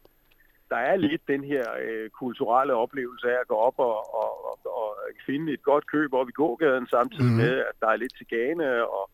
der 0.70 0.76
er 0.76 0.96
lidt 0.96 1.22
den 1.28 1.44
her 1.44 1.64
øh, 1.84 2.10
kulturelle 2.10 2.74
oplevelse 2.74 3.26
af 3.32 3.38
at 3.40 3.48
gå 3.48 3.56
op 3.68 3.78
og, 3.78 3.96
og, 4.22 4.30
og, 4.50 4.58
og 4.82 4.88
finde 5.26 5.52
et 5.52 5.62
godt 5.62 5.86
køb 5.86 6.12
op 6.12 6.28
i 6.28 6.32
gågaden, 6.32 6.86
samtidig 6.86 7.32
mm. 7.32 7.40
med, 7.42 7.54
at 7.70 7.76
der 7.80 7.88
er 7.88 7.96
lidt 7.96 8.14
til 8.18 8.26
gane, 8.26 8.88
og, 8.96 9.10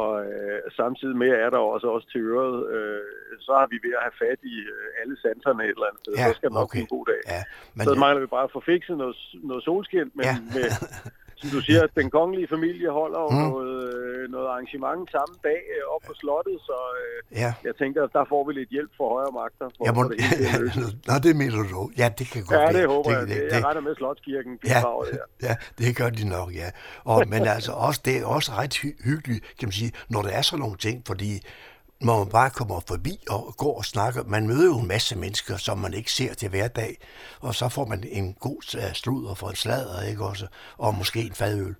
og 0.00 0.12
øh, 0.26 0.60
samtidig 0.76 1.16
med 1.16 1.28
er 1.28 1.50
der 1.50 1.58
også 1.58 1.86
også 1.86 2.08
til 2.12 2.20
øret, 2.20 2.58
øh, 2.74 3.00
så 3.40 3.52
har 3.60 3.66
vi 3.72 3.78
ved 3.86 3.94
at 3.98 4.02
have 4.06 4.18
fat 4.24 4.40
i 4.42 4.56
øh, 4.74 5.00
alle 5.00 5.16
sanserne 5.24 5.62
et 5.64 5.68
eller 5.68 5.88
andet 5.88 6.00
sted. 6.04 6.12
Ja, 6.14 6.28
så 6.28 6.34
skal 6.36 6.48
det 6.50 6.54
nok 6.60 6.70
okay. 6.70 6.80
en 6.80 6.86
god 6.96 7.06
dag. 7.12 7.22
Ja, 7.34 7.42
men 7.74 7.84
så 7.88 7.92
ja. 7.94 8.00
mangler 8.02 8.20
vi 8.20 8.26
bare 8.36 8.44
at 8.48 8.54
få 8.56 8.60
fikset 8.72 8.96
noget, 9.02 9.16
noget 9.50 9.62
solskin, 9.64 10.10
men 10.14 10.24
Ja. 10.30 10.34
med, 10.56 10.68
som 11.40 11.48
du 11.56 11.60
siger, 11.68 11.82
den 12.00 12.08
kongelige 12.18 12.48
familie 12.54 12.88
holder 13.00 13.20
jo 13.26 13.28
Mm. 13.30 13.42
noget, 13.48 13.74
øh, 13.94 14.30
noget 14.34 14.46
arrangement 14.52 15.02
samme 15.16 15.34
dag 15.48 15.60
øh, 15.74 15.82
op 15.94 16.02
på 16.08 16.12
slottet, 16.20 16.56
så 16.68 16.76
øh, 17.02 17.38
Ja. 17.42 17.50
jeg 17.68 17.74
tænker, 17.82 18.00
der 18.16 18.24
får 18.32 18.42
vi 18.46 18.52
lidt 18.60 18.70
hjælp 18.76 18.90
fra 18.98 19.04
højre 19.14 19.32
magter. 19.40 19.66
For 19.76 19.84
Jeg 19.86 19.94
må, 19.96 20.02
det 20.08 20.22
hele. 20.22 20.70
Nå, 21.08 21.14
det 21.26 21.32
mener 21.42 21.62
du. 21.74 21.80
Ja, 22.02 22.08
det 22.18 22.26
kan 22.32 22.42
godt 22.48 22.60
Ja, 22.60 22.68
det 22.78 22.86
håber 22.94 23.10
jeg. 23.16 23.20
det, 23.20 23.36
Det, 23.36 23.52
jeg 23.52 23.64
regner 23.64 23.80
med, 23.86 23.94
Slotskirken 24.00 24.52
Ja, 24.52 24.58
bidrager 24.80 25.04
ja. 25.16 25.24
ja, 25.48 25.54
det 25.78 25.96
gør 26.00 26.10
de 26.18 26.24
nok, 26.36 26.48
ja. 26.62 26.68
Og, 27.12 27.18
men 27.32 27.42
altså 27.56 27.72
også, 27.86 28.00
det 28.04 28.14
er 28.20 28.26
også 28.36 28.50
ret 28.60 28.74
hy- 28.82 28.98
hyggeligt, 29.08 29.40
kan 29.58 29.66
man 29.68 29.72
sige, 29.80 29.92
når 30.08 30.22
der 30.22 30.30
er 30.38 30.42
sådan 30.42 30.60
nogle 30.64 30.76
ting, 30.76 30.96
fordi 31.06 31.30
når 32.00 32.18
man 32.18 32.32
bare 32.32 32.50
kommer 32.50 32.80
forbi 32.88 33.14
og 33.30 33.54
går 33.56 33.76
og 33.76 33.84
snakker, 33.84 34.24
man 34.24 34.46
møder 34.46 34.66
jo 34.66 34.78
en 34.78 34.88
masse 34.88 35.18
mennesker, 35.18 35.56
som 35.56 35.78
man 35.78 35.94
ikke 35.94 36.12
ser 36.12 36.34
til 36.34 36.48
hverdag, 36.50 36.96
og 37.40 37.54
så 37.54 37.68
får 37.68 37.84
man 37.86 38.04
en 38.04 38.34
god 38.34 38.76
øh, 38.76 38.92
sludder 38.94 39.34
for 39.34 39.48
en 39.48 39.56
sladder, 39.56 40.08
ikke 40.10 40.24
også? 40.24 40.46
Og 40.78 40.94
måske 40.94 41.20
en 41.20 41.34
fadøl. 41.34 41.74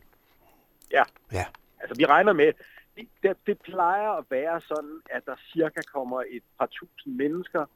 Ja. 0.92 1.02
Ja. 1.32 1.44
Altså, 1.80 1.94
vi 1.98 2.04
regner 2.04 2.32
med, 2.32 2.52
det, 2.96 3.08
det, 3.22 3.36
det 3.46 3.58
plejer 3.60 4.10
at 4.10 4.24
være 4.30 4.60
sådan, 4.60 5.00
at 5.10 5.22
der 5.26 5.36
cirka 5.52 5.80
kommer 5.94 6.22
et 6.30 6.42
par 6.58 6.66
tusind 6.66 7.14
mennesker 7.14 7.66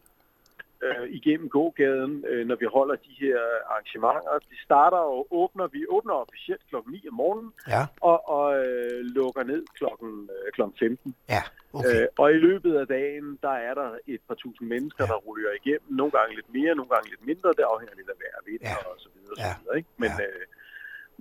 øh, 0.84 1.04
igennem 1.18 1.48
gågaden, 1.48 2.24
øh, 2.28 2.46
når 2.46 2.56
vi 2.62 2.66
holder 2.76 2.94
de 3.06 3.12
her 3.20 3.38
arrangementer. 3.70 4.38
De 4.50 4.56
starter 4.66 4.96
og 4.96 5.26
åbner, 5.30 5.66
vi 5.66 5.80
åbner 5.88 6.14
officielt 6.14 6.62
klokken 6.68 6.92
9 6.92 7.08
om 7.08 7.14
morgenen, 7.14 7.52
Ja. 7.68 7.82
og, 8.00 8.28
og 8.36 8.46
øh, 8.66 9.00
lukker 9.16 9.42
ned 9.44 9.62
klokken, 9.78 10.30
øh, 10.34 10.52
klokken 10.52 10.76
15. 10.78 11.14
Ja, 11.28 11.42
okay. 11.72 12.02
Øh, 12.02 12.06
og 12.18 12.26
i 12.36 12.38
løbet 12.46 12.72
af 12.82 12.86
dagen, 12.86 13.38
der 13.42 13.54
er 13.68 13.74
der 13.74 13.90
et 14.06 14.20
par 14.28 14.34
tusind 14.34 14.68
mennesker, 14.68 15.04
ja. 15.04 15.10
der 15.12 15.18
ryger 15.28 15.52
igennem. 15.60 15.88
Nogle 16.00 16.12
gange 16.18 16.34
lidt 16.38 16.50
mere, 16.58 16.74
nogle 16.74 16.90
gange 16.94 17.10
lidt 17.10 17.24
mindre. 17.30 17.48
Det 17.58 17.64
afhænger 17.72 17.94
lidt 18.00 18.08
af 18.14 18.18
vejr 18.22 18.36
og 18.40 18.44
vind 18.50 18.62
Ja. 18.62 18.76
og 18.90 18.94
så 19.04 19.08
videre. 19.14 19.36
Ja. 19.38 19.52
Så 19.54 19.60
videre 19.62 19.76
ikke? 19.80 19.90
Men, 20.02 20.10
øh, 20.26 20.42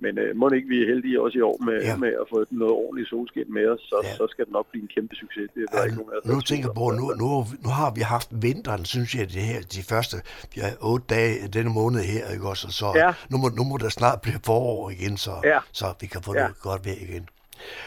Men 0.04 0.18
øh, 0.18 0.36
må 0.36 0.50
ikke 0.50 0.68
vi 0.68 0.78
er 0.82 0.86
heldige 0.92 1.22
også 1.24 1.38
i 1.38 1.40
år 1.50 1.56
med, 1.68 1.76
Ja. 1.82 1.88
ja. 1.88 1.96
med 1.96 2.08
at 2.22 2.26
få 2.32 2.44
noget 2.50 2.72
ordentligt 2.84 3.08
solskin 3.08 3.48
med 3.56 3.66
os, 3.72 3.80
så, 3.80 3.96
ja. 4.04 4.14
så 4.16 4.26
skal 4.30 4.44
det 4.44 4.52
nok 4.52 4.66
blive 4.70 4.82
en 4.82 4.90
kæmpe 4.96 5.14
succes. 5.22 5.46
Det 5.54 5.60
er 5.62 5.76
der 5.76 5.84
ikke 5.84 5.96
nogen 5.96 6.12
Nu 6.24 6.36
er 6.36 6.40
tænker 6.40 6.68
jeg 6.68 6.74
på, 6.74 6.90
nu, 7.00 7.04
nu, 7.22 7.46
nu 7.64 7.68
har 7.80 7.90
vi 7.90 8.00
haft 8.00 8.28
vinteren, 8.32 8.84
synes 8.84 9.14
jeg, 9.14 9.24
det 9.36 9.42
her, 9.50 9.60
de 9.74 9.82
første 9.82 10.16
ja, 10.56 10.68
otte 10.80 11.06
dage 11.14 11.48
denne 11.48 11.70
måned 11.70 12.00
her, 12.00 12.28
ikke 12.34 12.48
også? 12.48 12.66
Så 12.70 12.86
Ja. 12.96 13.12
nu, 13.30 13.36
må, 13.38 13.48
nu 13.48 13.64
må 13.64 13.76
der 13.76 13.88
snart 13.88 14.20
blive 14.20 14.40
forår 14.46 14.90
igen, 14.90 15.16
så, 15.16 15.32
Ja. 15.44 15.58
så 15.72 15.86
vi 16.00 16.06
kan 16.06 16.22
få 16.22 16.34
Ja. 16.34 16.40
noget 16.40 16.60
godt 16.60 16.86
vejr 16.86 16.96
igen. 17.08 17.28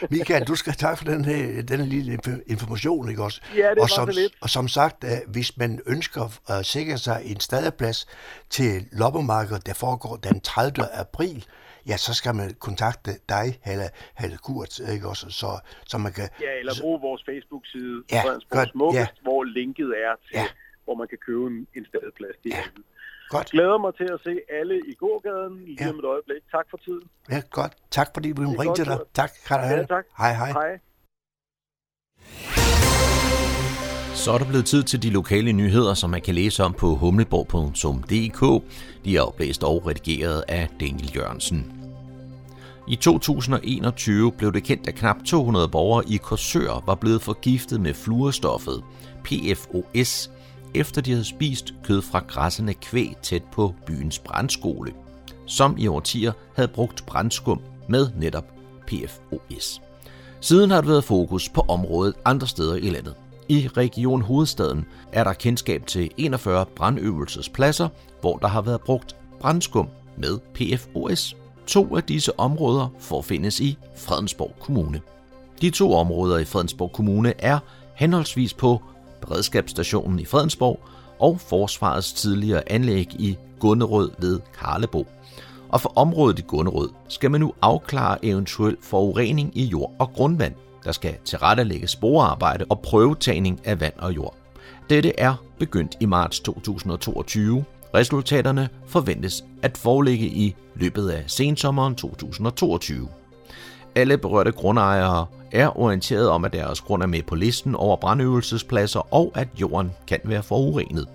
Michael, 0.10 0.44
du 0.48 0.56
skal 0.56 0.74
tak 0.74 0.98
for 0.98 1.06
den 1.06 1.26
her, 1.26 1.62
denne 1.62 1.86
lille 1.86 2.14
inf- 2.14 2.44
information, 2.48 3.10
ikke 3.10 3.24
også? 3.24 3.42
Ja, 3.58 3.70
det 3.70 3.78
og 3.80 3.90
som, 3.90 4.08
lidt. 4.08 4.34
Og 4.42 4.50
som 4.50 4.68
sagt, 4.68 5.04
øh, 5.04 5.10
hvis 5.28 5.58
man 5.58 5.80
ønsker 5.86 6.40
at 6.48 6.66
sikre 6.66 6.98
sig 6.98 7.22
en 7.26 7.40
stadeplads 7.40 8.08
til 8.50 8.86
loppemarkedet, 8.92 9.66
der 9.66 9.74
foregår 9.74 10.16
den 10.16 10.40
30. 10.42 10.86
april, 10.94 11.46
ja, 11.88 11.98
så 11.98 12.14
skal 12.14 12.36
man 12.36 12.54
kontakte 12.68 13.12
dig, 13.30 13.46
Halle, 13.62 13.88
Halle 14.14 14.38
Kurt, 14.38 14.80
ikke 14.94 15.08
også? 15.08 15.26
Så, 15.30 15.50
så 15.88 15.98
man 15.98 16.12
kan... 16.14 16.30
Ja, 16.42 16.52
eller 16.60 16.74
brug 16.82 17.02
vores 17.02 17.22
Facebook-side, 17.30 18.04
Ja, 18.12 18.22
godt, 18.50 18.70
Smukkest, 18.72 19.00
ja. 19.00 19.08
hvor 19.22 19.44
linket 19.44 19.90
er 20.06 20.14
til, 20.28 20.34
Ja. 20.40 20.46
hvor 20.86 20.96
man 20.96 21.08
kan 21.08 21.18
købe 21.28 21.46
en, 21.48 21.68
en 21.78 21.86
stadeplads. 21.86 22.36
Det 22.44 22.50
ja. 22.50 22.64
Godt. 23.30 23.48
Glæder 23.50 23.78
mig 23.78 23.96
til 23.96 24.08
at 24.16 24.20
se 24.24 24.34
alle 24.60 24.76
i 24.92 24.94
gågaden 24.96 25.66
lige 25.66 25.78
Ja. 25.84 25.90
om 25.90 26.00
et 26.00 26.06
øjeblik. 26.06 26.42
Tak 26.52 26.66
for 26.72 26.78
tiden. 26.78 27.04
Ja, 27.30 27.42
godt. 27.52 27.74
Tak 27.92 28.10
fordi 28.14 28.30
vi 28.30 28.42
ringte 28.46 28.76
til 28.82 28.86
dig. 28.86 29.00
Tak. 29.14 29.32
Kan 29.48 29.58
du 29.60 29.66
Ja, 29.66 29.86
tak. 29.86 30.06
Hej, 30.18 30.34
hej. 30.34 30.52
Hej. 30.52 30.80
Så 34.24 34.32
er 34.32 34.38
der 34.38 34.46
blevet 34.46 34.66
tid 34.66 34.84
til 34.84 35.04
de 35.04 35.10
lokale 35.10 35.52
nyheder, 35.52 35.94
som 35.94 36.10
man 36.10 36.22
kan 36.22 36.36
læse 36.36 36.64
om 36.64 36.74
på 36.74 36.96
humleborg.dk. 36.96 38.64
De 39.06 39.18
er 39.18 39.22
oplæst 39.22 39.64
og 39.64 39.88
redigeret 39.88 40.44
af 40.48 40.70
Daniel 40.80 41.12
Jørgensen. 41.16 41.72
I 42.88 42.96
2021 42.96 44.32
blev 44.32 44.54
det 44.54 44.64
kendt, 44.64 44.88
at 44.88 44.96
knap 44.96 45.16
200 45.26 45.68
borgere 45.68 46.10
i 46.10 46.18
Korsør 46.18 46.84
var 46.86 46.96
blevet 46.96 47.22
forgiftet 47.22 47.82
med 47.82 47.94
fluorstoffet 47.94 48.84
PFOS, 49.24 50.32
efter 50.74 51.02
de 51.02 51.12
havde 51.12 51.26
spist 51.26 51.74
kød 51.84 52.02
fra 52.02 52.20
græssende 52.28 52.74
kvæg 52.74 53.16
tæt 53.24 53.44
på 53.54 53.74
byens 53.88 54.20
brandskole, 54.20 54.92
som 55.48 55.76
i 55.78 55.88
årtier 55.88 56.32
havde 56.56 56.68
brugt 56.68 57.06
brandskum 57.06 57.62
med 57.90 58.08
netop 58.18 58.46
PFOS. 58.88 59.82
Siden 60.42 60.72
har 60.72 60.82
der 60.82 60.88
været 60.88 61.04
fokus 61.04 61.50
på 61.50 61.62
området 61.68 62.14
andre 62.26 62.48
steder 62.48 62.76
i 62.76 62.90
landet. 62.90 63.16
I 63.54 63.68
Region 63.78 64.22
Hovedstaden 64.22 64.86
er 65.12 65.24
der 65.24 65.34
kendskab 65.34 65.88
til 65.88 66.12
41 66.18 66.66
brandøvelsespladser, 66.76 67.90
hvor 68.22 68.38
der 68.38 68.48
har 68.48 68.62
været 68.62 68.82
brugt 68.82 69.16
brandskum 69.40 69.88
med 70.18 70.40
PFOS. 70.54 71.36
To 71.68 71.96
af 71.96 72.04
disse 72.04 72.40
områder 72.40 72.88
forfindes 73.00 73.60
i 73.60 73.78
Fredensborg 73.98 74.56
Kommune. 74.60 75.02
De 75.62 75.70
to 75.70 75.94
områder 75.94 76.38
i 76.38 76.46
Fredensborg 76.46 76.92
Kommune 76.92 77.34
er 77.40 77.60
henholdsvis 77.96 78.54
på 78.54 78.82
Beredskabsstationen 79.22 80.20
i 80.20 80.26
Fredensborg 80.26 80.80
og 81.20 81.40
Forsvarets 81.40 82.14
tidligere 82.14 82.72
anlæg 82.72 83.08
i 83.20 83.38
Gunnerød 83.60 84.12
ved 84.20 84.40
Karlebo. 84.60 85.08
Og 85.70 85.82
for 85.82 85.94
området 85.96 86.40
i 86.40 86.44
Gunnerød 86.48 86.90
skal 87.10 87.32
man 87.32 87.42
nu 87.42 87.54
afklare 87.62 88.26
eventuel 88.26 88.78
forurening 88.82 89.58
i 89.58 89.64
jord 89.64 89.92
og 90.00 90.10
grundvand. 90.14 90.54
Der 90.86 90.92
skal 90.92 91.16
tilrettelægges 91.26 91.92
sporearbejde 91.92 92.66
og 92.70 92.80
prøvetagning 92.80 93.62
af 93.66 93.80
vand 93.80 93.94
og 93.98 94.16
jord. 94.16 94.36
Dette 94.90 95.20
er 95.20 95.36
begyndt 95.60 95.98
i 96.00 96.06
marts 96.06 96.40
2022. 96.40 97.66
Resultaterne 97.96 98.70
forventes 98.88 99.44
at 99.62 99.78
foreligge 99.78 100.26
i 100.26 100.56
løbet 100.76 101.10
af 101.10 101.24
sensommeren 101.28 101.96
2022. 101.96 103.08
Alle 103.96 104.18
berørte 104.18 104.52
grundejere 104.52 105.26
er 105.52 105.80
orienteret 105.80 106.30
om, 106.30 106.46
at 106.46 106.54
deres 106.54 106.82
grund 106.82 107.04
er 107.04 107.08
med 107.08 107.24
på 107.24 107.36
listen 107.36 107.76
over 107.76 107.98
brandøvelsespladser 107.98 109.14
og 109.14 109.32
at 109.36 109.48
jorden 109.62 109.92
kan 110.08 110.20
være 110.24 110.44
forurenet. 110.44 111.08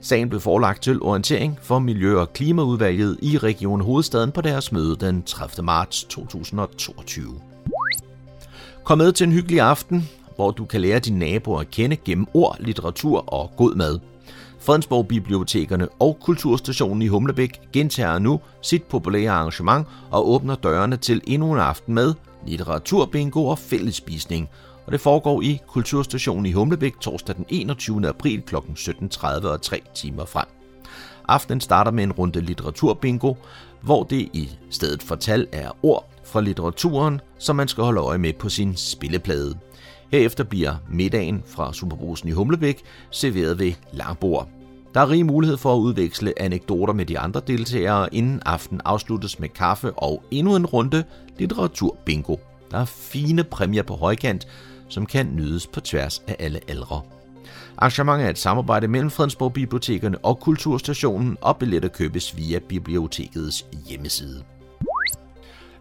Sagen 0.00 0.28
blev 0.28 0.40
forelagt 0.40 0.82
til 0.82 1.02
orientering 1.02 1.58
for 1.62 1.78
Miljø- 1.78 2.18
og 2.18 2.32
Klimaudvalget 2.32 3.18
i 3.22 3.38
Region 3.38 3.80
Hovedstaden 3.80 4.32
på 4.32 4.40
deres 4.40 4.72
møde 4.72 4.96
den 4.96 5.22
30. 5.22 5.64
marts 5.64 6.04
2022. 6.04 7.53
Kom 8.84 8.98
med 8.98 9.12
til 9.12 9.24
en 9.24 9.32
hyggelig 9.32 9.60
aften, 9.60 10.08
hvor 10.36 10.50
du 10.50 10.64
kan 10.64 10.80
lære 10.80 10.98
dine 10.98 11.18
naboer 11.18 11.60
at 11.60 11.70
kende 11.70 11.96
gennem 11.96 12.26
ord, 12.34 12.56
litteratur 12.60 13.32
og 13.32 13.50
god 13.56 13.74
mad. 13.74 14.00
Fredensborg 14.60 15.08
Bibliotekerne 15.08 15.88
og 15.88 16.18
Kulturstationen 16.20 17.02
i 17.02 17.06
Humlebæk 17.06 17.60
gentager 17.72 18.18
nu 18.18 18.40
sit 18.62 18.82
populære 18.82 19.30
arrangement 19.30 19.86
og 20.10 20.30
åbner 20.30 20.54
dørene 20.54 20.96
til 20.96 21.20
endnu 21.26 21.52
en 21.52 21.60
aften 21.60 21.94
med 21.94 22.14
litteraturbingo 22.46 23.46
og 23.46 23.58
fællesspisning. 23.58 24.48
Og 24.86 24.92
det 24.92 25.00
foregår 25.00 25.42
i 25.42 25.60
Kulturstationen 25.68 26.46
i 26.46 26.52
Humlebæk 26.52 27.00
torsdag 27.00 27.36
den 27.36 27.46
21. 27.48 28.08
april 28.08 28.42
kl. 28.42 28.56
17.30 28.56 29.46
og 29.46 29.62
3 29.62 29.80
timer 29.94 30.24
frem. 30.24 30.46
Aftenen 31.28 31.60
starter 31.60 31.90
med 31.90 32.04
en 32.04 32.12
runde 32.12 32.40
litteraturbingo, 32.40 33.34
hvor 33.80 34.02
det 34.02 34.28
i 34.32 34.50
stedet 34.70 35.02
for 35.02 35.14
tal 35.14 35.46
er 35.52 35.70
ord 35.82 36.13
fra 36.24 36.40
litteraturen, 36.40 37.20
som 37.38 37.56
man 37.56 37.68
skal 37.68 37.84
holde 37.84 38.00
øje 38.00 38.18
med 38.18 38.32
på 38.32 38.48
sin 38.48 38.76
spilleplade. 38.76 39.54
Herefter 40.12 40.44
bliver 40.44 40.74
middagen 40.90 41.42
fra 41.46 41.72
Superbrusen 41.72 42.28
i 42.28 42.32
Humlebæk 42.32 42.82
serveret 43.10 43.58
ved 43.58 43.72
langbord. 43.92 44.48
Der 44.94 45.00
er 45.00 45.10
rig 45.10 45.26
mulighed 45.26 45.56
for 45.56 45.74
at 45.74 45.78
udveksle 45.78 46.42
anekdoter 46.42 46.92
med 46.92 47.06
de 47.06 47.18
andre 47.18 47.40
deltagere, 47.46 48.14
inden 48.14 48.42
aften 48.46 48.80
afsluttes 48.84 49.38
med 49.38 49.48
kaffe 49.48 49.92
og 49.92 50.24
endnu 50.30 50.56
en 50.56 50.66
runde 50.66 51.04
litteraturbingo. 51.38 52.36
Der 52.70 52.78
er 52.78 52.84
fine 52.84 53.44
præmier 53.44 53.82
på 53.82 53.94
højkant, 53.94 54.48
som 54.88 55.06
kan 55.06 55.26
nydes 55.26 55.66
på 55.66 55.80
tværs 55.80 56.22
af 56.26 56.36
alle 56.38 56.60
aldre. 56.68 57.00
Arrangementet 57.76 58.26
er 58.26 58.30
et 58.30 58.38
samarbejde 58.38 58.88
mellem 58.88 59.10
Fredensborg 59.10 59.52
Bibliotekerne 59.52 60.18
og 60.18 60.40
Kulturstationen, 60.40 61.36
og 61.40 61.56
billetter 61.56 61.88
købes 61.88 62.36
via 62.36 62.58
bibliotekets 62.58 63.66
hjemmeside. 63.88 64.44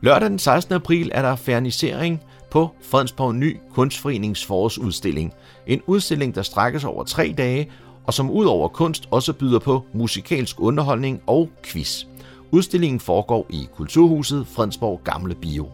Lørdag 0.04 0.30
den 0.30 0.40
16. 0.40 0.74
april 0.74 1.12
er 1.14 1.22
der 1.22 1.36
fernisering 1.36 2.22
på 2.52 2.70
Fredensborg 2.82 3.36
Ny 3.36 3.58
Kunstforenings 3.74 4.46
forårsudstilling. 4.46 5.34
En 5.68 5.82
udstilling, 5.88 6.36
der 6.36 6.42
strækkes 6.42 6.84
over 6.84 7.04
tre 7.04 7.34
dage, 7.38 7.72
og 8.06 8.14
som 8.14 8.30
ud 8.32 8.46
over 8.46 8.68
kunst 8.68 9.08
også 9.12 9.34
byder 9.34 9.60
på 9.60 9.84
musikalsk 9.94 10.60
underholdning 10.60 11.22
og 11.28 11.50
quiz. 11.66 12.04
Udstillingen 12.52 13.00
foregår 13.00 13.46
i 13.50 13.68
Kulturhuset 13.76 14.48
Fredensborg 14.48 15.02
Gamle 15.04 15.36
Bio. 15.36 15.68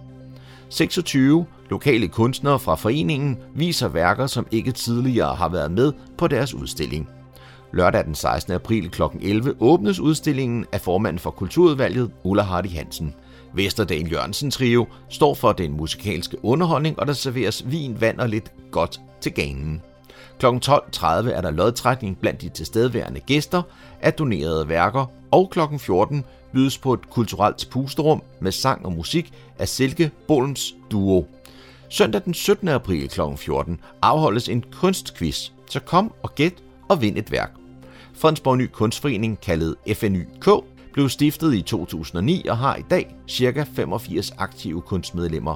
26 0.69 1.45
lokale 1.69 2.07
kunstnere 2.07 2.59
fra 2.59 2.75
foreningen 2.75 3.37
viser 3.55 3.87
værker, 3.87 4.27
som 4.27 4.47
ikke 4.51 4.71
tidligere 4.71 5.35
har 5.35 5.49
været 5.49 5.71
med 5.71 5.93
på 6.17 6.27
deres 6.27 6.53
udstilling. 6.53 7.09
Lørdag 7.73 8.05
den 8.05 8.15
16. 8.15 8.53
april 8.53 8.89
kl. 8.89 9.01
11 9.21 9.55
åbnes 9.59 9.99
udstillingen 9.99 10.65
af 10.71 10.81
formanden 10.81 11.19
for 11.19 11.31
Kulturudvalget, 11.31 12.11
Ulla 12.23 12.43
Hardy 12.43 12.69
Hansen. 12.69 13.13
Vesterdal 13.53 14.11
Jørgensen 14.11 14.51
Trio 14.51 14.87
står 15.09 15.33
for 15.33 15.51
den 15.51 15.77
musikalske 15.77 16.45
underholdning, 16.45 16.99
og 16.99 17.07
der 17.07 17.13
serveres 17.13 17.71
vin, 17.71 18.01
vand 18.01 18.19
og 18.19 18.29
lidt 18.29 18.51
godt 18.71 19.01
til 19.21 19.33
ganen. 19.33 19.81
Kl. 20.39 20.45
12.30 20.45 21.05
er 21.05 21.41
der 21.41 21.51
lodtrækning 21.51 22.17
blandt 22.17 22.41
de 22.41 22.49
tilstedeværende 22.49 23.19
gæster 23.19 23.61
af 24.01 24.13
donerede 24.13 24.69
værker, 24.69 25.05
og 25.31 25.49
kl. 25.49 25.59
14 25.79 26.23
bydes 26.53 26.77
på 26.77 26.93
et 26.93 27.09
kulturelt 27.09 27.67
pusterum 27.71 28.21
med 28.39 28.51
sang 28.51 28.85
og 28.85 28.91
musik 28.93 29.33
af 29.59 29.67
Silke 29.67 30.11
Bolms 30.27 30.75
Duo. 30.91 31.25
Søndag 31.89 32.21
den 32.25 32.33
17. 32.33 32.67
april 32.67 33.09
kl. 33.09 33.21
14 33.37 33.79
afholdes 34.01 34.49
en 34.49 34.63
kunstquiz, 34.71 35.49
så 35.69 35.79
kom 35.79 36.13
og 36.23 36.35
gæt 36.35 36.53
og 36.89 37.01
vind 37.01 37.17
et 37.17 37.31
værk. 37.31 37.51
Fredensborg 38.13 38.57
Ny 38.57 38.69
Kunstforening, 38.71 39.39
kaldet 39.41 39.75
FNYK, 39.93 40.47
blev 40.93 41.09
stiftet 41.09 41.53
i 41.53 41.61
2009 41.61 42.45
og 42.49 42.57
har 42.57 42.75
i 42.75 42.83
dag 42.89 43.15
ca. 43.29 43.65
85 43.75 44.33
aktive 44.37 44.81
kunstmedlemmer. 44.81 45.55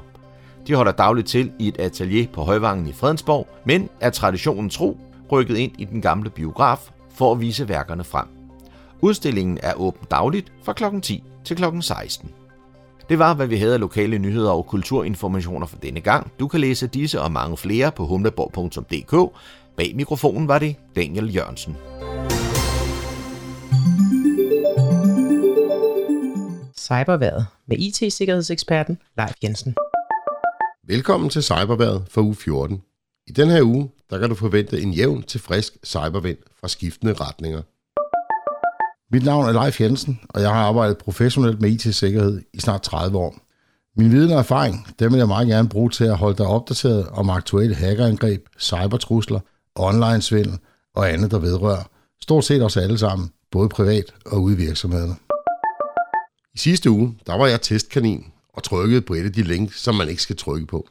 De 0.67 0.75
holder 0.75 0.91
dagligt 0.91 1.27
til 1.27 1.51
i 1.59 1.67
et 1.67 1.79
atelier 1.79 2.27
på 2.33 2.41
Højvangen 2.41 2.87
i 2.87 2.93
Fredensborg, 2.93 3.47
men 3.65 3.89
er 3.99 4.09
traditionen 4.09 4.69
tro 4.69 4.97
rykket 5.31 5.57
ind 5.57 5.71
i 5.77 5.85
den 5.85 6.01
gamle 6.01 6.29
biograf 6.29 6.89
for 7.15 7.31
at 7.31 7.41
vise 7.41 7.69
værkerne 7.69 8.03
frem. 8.03 8.25
Udstillingen 9.01 9.59
er 9.63 9.73
åben 9.73 10.07
dagligt 10.11 10.51
fra 10.63 10.73
kl. 10.73 10.83
10 11.01 11.23
til 11.45 11.57
kl. 11.57 11.63
16. 11.81 12.31
Det 13.09 13.19
var, 13.19 13.33
hvad 13.33 13.47
vi 13.47 13.57
havde 13.57 13.73
af 13.73 13.79
lokale 13.79 14.19
nyheder 14.19 14.51
og 14.51 14.67
kulturinformationer 14.67 15.67
for 15.67 15.77
denne 15.77 16.01
gang. 16.01 16.31
Du 16.39 16.47
kan 16.47 16.59
læse 16.59 16.87
disse 16.87 17.21
og 17.21 17.31
mange 17.31 17.57
flere 17.57 17.91
på 17.91 18.05
humleborg.dk. 18.05 19.37
Bag 19.77 19.95
mikrofonen 19.95 20.47
var 20.47 20.59
det 20.59 20.75
Daniel 20.95 21.35
Jørgensen. 21.35 21.77
Cyberværet 26.93 27.45
med 27.67 27.77
IT-sikkerhedseksperten 27.77 28.97
Leif 29.17 29.33
Jensen. 29.43 29.75
Velkommen 30.87 31.29
til 31.29 31.43
Cyberværet 31.43 32.03
for 32.09 32.21
uge 32.21 32.35
14. 32.35 32.81
I 33.27 33.31
den 33.31 33.49
her 33.49 33.61
uge, 33.61 33.89
der 34.09 34.19
kan 34.19 34.29
du 34.29 34.35
forvente 34.35 34.81
en 34.81 34.91
jævn 34.91 35.23
til 35.23 35.39
frisk 35.39 35.73
cybervind 35.85 36.37
fra 36.59 36.67
skiftende 36.67 37.13
retninger. 37.13 37.61
Mit 39.11 39.25
navn 39.25 39.45
er 39.45 39.63
Leif 39.63 39.81
Jensen, 39.81 40.19
og 40.29 40.41
jeg 40.41 40.49
har 40.49 40.63
arbejdet 40.63 40.97
professionelt 40.97 41.61
med 41.61 41.69
IT-sikkerhed 41.69 42.41
i 42.53 42.59
snart 42.59 42.81
30 42.81 43.17
år. 43.17 43.35
Min 43.97 44.11
viden 44.11 44.31
og 44.31 44.39
erfaring, 44.39 44.87
dem 44.99 45.11
vil 45.11 45.17
jeg 45.17 45.27
meget 45.27 45.47
gerne 45.47 45.69
bruge 45.69 45.89
til 45.89 46.05
at 46.05 46.17
holde 46.17 46.37
dig 46.37 46.45
opdateret 46.45 47.07
om 47.07 47.29
aktuelle 47.29 47.75
hackerangreb, 47.75 48.45
cybertrusler, 48.59 49.39
online-svindel 49.75 50.59
og 50.95 51.13
andet, 51.13 51.31
der 51.31 51.39
vedrører. 51.39 51.83
Stort 52.21 52.45
set 52.45 52.63
os 52.63 52.77
alle 52.77 52.97
sammen, 52.97 53.31
både 53.51 53.69
privat 53.69 54.13
og 54.25 54.41
ude 54.41 54.53
i 54.53 54.57
virksomhederne. 54.57 55.15
I 56.55 56.57
sidste 56.57 56.89
uge, 56.89 57.17
der 57.27 57.37
var 57.37 57.47
jeg 57.47 57.61
testkanin 57.61 58.25
og 58.53 58.63
trykkede 58.63 59.01
på 59.01 59.13
et 59.13 59.23
af 59.23 59.33
de 59.33 59.43
links, 59.43 59.81
som 59.81 59.95
man 59.95 60.09
ikke 60.09 60.21
skal 60.21 60.35
trykke 60.35 60.67
på. 60.67 60.87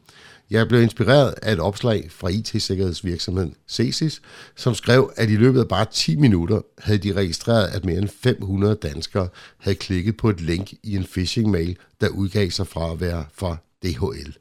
Jeg 0.51 0.69
blev 0.69 0.83
inspireret 0.83 1.35
af 1.43 1.53
et 1.53 1.61
opslag 1.61 2.11
fra 2.11 2.29
IT-sikkerhedsvirksomheden 2.29 3.55
Cesis, 3.69 4.23
som 4.57 4.75
skrev, 4.75 5.13
at 5.17 5.31
i 5.31 5.37
løbet 5.37 5.61
af 5.61 5.69
bare 5.69 5.87
10 5.93 6.17
minutter 6.17 6.61
havde 6.79 6.99
de 6.99 7.13
registreret, 7.13 7.69
at 7.69 7.85
mere 7.85 7.99
end 7.99 8.09
500 8.09 8.75
danskere 8.75 9.29
havde 9.59 9.77
klikket 9.77 10.17
på 10.17 10.31
et 10.31 10.41
link 10.41 10.73
i 10.83 10.97
en 10.97 11.05
phishing-mail, 11.05 11.79
der 12.01 12.09
udgav 12.09 12.51
sig 12.51 12.67
fra 12.67 12.93
at 12.93 13.01
være 13.01 13.25
fra 13.35 13.57
DHL. 13.83 14.37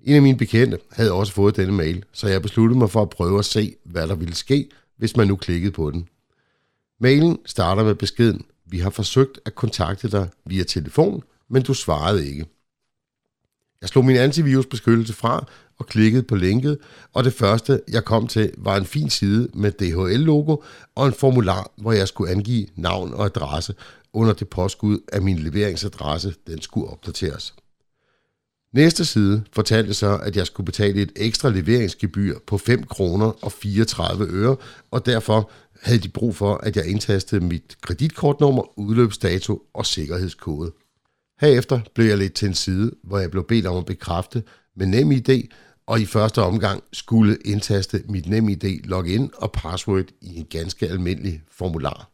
En 0.00 0.14
af 0.14 0.22
mine 0.22 0.38
bekendte 0.38 0.78
havde 0.92 1.12
også 1.12 1.32
fået 1.32 1.56
denne 1.56 1.72
mail, 1.72 2.04
så 2.12 2.28
jeg 2.28 2.42
besluttede 2.42 2.78
mig 2.78 2.90
for 2.90 3.02
at 3.02 3.10
prøve 3.10 3.38
at 3.38 3.44
se, 3.44 3.76
hvad 3.84 4.08
der 4.08 4.14
ville 4.14 4.34
ske, 4.34 4.68
hvis 4.96 5.16
man 5.16 5.28
nu 5.28 5.36
klikkede 5.36 5.72
på 5.72 5.90
den. 5.90 6.08
Mailen 7.00 7.38
starter 7.46 7.84
med 7.84 7.94
beskeden, 7.94 8.44
vi 8.66 8.78
har 8.78 8.90
forsøgt 8.90 9.40
at 9.46 9.54
kontakte 9.54 10.10
dig 10.10 10.28
via 10.46 10.64
telefon, 10.64 11.22
men 11.48 11.62
du 11.62 11.74
svarede 11.74 12.28
ikke. 12.28 12.46
Jeg 13.80 13.88
slog 13.88 14.04
min 14.04 14.16
antivirusbeskyttelse 14.16 15.12
fra 15.12 15.46
og 15.78 15.86
klikkede 15.86 16.22
på 16.22 16.36
linket, 16.36 16.78
og 17.12 17.24
det 17.24 17.32
første, 17.32 17.80
jeg 17.88 18.04
kom 18.04 18.26
til, 18.26 18.52
var 18.58 18.76
en 18.76 18.86
fin 18.86 19.10
side 19.10 19.48
med 19.54 19.72
DHL-logo 19.72 20.56
og 20.94 21.06
en 21.06 21.12
formular, 21.12 21.70
hvor 21.76 21.92
jeg 21.92 22.08
skulle 22.08 22.30
angive 22.30 22.66
navn 22.76 23.14
og 23.14 23.24
adresse 23.24 23.74
under 24.12 24.32
det 24.32 24.48
påskud, 24.48 24.98
at 25.08 25.22
min 25.22 25.38
leveringsadresse 25.38 26.34
den 26.46 26.62
skulle 26.62 26.88
opdateres. 26.88 27.54
Næste 28.72 29.04
side 29.04 29.44
fortalte 29.52 29.94
så, 29.94 30.16
at 30.16 30.36
jeg 30.36 30.46
skulle 30.46 30.64
betale 30.64 31.02
et 31.02 31.12
ekstra 31.16 31.50
leveringsgebyr 31.50 32.38
på 32.46 32.58
5 32.58 32.82
kroner 32.82 33.44
og 33.44 33.52
34 33.52 34.26
øre, 34.26 34.56
og 34.90 35.06
derfor 35.06 35.50
havde 35.82 35.98
de 35.98 36.08
brug 36.08 36.36
for, 36.36 36.54
at 36.54 36.76
jeg 36.76 36.86
indtastede 36.86 37.44
mit 37.44 37.76
kreditkortnummer, 37.80 38.78
udløbsdato 38.78 39.62
og 39.74 39.86
sikkerhedskode. 39.86 40.72
Herefter 41.40 41.80
blev 41.94 42.06
jeg 42.06 42.18
lidt 42.18 42.34
til 42.34 42.48
en 42.48 42.54
side, 42.54 42.92
hvor 43.04 43.18
jeg 43.18 43.30
blev 43.30 43.44
bedt 43.46 43.66
om 43.66 43.76
at 43.76 43.86
bekræfte 43.86 44.42
med 44.76 44.86
NemID, 44.86 45.48
og 45.86 46.00
i 46.00 46.06
første 46.06 46.42
omgang 46.42 46.82
skulle 46.92 47.36
indtaste 47.44 48.04
mit 48.08 48.26
NemID 48.26 48.84
login 48.84 49.30
og 49.34 49.52
password 49.52 50.04
i 50.20 50.36
en 50.36 50.46
ganske 50.50 50.88
almindelig 50.88 51.42
formular. 51.50 52.10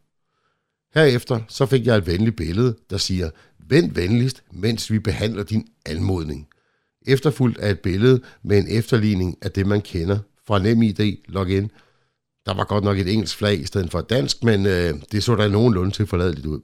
Herefter 0.94 1.40
så 1.48 1.66
fik 1.66 1.86
jeg 1.86 1.96
et 1.96 2.06
venligt 2.06 2.36
billede, 2.36 2.76
der 2.90 2.96
siger, 2.96 3.30
vent 3.68 3.96
venligst, 3.96 4.42
mens 4.52 4.90
vi 4.90 4.98
behandler 4.98 5.42
din 5.42 5.68
anmodning. 5.86 6.48
Efterfulgt 7.06 7.58
af 7.58 7.70
et 7.70 7.80
billede 7.80 8.20
med 8.42 8.58
en 8.58 8.68
efterligning 8.68 9.38
af 9.42 9.50
det, 9.50 9.66
man 9.66 9.80
kender 9.80 10.18
fra 10.46 10.58
NemID 10.58 11.16
login. 11.28 11.70
Der 12.46 12.54
var 12.54 12.64
godt 12.64 12.84
nok 12.84 12.98
et 12.98 13.12
engelsk 13.12 13.36
flag 13.36 13.60
i 13.60 13.64
stedet 13.64 13.90
for 13.90 13.98
et 13.98 14.10
dansk, 14.10 14.44
men 14.44 14.66
øh, 14.66 14.94
det 15.12 15.22
så 15.22 15.36
da 15.36 15.48
nogenlunde 15.48 15.90
til 15.90 16.06
forladeligt 16.06 16.46
ud. 16.46 16.60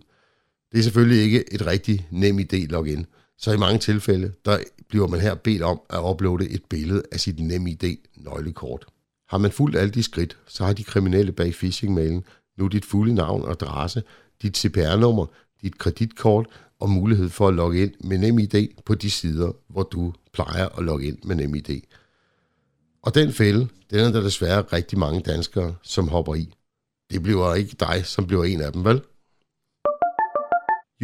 Det 0.72 0.78
er 0.78 0.82
selvfølgelig 0.82 1.22
ikke 1.22 1.54
et 1.54 1.66
rigtig 1.66 2.08
nem 2.10 2.38
idé 2.38 2.66
login, 2.66 3.06
så 3.38 3.52
i 3.52 3.56
mange 3.56 3.78
tilfælde, 3.78 4.32
der 4.44 4.58
bliver 4.88 5.06
man 5.06 5.20
her 5.20 5.34
bedt 5.34 5.62
om 5.62 5.80
at 5.90 6.00
uploade 6.10 6.50
et 6.50 6.64
billede 6.64 7.02
af 7.12 7.20
sit 7.20 7.40
NemID 7.40 7.96
nøglekort. 8.16 8.86
Har 9.28 9.38
man 9.38 9.52
fulgt 9.52 9.76
alle 9.76 9.90
de 9.90 10.02
skridt, 10.02 10.36
så 10.46 10.64
har 10.64 10.72
de 10.72 10.84
kriminelle 10.84 11.32
bag 11.32 11.52
phishing-mailen 11.52 12.24
nu 12.58 12.66
dit 12.66 12.84
fulde 12.84 13.14
navn 13.14 13.42
og 13.42 13.50
adresse, 13.50 14.02
dit 14.42 14.56
CPR-nummer, 14.56 15.26
dit 15.62 15.78
kreditkort 15.78 16.46
og 16.80 16.90
mulighed 16.90 17.28
for 17.28 17.48
at 17.48 17.54
logge 17.54 17.82
ind 17.82 17.92
med 18.04 18.18
NemID 18.18 18.68
på 18.86 18.94
de 18.94 19.10
sider, 19.10 19.52
hvor 19.68 19.82
du 19.82 20.12
plejer 20.32 20.68
at 20.78 20.84
logge 20.84 21.06
ind 21.06 21.18
med 21.24 21.36
NemID. 21.36 21.80
Og 23.02 23.14
den 23.14 23.32
fælde, 23.32 23.68
den 23.90 23.98
er 23.98 24.12
der 24.12 24.20
desværre 24.20 24.62
rigtig 24.62 24.98
mange 24.98 25.20
danskere, 25.20 25.74
som 25.82 26.08
hopper 26.08 26.34
i. 26.34 26.54
Det 27.10 27.22
bliver 27.22 27.54
ikke 27.54 27.76
dig, 27.80 28.06
som 28.06 28.26
bliver 28.26 28.44
en 28.44 28.60
af 28.60 28.72
dem, 28.72 28.84
vel? 28.84 29.02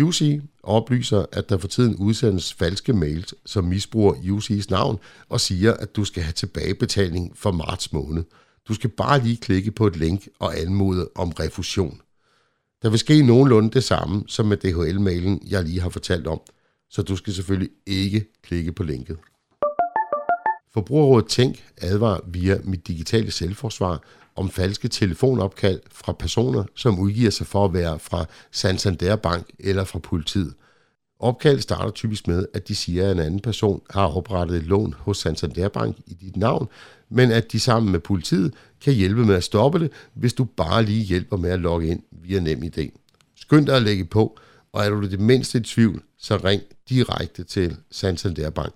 UC 0.02 0.40
oplyser, 0.62 1.26
at 1.32 1.48
der 1.48 1.58
for 1.58 1.68
tiden 1.68 1.96
udsendes 1.96 2.54
falske 2.54 2.92
mails, 2.92 3.34
som 3.46 3.64
misbruger 3.64 4.14
UC's 4.14 4.66
navn 4.70 4.98
og 5.28 5.40
siger, 5.40 5.74
at 5.74 5.96
du 5.96 6.04
skal 6.04 6.22
have 6.22 6.32
tilbagebetaling 6.32 7.36
for 7.36 7.52
marts 7.52 7.92
måned. 7.92 8.24
Du 8.68 8.74
skal 8.74 8.90
bare 8.90 9.22
lige 9.22 9.36
klikke 9.36 9.70
på 9.70 9.86
et 9.86 9.96
link 9.96 10.28
og 10.38 10.60
anmode 10.60 11.08
om 11.14 11.28
refusion. 11.28 12.00
Der 12.82 12.90
vil 12.90 12.98
ske 12.98 13.22
nogenlunde 13.22 13.70
det 13.70 13.84
samme 13.84 14.24
som 14.26 14.46
med 14.46 14.56
DHL-mailen, 14.56 15.42
jeg 15.50 15.64
lige 15.64 15.80
har 15.80 15.88
fortalt 15.88 16.26
om, 16.26 16.40
så 16.90 17.02
du 17.02 17.16
skal 17.16 17.34
selvfølgelig 17.34 17.70
ikke 17.86 18.24
klikke 18.42 18.72
på 18.72 18.82
linket. 18.82 19.18
Forbrugerrådet 20.74 21.28
Tænk 21.28 21.64
advarer 21.80 22.20
via 22.26 22.58
mit 22.64 22.88
digitale 22.88 23.30
selvforsvar 23.30 24.02
om 24.36 24.50
falske 24.50 24.88
telefonopkald 24.88 25.80
fra 25.92 26.12
personer, 26.12 26.64
som 26.74 26.98
udgiver 26.98 27.30
sig 27.30 27.46
for 27.46 27.64
at 27.64 27.72
være 27.72 27.98
fra 27.98 28.24
Santander 28.52 29.16
Bank 29.16 29.50
eller 29.58 29.84
fra 29.84 29.98
politiet. 29.98 30.54
Opkald 31.18 31.60
starter 31.60 31.90
typisk 31.90 32.28
med, 32.28 32.46
at 32.54 32.68
de 32.68 32.74
siger, 32.74 33.04
at 33.04 33.12
en 33.12 33.18
anden 33.18 33.40
person 33.40 33.82
har 33.90 34.16
oprettet 34.16 34.56
et 34.56 34.62
lån 34.62 34.94
hos 34.98 35.18
Santander 35.18 35.68
Bank 35.68 35.96
i 36.06 36.14
dit 36.14 36.36
navn, 36.36 36.68
men 37.08 37.30
at 37.30 37.52
de 37.52 37.60
sammen 37.60 37.92
med 37.92 38.00
politiet 38.00 38.54
kan 38.80 38.92
hjælpe 38.92 39.26
med 39.26 39.34
at 39.34 39.44
stoppe 39.44 39.78
det, 39.78 39.90
hvis 40.14 40.32
du 40.32 40.44
bare 40.44 40.82
lige 40.82 41.04
hjælper 41.04 41.36
med 41.36 41.50
at 41.50 41.60
logge 41.60 41.88
ind 41.88 42.02
via 42.10 42.40
NemID. 42.40 42.90
Skynd 43.36 43.66
dig 43.66 43.76
at 43.76 43.82
lægge 43.82 44.04
på, 44.04 44.38
og 44.72 44.84
er 44.84 44.90
du 44.90 45.02
det 45.02 45.20
mindste 45.20 45.58
i 45.58 45.62
tvivl, 45.62 46.02
så 46.18 46.36
ring 46.36 46.62
direkte 46.88 47.44
til 47.44 47.76
Santander 47.90 48.50
Bank. 48.50 48.74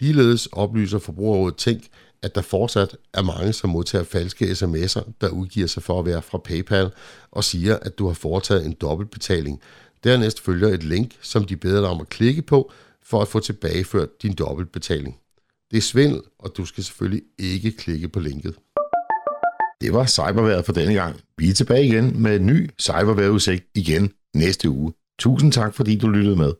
Ligeledes 0.00 0.46
oplyser 0.46 0.98
Forbrugerrådet 0.98 1.56
Tænk, 1.56 1.82
at 2.22 2.34
der 2.34 2.42
fortsat 2.42 2.96
er 3.14 3.22
mange, 3.22 3.52
som 3.52 3.70
modtager 3.70 4.04
falske 4.04 4.44
sms'er, 4.44 5.12
der 5.20 5.28
udgiver 5.28 5.66
sig 5.66 5.82
for 5.82 5.98
at 5.98 6.06
være 6.06 6.22
fra 6.22 6.38
PayPal 6.38 6.90
og 7.30 7.44
siger, 7.44 7.76
at 7.76 7.98
du 7.98 8.06
har 8.06 8.14
foretaget 8.14 8.66
en 8.66 8.76
dobbeltbetaling. 8.80 9.60
Dernæst 10.04 10.40
følger 10.40 10.68
et 10.68 10.82
link, 10.82 11.16
som 11.20 11.44
de 11.44 11.56
beder 11.56 11.80
dig 11.80 11.90
om 11.90 12.00
at 12.00 12.08
klikke 12.08 12.42
på, 12.42 12.72
for 13.04 13.22
at 13.22 13.28
få 13.28 13.40
tilbageført 13.40 14.22
din 14.22 14.32
dobbeltbetaling. 14.32 15.16
Det 15.70 15.76
er 15.76 15.80
svindel, 15.80 16.20
og 16.38 16.52
du 16.56 16.64
skal 16.64 16.84
selvfølgelig 16.84 17.22
ikke 17.38 17.72
klikke 17.72 18.08
på 18.08 18.20
linket. 18.20 18.54
Det 19.80 19.92
var 19.92 20.06
cyberværet 20.06 20.64
for 20.64 20.72
denne 20.72 20.94
gang. 20.94 21.20
Vi 21.38 21.48
er 21.48 21.54
tilbage 21.54 21.86
igen 21.86 22.22
med 22.22 22.36
en 22.36 22.46
ny 22.46 22.70
cyberværetudsigt 22.80 23.64
igen 23.74 24.12
næste 24.34 24.70
uge. 24.70 24.92
Tusind 25.18 25.52
tak, 25.52 25.74
fordi 25.74 25.98
du 25.98 26.08
lyttede 26.08 26.36
med. 26.36 26.52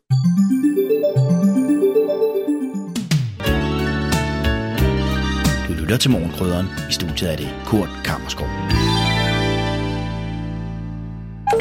Lytter 5.91 5.99
til 5.99 6.11
Morgenkrydderen. 6.11 6.66
I 6.91 6.93
studiet 6.93 7.32
er 7.32 7.36
det 7.36 7.49
Kurt 7.66 7.88
Kammerskov. 8.05 8.47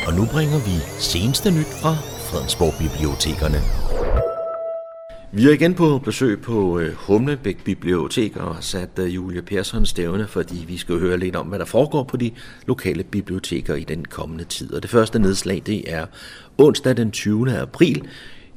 Og 0.07 0.13
nu 0.13 0.25
bringer 0.34 0.59
vi 0.67 0.75
seneste 0.99 1.51
nyt 1.51 1.71
fra 1.82 1.93
Fredensborg 2.30 2.73
Bibliotekerne. 2.80 3.59
Vi 5.32 5.45
er 5.47 5.53
igen 5.53 5.73
på 5.73 6.01
besøg 6.05 6.41
på 6.41 6.80
øh, 6.80 6.93
Humlebæk 6.93 7.63
Bibliotek 7.63 8.38
og 8.38 8.55
har 8.55 8.61
sat 8.61 8.89
øh, 8.99 9.15
Julie 9.15 9.41
Persson 9.41 9.86
stævne, 9.86 10.27
fordi 10.27 10.65
vi 10.67 10.77
skal 10.77 10.99
høre 10.99 11.17
lidt 11.17 11.36
om, 11.36 11.47
hvad 11.47 11.59
der 11.59 11.65
foregår 11.65 12.03
på 12.03 12.17
de 12.17 12.32
lokale 12.67 13.03
biblioteker 13.03 13.75
i 13.75 13.84
den 13.84 14.05
kommende 14.05 14.43
tid. 14.43 14.73
Og 14.73 14.82
det 14.82 14.89
første 14.89 15.19
nedslag, 15.19 15.61
det 15.65 15.93
er 15.93 16.05
onsdag 16.57 16.97
den 16.97 17.11
20. 17.11 17.57
april. 17.57 18.07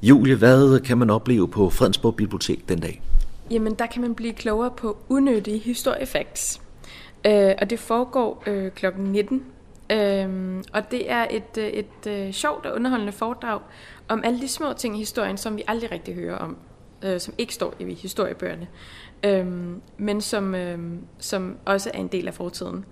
Julie, 0.03 0.35
hvad 0.35 0.81
kan 0.81 0.99
man 0.99 1.11
opleve 1.11 1.49
på 1.49 1.71
Fredensborg 1.71 2.17
Bibliotek 2.17 2.69
den 2.69 2.81
dag? 2.81 3.03
Jamen, 3.53 3.75
der 3.75 3.87
kan 3.87 4.03
man 4.03 4.15
blive 4.15 4.33
klogere 4.33 4.71
på 4.71 4.97
unødige 5.09 5.59
historiefacts. 5.59 6.61
Øh, 7.27 7.55
og 7.61 7.71
det 7.71 7.79
foregår 7.79 8.43
øh, 8.47 8.71
kl. 8.71 8.87
19. 8.97 9.45
Øh, 9.91 10.63
og 10.73 10.91
det 10.91 11.11
er 11.11 11.27
et, 11.31 11.59
øh, 11.59 11.67
et 11.67 12.07
øh, 12.07 12.33
sjovt 12.33 12.67
og 12.67 12.75
underholdende 12.75 13.13
foredrag 13.13 13.61
om 14.09 14.23
alle 14.25 14.41
de 14.41 14.49
små 14.49 14.73
ting 14.73 14.97
i 14.97 14.99
historien, 14.99 15.37
som 15.37 15.57
vi 15.57 15.63
aldrig 15.69 15.93
rigtig 15.93 16.15
hører 16.15 16.37
om, 16.37 16.57
øh, 17.03 17.21
som 17.21 17.35
ikke 17.39 17.55
står 17.55 17.75
i 17.79 17.95
historiebøgerne, 17.95 18.69
øh, 19.25 19.47
men 19.97 20.21
som, 20.21 20.55
øh, 20.55 20.79
som 21.19 21.57
også 21.65 21.91
er 21.95 21.99
en 21.99 22.09
del 22.09 22.29
af 22.29 22.35
fortiden. 22.35 22.85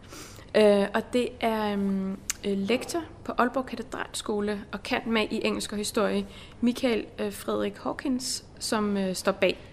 Øh, 0.54 0.86
og 0.94 1.12
det 1.12 1.28
er 1.40 1.72
øhm, 1.72 2.16
øh, 2.46 2.58
lektor 2.58 3.00
på 3.24 3.32
Aalborg 3.38 3.66
Katedralskole 3.66 4.64
og 4.72 4.82
kan 4.82 5.00
med 5.06 5.26
i 5.30 5.40
engelsk 5.46 5.72
og 5.72 5.78
historie, 5.78 6.26
Michael 6.60 7.06
øh, 7.18 7.32
Frederik 7.32 7.76
Hawkins, 7.82 8.44
som 8.58 8.96
øh, 8.96 9.14
står 9.14 9.32
bag. 9.32 9.69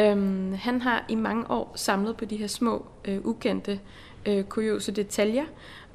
Øhm, 0.00 0.54
han 0.54 0.80
har 0.80 1.04
i 1.08 1.14
mange 1.14 1.50
år 1.50 1.72
samlet 1.76 2.16
på 2.16 2.24
de 2.24 2.36
her 2.36 2.46
små, 2.46 2.86
øh, 3.04 3.18
ukendte, 3.24 3.80
øh, 4.26 4.44
kuriose 4.44 4.92
detaljer 4.92 5.44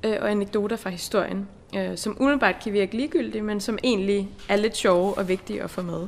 øh, 0.04 0.18
og 0.22 0.32
anekdoter 0.32 0.76
fra 0.76 0.90
historien, 0.90 1.48
øh, 1.76 1.98
som 1.98 2.18
umiddelbart 2.20 2.56
kan 2.64 2.74
virke 2.74 2.96
ligegyldige, 2.96 3.42
men 3.42 3.62
som 3.62 3.78
egentlig 3.84 4.30
er 4.50 4.56
lidt 4.56 4.78
sjove 4.78 5.18
og 5.18 5.28
vigtige 5.28 5.64
at 5.64 5.70
få 5.70 5.82
med. 5.82 6.08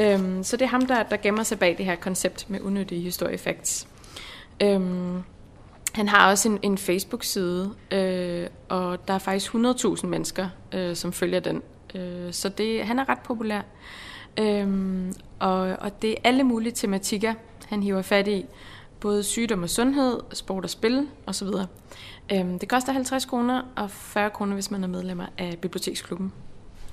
Øhm, 0.00 0.44
så 0.44 0.56
det 0.56 0.64
er 0.64 0.68
ham, 0.68 0.86
der, 0.86 1.02
der 1.02 1.16
gemmer 1.16 1.42
sig 1.42 1.58
bag 1.58 1.78
det 1.78 1.86
her 1.86 1.96
koncept 1.96 2.50
med 2.50 2.60
unødige 2.60 3.00
historiefacts. 3.00 3.88
Øhm, 4.62 5.22
han 5.92 6.08
har 6.08 6.30
også 6.30 6.48
en, 6.48 6.58
en 6.62 6.78
Facebook-side, 6.78 7.74
øh, 7.90 8.46
og 8.68 9.08
der 9.08 9.14
er 9.14 9.18
faktisk 9.18 9.54
100.000 9.54 10.06
mennesker, 10.06 10.48
øh, 10.72 10.96
som 10.96 11.12
følger 11.12 11.40
den. 11.40 11.62
Øh, 11.94 12.32
så 12.32 12.48
det, 12.48 12.84
han 12.84 12.98
er 12.98 13.08
ret 13.08 13.18
populær. 13.24 13.60
Øhm, 14.38 15.14
og, 15.42 15.76
og 15.80 16.02
det 16.02 16.10
er 16.10 16.16
alle 16.24 16.42
mulige 16.42 16.72
tematikker, 16.72 17.34
han 17.66 17.82
hiver 17.82 18.02
fat 18.02 18.28
i. 18.28 18.44
Både 19.00 19.22
sygdom 19.22 19.62
og 19.62 19.70
sundhed, 19.70 20.20
sport 20.32 20.64
og 20.64 20.70
spil 20.70 21.06
osv. 21.26 21.46
Øh, 22.32 22.38
det 22.60 22.68
koster 22.68 22.92
50 22.92 23.24
kroner 23.24 23.62
og 23.76 23.90
40 23.90 24.30
kroner, 24.30 24.54
hvis 24.54 24.70
man 24.70 24.84
er 24.84 24.88
medlemmer 24.88 25.26
af 25.38 25.58
Biblioteksklubben. 25.62 26.32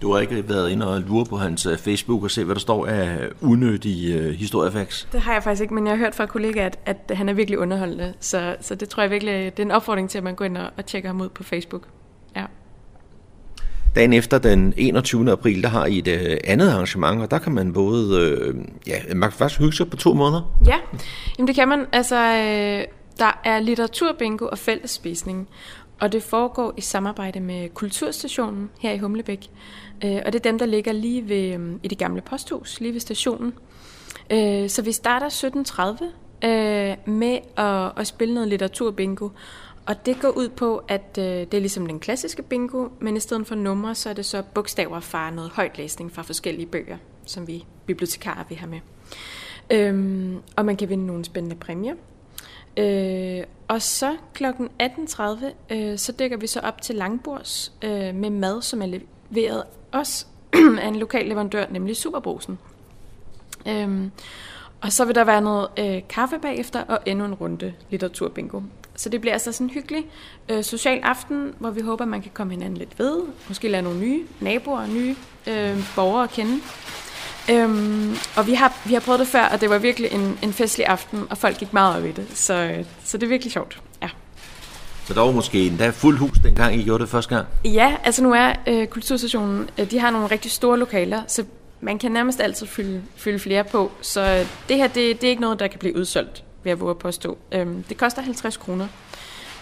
Du 0.02 0.14
har 0.14 0.20
ikke 0.20 0.50
været 0.50 0.70
inde 0.70 0.94
og 0.94 1.02
lure 1.02 1.26
på 1.26 1.38
hans 1.38 1.66
øh, 1.66 1.78
Facebook 1.78 2.24
og 2.24 2.32
se, 2.32 2.44
hvad 2.44 2.56
der 2.56 2.62
står 2.62 2.86
af 2.86 3.30
unødige 3.42 4.20
uh, 4.20 4.26
historiefacts? 4.34 5.08
Det 5.12 5.22
har 5.22 5.34
jeg 5.34 5.44
faktisk 5.44 5.62
ikke, 5.62 5.74
men 5.74 5.88
jeg 5.88 5.92
har 5.92 5.98
hørt 5.98 6.16
fra 6.16 6.26
kollegaer, 6.26 6.66
at, 6.66 6.78
at 6.86 7.18
han 7.18 7.30
er 7.30 7.34
virkelig 7.34 7.60
underholdende. 7.60 8.14
Så, 8.20 8.56
så 8.62 8.76
det 8.76 8.90
tror 8.90 9.04
jeg 9.04 9.12
virkelig, 9.12 9.58
det 9.58 9.64
er 9.64 9.68
en 9.68 9.72
opfordring 9.72 10.10
til, 10.10 10.18
at 10.18 10.24
man 10.24 10.36
går 10.36 10.46
ind 10.46 10.58
og, 10.58 10.70
og 10.78 10.86
tjekker 10.86 11.10
ham 11.10 11.22
ud 11.22 11.30
på 11.30 11.44
Facebook. 11.44 11.88
Dagen 14.00 14.14
efter 14.14 14.38
den 14.38 14.74
21. 14.78 15.32
april, 15.32 15.64
der 15.64 15.70
har 15.70 15.86
I 15.86 15.98
et 15.98 16.08
øh, 16.08 16.38
andet 16.44 16.72
arrangement, 16.72 17.22
og 17.22 17.32
der 17.32 17.40
kan 17.40 17.54
man 17.54 17.74
både, 17.74 18.20
øh, 18.20 18.56
ja, 18.88 19.14
man 19.16 19.30
kan 19.30 19.38
faktisk 19.38 19.60
hygge 19.60 19.74
sig 19.74 19.90
på 19.90 19.98
to 19.98 20.14
måneder. 20.14 20.42
Ja, 20.66 20.76
Jamen, 21.38 21.48
det 21.48 21.56
kan 21.56 21.68
man. 21.68 21.86
Altså, 21.92 22.16
øh, 22.16 22.86
der 23.20 23.40
er 23.44 23.60
litteraturbingo 23.60 24.46
og 24.46 24.58
fællesspisning, 24.58 25.48
og 26.00 26.12
det 26.12 26.24
foregår 26.24 26.74
i 26.78 26.82
samarbejde 26.82 27.40
med 27.40 27.70
Kulturstationen 27.70 28.70
her 28.80 28.92
i 28.92 28.98
Humlebæk. 28.98 29.48
Øh, 30.06 30.22
og 30.26 30.34
det 30.34 30.36
er 30.36 30.50
dem, 30.50 30.60
der 30.60 30.66
ligger 30.66 30.92
lige 30.92 31.30
ved, 31.30 31.54
øh, 31.54 31.76
i 31.84 31.88
det 31.88 31.98
gamle 31.98 32.22
posthus, 32.22 32.80
lige 32.80 32.94
ved 32.94 33.00
stationen. 33.00 33.54
Øh, 34.32 34.70
så 34.70 34.82
vi 34.82 34.92
starter 34.92 35.30
17.30 35.30 36.48
øh, 36.48 36.98
med 37.06 37.38
at, 37.58 37.92
at 38.02 38.08
spille 38.08 38.34
noget 38.34 38.50
litteraturbingo. 38.50 39.30
Og 39.90 40.06
det 40.06 40.22
går 40.22 40.30
ud 40.30 40.50
på, 40.50 40.84
at 40.88 41.18
øh, 41.18 41.24
det 41.24 41.54
er 41.54 41.60
ligesom 41.60 41.88
den 41.88 42.00
klassiske 42.00 42.42
bingo, 42.42 42.88
men 43.00 43.18
i 43.18 43.20
stedet 43.20 43.48
for 43.48 43.56
numre, 43.56 43.96
så 43.96 44.10
er 44.10 44.14
det 44.14 44.26
så 44.26 44.44
bogstaver 44.54 45.00
fra 45.00 45.32
noget 45.32 45.52
højtlæsning 45.52 46.12
fra 46.12 46.22
forskellige 46.22 46.66
bøger, 46.66 46.98
som 47.26 47.48
vi 47.48 47.66
bibliotekarer 47.86 48.44
vi 48.50 48.56
har 48.56 48.68
med. 48.68 48.80
Øhm, 49.70 50.38
og 50.56 50.66
man 50.66 50.76
kan 50.76 50.90
vinde 50.90 51.06
nogle 51.06 51.26
spændende 51.26 51.56
præmier. 51.56 51.96
Øh, 52.78 53.44
og 53.68 53.82
så 53.82 54.18
kl. 54.34 54.46
18.30, 54.46 55.74
øh, 55.74 55.98
så 55.98 56.12
dækker 56.12 56.38
vi 56.38 56.48
så 56.48 56.60
op 56.60 56.82
til 56.82 56.96
Langbords 56.96 57.74
øh, 57.82 58.16
med 58.16 58.30
mad, 58.30 58.62
som 58.62 58.82
er 58.82 58.86
leveret 59.32 59.64
os 59.92 60.28
af 60.82 60.88
en 60.88 60.96
lokal 60.96 61.26
leverandør, 61.26 61.66
nemlig 61.70 61.96
Superbrosen. 61.96 62.60
Øhm, 63.68 64.12
og 64.82 64.92
så 64.92 65.06
vil 65.06 65.16
der 65.16 65.24
være 65.24 65.42
noget 65.42 65.68
øh, 65.80 66.02
kaffe 66.10 66.40
bagefter 66.40 66.84
og 66.84 67.00
endnu 67.06 67.26
en 67.26 67.34
runde 67.34 67.74
litteraturbingo. 67.90 68.62
Så 69.00 69.10
det 69.10 69.22
bliver 69.22 69.34
altså 69.34 69.52
sådan 69.52 69.68
en 69.68 69.74
hyggelig 69.74 70.06
øh, 70.50 70.64
social 70.64 71.00
aften, 71.04 71.54
hvor 71.60 71.70
vi 71.70 71.82
håber, 71.82 72.06
man 72.06 72.22
kan 72.22 72.32
komme 72.34 72.54
hinanden 72.54 72.78
lidt 72.78 73.00
ved. 73.00 73.22
Måske 73.48 73.68
lade 73.68 73.82
nogle 73.82 74.00
nye 74.00 74.24
naboer 74.40 74.88
nye 74.88 75.16
øh, 75.48 75.78
borgere 75.96 76.24
at 76.24 76.30
kende. 76.30 76.60
Øhm, 77.52 78.16
og 78.38 78.48
vi 78.48 78.54
har, 78.54 78.78
vi 78.86 78.94
har 78.94 79.02
prøvet 79.02 79.20
det 79.20 79.28
før, 79.28 79.46
og 79.46 79.62
det 79.62 79.70
var 79.70 79.78
virkelig 79.78 80.12
en, 80.12 80.40
en 80.44 80.54
festlig 80.54 80.86
aften, 80.86 81.24
og 81.30 81.38
folk 81.38 81.58
gik 81.58 81.74
meget 81.74 81.98
op 81.98 82.06
i 82.06 82.12
det. 82.12 82.28
Så, 82.34 82.84
så 83.04 83.18
det 83.18 83.24
er 83.24 83.28
virkelig 83.28 83.52
sjovt. 83.52 83.82
Ja. 84.02 84.10
Så 85.06 85.14
der 85.14 85.22
var 85.22 85.32
måske 85.32 85.68
endda 85.68 85.90
fuld 85.90 86.18
hus, 86.18 86.38
dengang 86.44 86.76
I 86.76 86.84
gjorde 86.84 87.02
det 87.02 87.10
første 87.10 87.36
gang? 87.36 87.48
Ja, 87.66 87.96
altså 88.04 88.24
nu 88.24 88.34
er 88.34 88.54
øh, 88.68 88.88
Kulturstationen, 88.88 89.70
øh, 89.78 89.92
de 89.92 90.00
har 90.00 90.12
nogle 90.12 90.28
rigtig 90.28 90.52
store 90.52 90.80
lokaler, 90.80 91.22
så 91.28 91.46
man 91.82 92.00
kan 92.00 92.12
nærmest 92.12 92.42
altid 92.42 92.68
fylde, 92.68 93.02
fylde 93.16 93.40
flere 93.40 93.64
på. 93.64 93.92
Så 94.02 94.46
det 94.70 94.78
her, 94.78 94.88
det, 94.88 95.22
det 95.22 95.24
er 95.24 95.30
ikke 95.30 95.42
noget, 95.42 95.60
der 95.60 95.68
kan 95.68 95.80
blive 95.80 95.98
udsolgt, 95.98 96.44
ved 96.64 96.72
at 96.72 96.80
våge 96.80 96.96
påstå. 96.96 97.38
Øhm, 97.52 97.84
det 97.84 97.98
koster 97.98 98.22
50 98.22 98.58
kroner. 98.58 98.88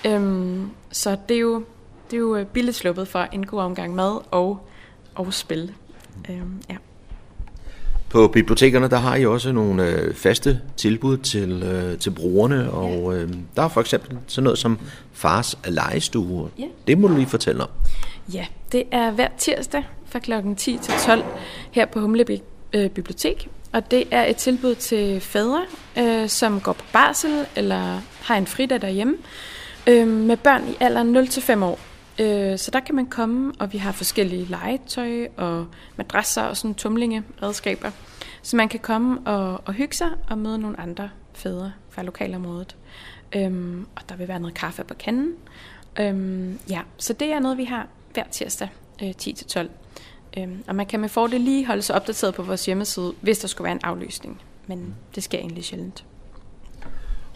Øhm, 0.05 0.69
så 0.91 1.17
det 1.29 1.35
er, 1.35 1.41
jo, 1.41 1.63
det 2.11 2.17
er 2.17 2.21
jo 2.21 2.35
øh, 2.35 2.45
billigt 2.45 2.77
sluppet 2.77 3.07
for 3.07 3.19
en 3.19 3.45
god 3.45 3.59
omgang 3.59 3.95
mad 3.95 4.19
og, 4.31 4.67
og 5.15 5.33
spil. 5.33 5.73
Øhm, 6.29 6.61
ja. 6.69 6.75
På 8.09 8.27
bibliotekerne, 8.27 8.89
der 8.89 8.97
har 8.97 9.15
I 9.15 9.25
også 9.25 9.51
nogle 9.51 9.89
øh, 9.89 10.13
faste 10.13 10.61
tilbud 10.77 11.17
til, 11.17 11.63
øh, 11.63 11.97
til 11.97 12.09
brugerne, 12.11 12.71
og 12.71 13.17
øh, 13.17 13.33
der 13.55 13.61
er 13.63 13.67
for 13.67 13.81
eksempel 13.81 14.17
sådan 14.27 14.43
noget 14.43 14.59
som 14.59 14.79
Fars 15.13 15.57
legestue. 15.67 16.49
Ja. 16.59 16.65
Det 16.87 16.97
må 16.97 17.07
du 17.07 17.15
lige 17.15 17.27
fortælle 17.27 17.63
om. 17.63 17.69
Ja, 18.33 18.45
det 18.71 18.83
er 18.91 19.11
hver 19.11 19.27
tirsdag 19.37 19.83
fra 20.05 20.19
kl. 20.19 20.31
10 20.57 20.77
til 20.77 20.93
12 21.05 21.23
her 21.71 21.85
på 21.85 21.99
Humle 21.99 22.25
øh, 22.73 22.89
Bibliotek. 22.89 23.49
Og 23.77 23.91
det 23.91 24.03
er 24.11 24.25
et 24.25 24.35
tilbud 24.35 24.75
til 24.75 25.21
fædre, 25.21 25.65
øh, 25.97 26.29
som 26.29 26.61
går 26.61 26.73
på 26.73 26.85
barsel 26.93 27.45
eller 27.55 28.01
har 28.21 28.35
en 28.35 28.47
fridag 28.47 28.81
derhjemme, 28.81 29.17
øh, 29.87 30.07
med 30.07 30.37
børn 30.37 30.67
i 30.67 30.75
alderen 30.79 31.17
0-5 31.17 31.63
år. 31.63 31.79
Øh, 32.19 32.57
så 32.57 32.71
der 32.71 32.79
kan 32.79 32.95
man 32.95 33.05
komme, 33.05 33.53
og 33.59 33.73
vi 33.73 33.77
har 33.77 33.91
forskellige 33.91 34.45
legetøj 34.45 35.27
og 35.37 35.67
madrasser 35.95 36.41
og 36.41 36.57
sådan 36.57 36.75
tumlinge 36.75 37.23
redskaber. 37.43 37.91
Så 38.41 38.55
man 38.55 38.69
kan 38.69 38.79
komme 38.79 39.19
og, 39.25 39.61
og 39.65 39.73
hygge 39.73 39.95
sig 39.95 40.09
og 40.29 40.37
møde 40.37 40.59
nogle 40.59 40.79
andre 40.79 41.09
fædre 41.33 41.71
fra 41.89 42.03
lokalområdet. 42.03 42.75
Øhm, 43.35 43.87
og 43.95 44.01
der 44.09 44.15
vil 44.15 44.27
være 44.27 44.39
noget 44.39 44.55
kaffe 44.55 44.83
på 44.83 44.93
kanden. 44.93 45.33
Øhm, 45.99 46.59
ja, 46.69 46.81
så 46.97 47.13
det 47.13 47.31
er 47.31 47.39
noget, 47.39 47.57
vi 47.57 47.63
har 47.63 47.87
hver 48.13 48.23
tirsdag 48.31 48.69
øh, 49.03 49.13
10-12. 49.21 49.67
Øhm, 50.37 50.63
og 50.67 50.75
man 50.75 50.85
kan 50.85 50.99
med 50.99 51.09
fordel 51.09 51.41
lige 51.41 51.65
holde 51.65 51.81
sig 51.81 51.95
opdateret 51.95 52.33
på 52.33 52.43
vores 52.43 52.65
hjemmeside, 52.65 53.13
hvis 53.21 53.39
der 53.39 53.47
skulle 53.47 53.65
være 53.65 53.73
en 53.73 53.81
aflysning. 53.83 54.41
Men 54.67 54.95
det 55.15 55.23
sker 55.23 55.37
egentlig 55.37 55.63
sjældent. 55.63 56.05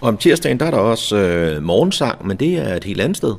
Og 0.01 0.07
om 0.07 0.17
tirsdagen, 0.17 0.59
der 0.59 0.65
er 0.65 0.71
der 0.71 0.77
også 0.77 1.17
øh, 1.17 1.63
morgensang, 1.63 2.27
men 2.27 2.37
det 2.37 2.57
er 2.57 2.75
et 2.75 2.83
helt 2.83 3.01
andet 3.01 3.17
sted. 3.17 3.35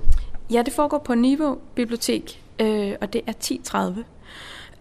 Ja, 0.53 0.63
det 0.63 0.73
foregår 0.73 0.99
på 0.99 1.15
Niveau 1.15 1.59
Bibliotek, 1.75 2.43
øh, 2.59 2.93
og 3.01 3.13
det 3.13 3.21
er 3.27 3.33
10.30. 3.97 4.03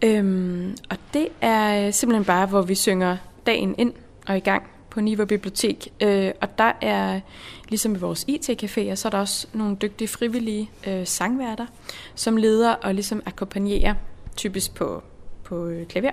Øhm, 0.02 0.76
og 0.90 0.96
det 1.14 1.28
er 1.40 1.86
øh, 1.86 1.92
simpelthen 1.92 2.24
bare, 2.24 2.46
hvor 2.46 2.62
vi 2.62 2.74
synger 2.74 3.16
dagen 3.46 3.74
ind 3.78 3.92
og 4.26 4.36
i 4.36 4.40
gang 4.40 4.62
på 4.90 5.00
Niveau 5.00 5.26
Bibliotek. 5.26 5.88
Øh, 6.00 6.30
og 6.40 6.58
der 6.58 6.72
er, 6.80 7.20
ligesom 7.68 7.94
i 7.94 7.98
vores 7.98 8.24
IT-caféer, 8.28 8.94
så 8.94 9.08
er 9.08 9.10
der 9.10 9.18
også 9.18 9.46
nogle 9.52 9.76
dygtige 9.76 10.08
frivillige 10.08 10.70
øh, 10.86 11.06
sangværter, 11.06 11.66
som 12.14 12.36
leder 12.36 12.72
og 12.72 12.94
ligesom 12.94 13.22
akkompagnerer, 13.26 13.94
typisk 14.36 14.74
på, 14.74 15.02
på 15.44 15.66
øh, 15.66 15.86
klaver. 15.86 16.10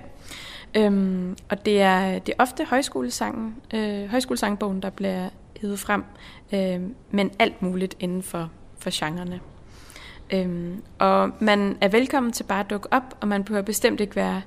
Øhm, 0.74 1.36
og 1.48 1.64
det 1.64 1.80
er, 1.80 2.18
det 2.18 2.34
er 2.38 2.42
ofte 2.42 2.64
højskolesangen, 2.64 3.56
øh, 3.74 4.08
højskolesangbogen, 4.10 4.82
der 4.82 4.90
bliver 4.90 5.28
hævet 5.60 5.78
frem, 5.78 6.04
øh, 6.52 6.80
men 7.10 7.30
alt 7.38 7.62
muligt 7.62 7.96
inden 8.00 8.22
for, 8.22 8.50
for 8.78 8.90
genrerne. 8.92 9.40
Øhm, 10.32 10.82
og 10.98 11.30
man 11.40 11.78
er 11.80 11.88
velkommen 11.88 12.32
til 12.32 12.44
bare 12.44 12.60
at 12.60 12.70
dukke 12.70 12.92
op, 12.92 13.16
og 13.20 13.28
man 13.28 13.44
behøver 13.44 13.62
bestemt 13.62 14.00
ikke 14.00 14.16
være 14.16 14.42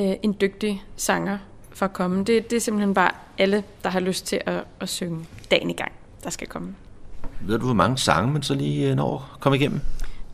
øh, 0.00 0.12
en 0.22 0.36
dygtig 0.40 0.84
sanger 0.96 1.38
for 1.70 1.86
at 1.86 1.92
komme. 1.92 2.24
Det, 2.24 2.50
det 2.50 2.56
er 2.56 2.60
simpelthen 2.60 2.94
bare 2.94 3.10
alle, 3.38 3.64
der 3.84 3.90
har 3.90 4.00
lyst 4.00 4.26
til 4.26 4.40
at, 4.46 4.64
at 4.80 4.88
synge 4.88 5.26
dagen 5.50 5.70
i 5.70 5.72
gang, 5.72 5.92
der 6.24 6.30
skal 6.30 6.48
komme. 6.48 6.74
Ved 7.40 7.58
du, 7.58 7.64
hvor 7.64 7.74
mange 7.74 7.98
sange 7.98 8.32
man 8.32 8.42
så 8.42 8.54
lige 8.54 8.90
øh, 8.90 8.96
når 8.96 9.30
at 9.34 9.40
komme 9.40 9.58
igennem? 9.58 9.80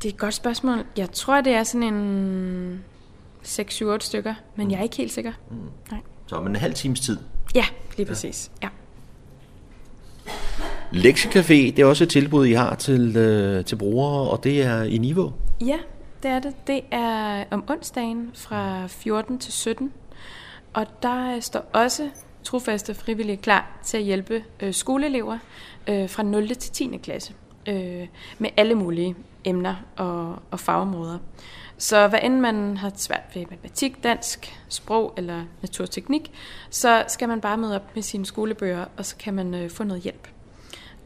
Det 0.02 0.08
er 0.08 0.12
et 0.12 0.18
godt 0.18 0.34
spørgsmål. 0.34 0.84
Jeg 0.96 1.10
tror, 1.12 1.40
det 1.40 1.52
er 1.52 1.62
sådan 1.62 1.94
en 1.94 2.84
6-7-8 3.44 3.98
stykker, 4.00 4.34
men 4.56 4.66
mm. 4.66 4.70
jeg 4.70 4.78
er 4.78 4.82
ikke 4.82 4.96
helt 4.96 5.12
sikker. 5.12 5.32
Mm. 5.50 5.56
Nej. 5.90 6.00
Så 6.26 6.36
om 6.36 6.46
en 6.46 6.56
halv 6.56 6.74
times 6.74 7.00
tid? 7.00 7.18
Ja, 7.54 7.64
lige 7.96 8.06
præcis. 8.06 8.50
Ja. 8.62 8.68
Lektiecafé, 10.92 11.54
det 11.54 11.78
er 11.78 11.84
også 11.84 12.04
et 12.04 12.10
tilbud, 12.10 12.46
I 12.46 12.52
har 12.52 12.74
til, 12.74 13.16
øh, 13.16 13.64
til 13.64 13.76
brugere, 13.76 14.30
og 14.30 14.44
det 14.44 14.62
er 14.62 14.82
i 14.82 14.98
niveau. 14.98 15.32
Ja, 15.60 15.78
det 16.22 16.30
er 16.30 16.38
det. 16.38 16.66
Det 16.66 16.80
er 16.90 17.44
om 17.50 17.64
onsdagen 17.68 18.30
fra 18.34 18.86
14 18.86 19.38
til 19.38 19.52
17. 19.52 19.92
Og 20.72 20.86
der 21.02 21.40
står 21.40 21.70
også 21.72 22.10
trofaste 22.44 22.94
frivillige 22.94 23.36
klar 23.36 23.80
til 23.84 23.96
at 23.96 24.02
hjælpe 24.02 24.44
øh, 24.60 24.74
skoleelever 24.74 25.38
øh, 25.88 26.08
fra 26.08 26.22
0. 26.22 26.48
til 26.48 26.72
10. 26.72 26.98
klasse 27.02 27.34
øh, 27.68 28.06
med 28.38 28.50
alle 28.56 28.74
mulige 28.74 29.16
emner 29.44 29.76
og, 29.96 30.36
og 30.50 30.60
fagområder. 30.60 31.18
Så 31.78 32.08
hvad 32.08 32.18
end 32.22 32.40
man 32.40 32.76
har 32.76 32.92
svært 32.96 33.22
ved 33.34 33.44
matematik, 33.50 34.02
dansk, 34.02 34.60
sprog 34.68 35.14
eller 35.16 35.44
naturteknik, 35.62 36.32
så 36.70 37.04
skal 37.08 37.28
man 37.28 37.40
bare 37.40 37.56
møde 37.56 37.76
op 37.76 37.94
med 37.94 38.02
sine 38.02 38.26
skolebøger, 38.26 38.84
og 38.96 39.06
så 39.06 39.16
kan 39.16 39.34
man 39.34 39.54
øh, 39.54 39.70
få 39.70 39.84
noget 39.84 40.02
hjælp. 40.02 40.28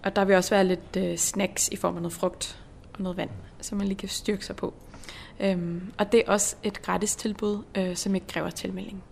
Og 0.04 0.16
der 0.16 0.24
vil 0.24 0.36
også 0.36 0.50
være 0.50 0.64
lidt 0.64 0.96
øh, 0.96 1.16
snacks 1.16 1.68
i 1.68 1.76
form 1.76 1.96
af 1.96 2.02
noget 2.02 2.12
frugt 2.12 2.58
og 2.94 3.02
noget 3.02 3.16
vand, 3.16 3.30
så 3.60 3.74
man 3.74 3.86
lige 3.86 3.98
kan 3.98 4.08
styrke 4.08 4.46
sig 4.46 4.56
på. 4.56 4.74
Øhm, 5.40 5.92
og 5.98 6.12
det 6.12 6.22
er 6.26 6.32
også 6.32 6.56
et 6.62 6.82
gratis 6.82 7.16
tilbud, 7.16 7.62
øh, 7.74 7.96
som 7.96 8.14
ikke 8.14 8.26
kræver 8.26 8.50
tilmelding. 8.50 9.02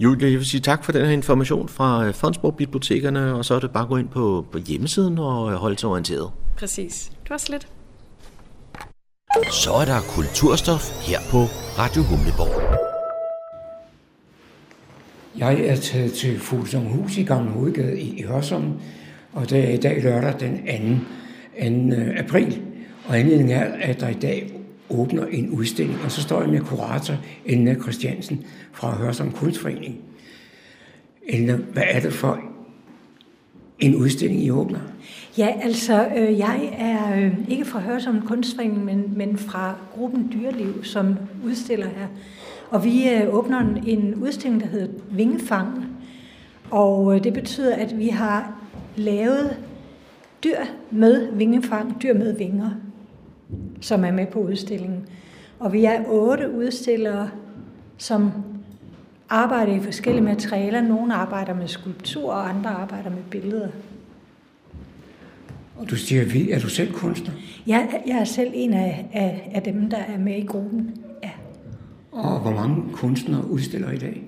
Julie, 0.00 0.30
jeg 0.30 0.38
vil 0.38 0.46
sige 0.46 0.60
tak 0.60 0.84
for 0.84 0.92
den 0.92 1.06
her 1.06 1.12
information 1.12 1.68
fra 1.68 2.06
øh, 2.06 2.14
Fondsborg 2.14 2.56
Bibliotekerne, 2.56 3.34
og 3.34 3.44
så 3.44 3.54
er 3.54 3.60
det 3.60 3.70
bare 3.70 3.82
at 3.82 3.88
gå 3.88 3.96
ind 3.96 4.08
på, 4.08 4.46
på 4.52 4.58
hjemmesiden 4.58 5.18
og 5.18 5.52
øh, 5.52 5.56
holde 5.56 5.78
sig 5.78 5.88
orienteret. 5.88 6.30
Præcis. 6.56 7.12
Det 7.22 7.30
var 7.30 7.36
så 7.36 7.52
lidt. 7.52 7.68
Så 9.52 9.72
er 9.72 9.84
der 9.84 10.00
kulturstof 10.00 11.08
her 11.08 11.18
på 11.30 11.38
Radio 11.78 12.02
Humleborg. 12.02 12.78
Jeg 15.38 15.60
er 15.60 15.76
taget 15.76 16.12
til 16.12 16.40
Fuglsang 16.40 16.88
Hus 16.88 17.16
i 17.16 17.22
Gamle 17.22 17.50
Hovedgade 17.50 18.00
i, 18.00 18.22
Hørsholm, 18.22 18.72
Og 19.32 19.50
det 19.50 19.58
er 19.68 19.72
i 19.72 19.76
dag 19.76 20.02
lørdag 20.02 20.40
den 20.40 21.06
2. 21.90 21.96
2. 21.96 22.12
april. 22.16 22.62
Og 23.04 23.18
anledningen 23.18 23.56
er, 23.56 23.64
at 23.80 24.00
der 24.00 24.08
i 24.08 24.14
dag 24.14 24.52
åbner 24.90 25.26
en 25.26 25.50
udstilling, 25.50 25.98
og 26.04 26.10
så 26.10 26.22
står 26.22 26.40
jeg 26.40 26.50
med 26.50 26.60
kurator 26.60 27.16
Elna 27.44 27.74
Christiansen 27.74 28.44
fra 28.72 28.96
Hørsom 28.96 29.32
Kunstforening. 29.32 30.00
Elna, 31.28 31.54
hvad 31.54 31.82
er 31.86 32.00
det 32.00 32.12
for 32.12 32.51
en 33.82 33.94
udstilling, 33.94 34.42
I 34.42 34.50
åbner? 34.50 34.78
Ja, 35.38 35.54
altså, 35.62 36.06
øh, 36.16 36.38
jeg 36.38 36.74
er 36.78 37.16
øh, 37.16 37.32
ikke 37.48 37.64
fra 37.64 37.80
Hørsom 37.80 38.22
Kunstforening, 38.26 38.84
men, 38.84 39.12
men 39.16 39.38
fra 39.38 39.74
gruppen 39.94 40.30
Dyreliv, 40.32 40.84
som 40.84 41.16
udstiller 41.44 41.86
her. 41.86 42.06
Og 42.70 42.84
vi 42.84 43.08
øh, 43.08 43.34
åbner 43.34 43.60
en, 43.60 43.84
en 43.86 44.14
udstilling, 44.14 44.62
der 44.62 44.68
hedder 44.68 44.88
Vingefang. 45.10 45.86
Og 46.70 47.14
øh, 47.14 47.24
det 47.24 47.32
betyder, 47.32 47.74
at 47.76 47.98
vi 47.98 48.08
har 48.08 48.54
lavet 48.96 49.56
dyr 50.44 50.58
med 50.90 51.32
vingefang, 51.32 52.02
dyr 52.02 52.14
med 52.14 52.36
vinger, 52.36 52.70
som 53.80 54.04
er 54.04 54.12
med 54.12 54.26
på 54.26 54.40
udstillingen. 54.40 55.06
Og 55.58 55.72
vi 55.72 55.84
er 55.84 56.04
otte 56.08 56.50
udstillere, 56.50 57.30
som 57.98 58.32
arbejder 59.32 59.74
i 59.74 59.80
forskellige 59.80 60.24
materialer. 60.24 60.80
Nogle 60.80 61.14
arbejder 61.14 61.54
med 61.54 61.68
skulptur, 61.68 62.32
og 62.32 62.48
andre 62.48 62.70
arbejder 62.70 63.10
med 63.10 63.22
billeder. 63.30 63.68
Og 65.76 65.90
du 65.90 65.96
siger, 65.96 66.24
vi 66.24 66.50
er 66.50 66.58
du 66.58 66.68
selv 66.68 66.92
kunstner? 66.92 67.34
Jeg, 67.66 68.02
jeg 68.06 68.18
er 68.18 68.24
selv 68.24 68.50
en 68.54 68.72
af, 68.72 69.06
af, 69.12 69.50
af 69.54 69.62
dem, 69.62 69.90
der 69.90 69.96
er 69.96 70.18
med 70.18 70.36
i 70.36 70.46
gruppen. 70.46 70.94
Ja. 71.22 71.30
Og 72.12 72.40
hvor 72.40 72.50
mange 72.50 72.82
kunstnere 72.92 73.50
udstiller 73.50 73.90
i 73.90 73.98
dag? 73.98 74.22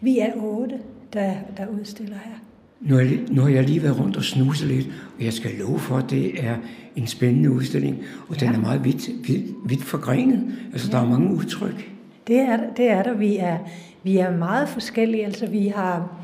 Vi 0.00 0.18
er 0.18 0.32
otte, 0.36 0.74
der, 1.12 1.32
der 1.56 1.66
udstiller 1.80 2.16
her. 2.24 2.34
Nu 2.80 2.94
har, 2.94 3.02
jeg, 3.02 3.18
nu 3.30 3.42
har 3.42 3.48
jeg 3.48 3.64
lige 3.64 3.82
været 3.82 4.00
rundt 4.00 4.16
og 4.16 4.24
snuse 4.24 4.66
lidt, 4.66 4.86
og 5.18 5.24
jeg 5.24 5.32
skal 5.32 5.50
love 5.58 5.78
for, 5.78 5.96
at 5.96 6.10
det 6.10 6.44
er 6.44 6.56
en 6.96 7.06
spændende 7.06 7.50
udstilling, 7.50 7.98
og 8.28 8.40
ja. 8.40 8.46
den 8.46 8.54
er 8.54 8.60
meget 8.60 8.84
vidt, 8.84 9.28
vidt, 9.28 9.46
vidt 9.66 9.82
forgrenet. 9.82 10.54
Altså, 10.72 10.88
ja. 10.92 10.96
der 10.96 11.04
er 11.04 11.08
mange 11.08 11.34
udtryk. 11.34 11.90
Det 12.26 12.38
er, 12.38 12.58
det 12.76 12.90
er 12.90 13.02
der. 13.02 13.14
Vi 13.14 13.36
er, 13.36 13.58
vi 14.02 14.18
er 14.18 14.36
meget 14.36 14.68
forskellige. 14.68 15.24
Altså, 15.24 15.46
vi 15.46 15.68
har 15.68 16.18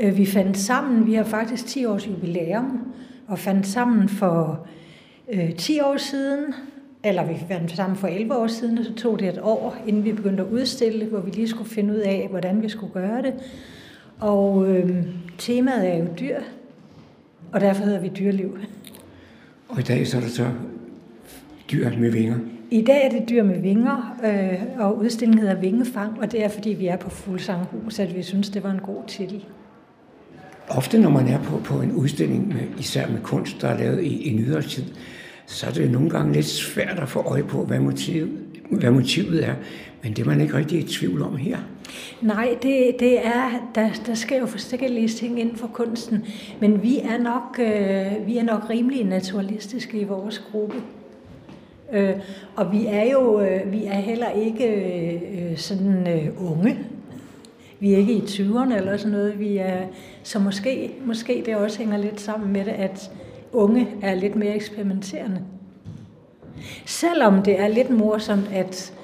øh, 0.00 0.16
vi 0.16 0.26
fandt 0.26 0.58
sammen, 0.58 1.06
vi 1.06 1.14
har 1.14 1.24
faktisk 1.24 1.66
10 1.66 1.84
års 1.84 2.06
jubilæum, 2.06 2.92
og 3.28 3.38
fandt 3.38 3.66
sammen 3.66 4.08
for 4.08 4.66
øh, 5.32 5.54
10 5.54 5.80
år 5.80 5.96
siden, 5.96 6.54
eller 7.04 7.26
vi 7.26 7.34
fandt 7.48 7.70
sammen 7.70 7.96
for 7.96 8.08
11 8.08 8.36
år 8.36 8.46
siden, 8.46 8.78
og 8.78 8.84
så 8.84 8.94
tog 8.94 9.18
det 9.18 9.28
et 9.28 9.40
år, 9.42 9.76
inden 9.86 10.04
vi 10.04 10.12
begyndte 10.12 10.42
at 10.42 10.48
udstille, 10.48 11.04
hvor 11.04 11.20
vi 11.20 11.30
lige 11.30 11.48
skulle 11.48 11.70
finde 11.70 11.94
ud 11.94 11.98
af, 11.98 12.26
hvordan 12.30 12.62
vi 12.62 12.68
skulle 12.68 12.92
gøre 12.92 13.22
det. 13.22 13.34
Og 14.20 14.68
øh, 14.68 15.06
temaet 15.38 15.88
er 15.88 15.96
jo 15.96 16.06
dyr, 16.20 16.40
og 17.52 17.60
derfor 17.60 17.84
hedder 17.84 18.00
vi 18.00 18.08
dyrliv. 18.08 18.58
Og 19.68 19.78
i 19.78 19.82
dag 19.82 20.06
så 20.06 20.16
er 20.16 20.20
det 20.20 20.30
så 20.30 20.46
dyr 21.72 21.90
med 21.98 22.10
vinger. 22.10 22.38
I 22.72 22.82
dag 22.82 23.04
er 23.04 23.08
det 23.08 23.28
dyr 23.28 23.42
med 23.42 23.60
vinger, 23.60 24.16
øh, 24.24 24.84
og 24.84 24.98
udstillingen 24.98 25.40
hedder 25.40 25.60
Vingefang, 25.60 26.20
og 26.20 26.32
det 26.32 26.44
er 26.44 26.48
fordi 26.48 26.70
vi 26.70 26.86
er 26.86 26.96
på 26.96 27.10
Fuglsanghus, 27.10 27.98
at 27.98 28.16
vi 28.16 28.22
synes, 28.22 28.50
det 28.50 28.62
var 28.62 28.70
en 28.70 28.80
god 28.80 29.02
titel. 29.06 29.44
Ofte 30.68 30.98
når 30.98 31.10
man 31.10 31.28
er 31.28 31.42
på, 31.42 31.58
på 31.64 31.80
en 31.80 31.92
udstilling, 31.92 32.48
med, 32.48 32.78
især 32.78 33.08
med 33.08 33.20
kunst, 33.22 33.62
der 33.62 33.68
er 33.68 33.78
lavet 33.78 34.04
i, 34.04 34.30
i 34.30 34.34
nyere 34.34 34.62
tid, 34.62 34.84
så 35.46 35.66
er 35.66 35.70
det 35.70 35.90
nogle 35.90 36.10
gange 36.10 36.32
lidt 36.32 36.46
svært 36.46 36.98
at 36.98 37.08
få 37.08 37.20
øje 37.20 37.44
på, 37.44 37.64
hvad 37.64 37.78
motivet, 37.78 38.30
hvad 38.70 38.90
motivet 38.90 39.48
er. 39.48 39.54
Men 40.02 40.12
det 40.12 40.22
er 40.22 40.26
man 40.26 40.40
ikke 40.40 40.54
rigtig 40.54 40.78
i 40.78 40.82
tvivl 40.82 41.22
om 41.22 41.36
her. 41.36 41.56
Nej, 42.22 42.56
det, 42.62 42.96
det 43.00 43.26
er, 43.26 43.70
der, 43.74 43.88
der 44.06 44.14
sker 44.14 44.38
jo 44.38 44.46
forskellige 44.46 45.08
ting 45.08 45.40
inden 45.40 45.56
for 45.56 45.66
kunsten, 45.66 46.24
men 46.60 46.82
vi 46.82 46.98
er 46.98 47.18
nok, 47.18 47.58
øh, 47.58 48.26
vi 48.26 48.38
er 48.38 48.42
nok 48.42 48.70
rimelig 48.70 49.04
naturalistiske 49.04 50.00
i 50.00 50.04
vores 50.04 50.38
gruppe. 50.52 50.76
Øh, 51.92 52.14
og 52.56 52.72
vi 52.72 52.86
er 52.86 53.12
jo 53.12 53.40
øh, 53.40 53.72
vi 53.72 53.84
er 53.84 53.94
heller 53.94 54.30
ikke 54.30 54.66
øh, 54.66 55.58
sådan 55.58 56.08
øh, 56.08 56.50
unge. 56.50 56.78
Vi 57.80 57.92
er 57.92 57.98
ikke 57.98 58.12
i 58.12 58.20
20'erne 58.20 58.74
eller 58.74 58.96
sådan 58.96 59.12
noget. 59.12 59.40
Vi 59.40 59.56
er, 59.56 59.86
så 60.22 60.38
måske, 60.38 60.94
måske 61.04 61.42
det 61.46 61.56
også 61.56 61.78
hænger 61.78 61.96
lidt 61.96 62.20
sammen 62.20 62.52
med 62.52 62.64
det, 62.64 62.70
at 62.70 63.10
unge 63.52 63.88
er 64.02 64.14
lidt 64.14 64.36
mere 64.36 64.54
eksperimenterende. 64.54 65.42
Selvom 66.86 67.42
det 67.42 67.60
er 67.60 67.68
lidt 67.68 67.90
morsomt, 67.90 68.50
at 68.52 68.94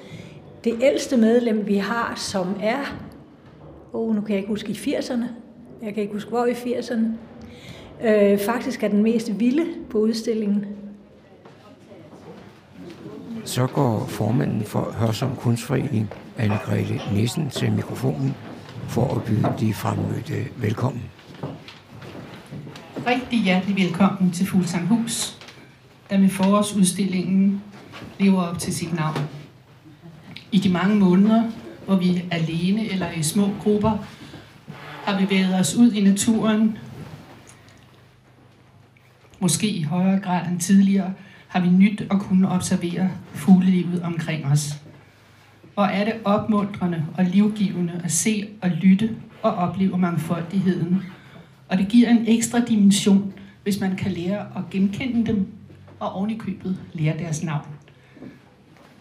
det 0.63 0.73
ældste 0.81 1.17
medlem, 1.17 1.67
vi 1.67 1.77
har, 1.77 2.13
som 2.17 2.47
er, 2.61 2.97
oh, 3.93 4.15
nu 4.15 4.21
kan 4.21 4.29
jeg 4.29 4.37
ikke 4.37 4.49
huske 4.49 4.71
i 4.71 4.95
80'erne, 4.95 5.23
jeg 5.83 5.93
kan 5.93 6.03
ikke 6.03 6.13
huske 6.13 6.29
hvor 6.29 6.45
i 6.45 6.51
80'erne, 6.51 7.05
øh, 8.07 8.37
faktisk 8.37 8.83
er 8.83 8.87
den 8.87 9.03
mest 9.03 9.39
vilde 9.39 9.65
på 9.89 9.97
udstillingen. 9.97 10.65
Så 13.49 13.67
går 13.67 14.07
formanden 14.07 14.63
for 14.65 14.91
Hørsom 14.97 15.35
Kunstforening, 15.35 16.09
Anne-Grethe 16.37 17.13
Nissen, 17.13 17.49
til 17.49 17.71
mikrofonen 17.71 18.35
for 18.87 19.15
at 19.15 19.23
byde 19.23 19.53
de 19.59 19.73
fremmødte 19.73 20.45
velkommen. 20.57 21.03
Rigtig 23.07 23.43
hjertelig 23.43 23.75
velkommen 23.75 24.31
til 24.31 24.47
Fuglsanghus, 24.47 25.37
der 26.09 26.17
med 26.17 26.29
forårsudstillingen 26.29 27.61
lever 28.19 28.41
op 28.41 28.59
til 28.59 28.75
sit 28.75 28.93
navn. 28.93 29.17
I 30.51 30.59
de 30.59 30.69
mange 30.69 30.95
måneder, 30.95 31.43
hvor 31.85 31.95
vi 31.95 32.23
alene 32.31 32.89
eller 32.91 33.11
i 33.11 33.23
små 33.23 33.49
grupper 33.63 33.97
har 35.05 35.19
bevæget 35.19 35.59
os 35.59 35.75
ud 35.75 35.91
i 35.91 36.01
naturen, 36.01 36.77
måske 39.39 39.69
i 39.69 39.83
højere 39.83 40.19
grad 40.19 40.47
end 40.47 40.59
tidligere, 40.59 41.13
har 41.49 41.59
vi 41.59 41.69
nyt 41.69 42.01
at 42.01 42.19
kunne 42.19 42.49
observere 42.49 43.09
fuglelivet 43.33 44.01
omkring 44.01 44.45
os. 44.45 44.73
Og 45.75 45.85
er 45.85 46.05
det 46.05 46.13
opmuntrende 46.25 47.05
og 47.17 47.25
livgivende 47.25 48.01
at 48.03 48.11
se 48.11 48.49
og 48.61 48.69
lytte 48.69 49.15
og 49.41 49.55
opleve 49.55 49.97
mangfoldigheden. 49.97 51.03
Og 51.69 51.77
det 51.77 51.87
giver 51.87 52.09
en 52.09 52.25
ekstra 52.27 52.59
dimension, 52.59 53.33
hvis 53.63 53.79
man 53.79 53.95
kan 53.95 54.11
lære 54.11 54.39
at 54.39 54.69
genkende 54.71 55.25
dem 55.25 55.47
og 55.99 56.13
oven 56.13 56.29
i 56.29 56.37
købet 56.37 56.79
lære 56.93 57.17
deres 57.17 57.43
navn. 57.43 57.67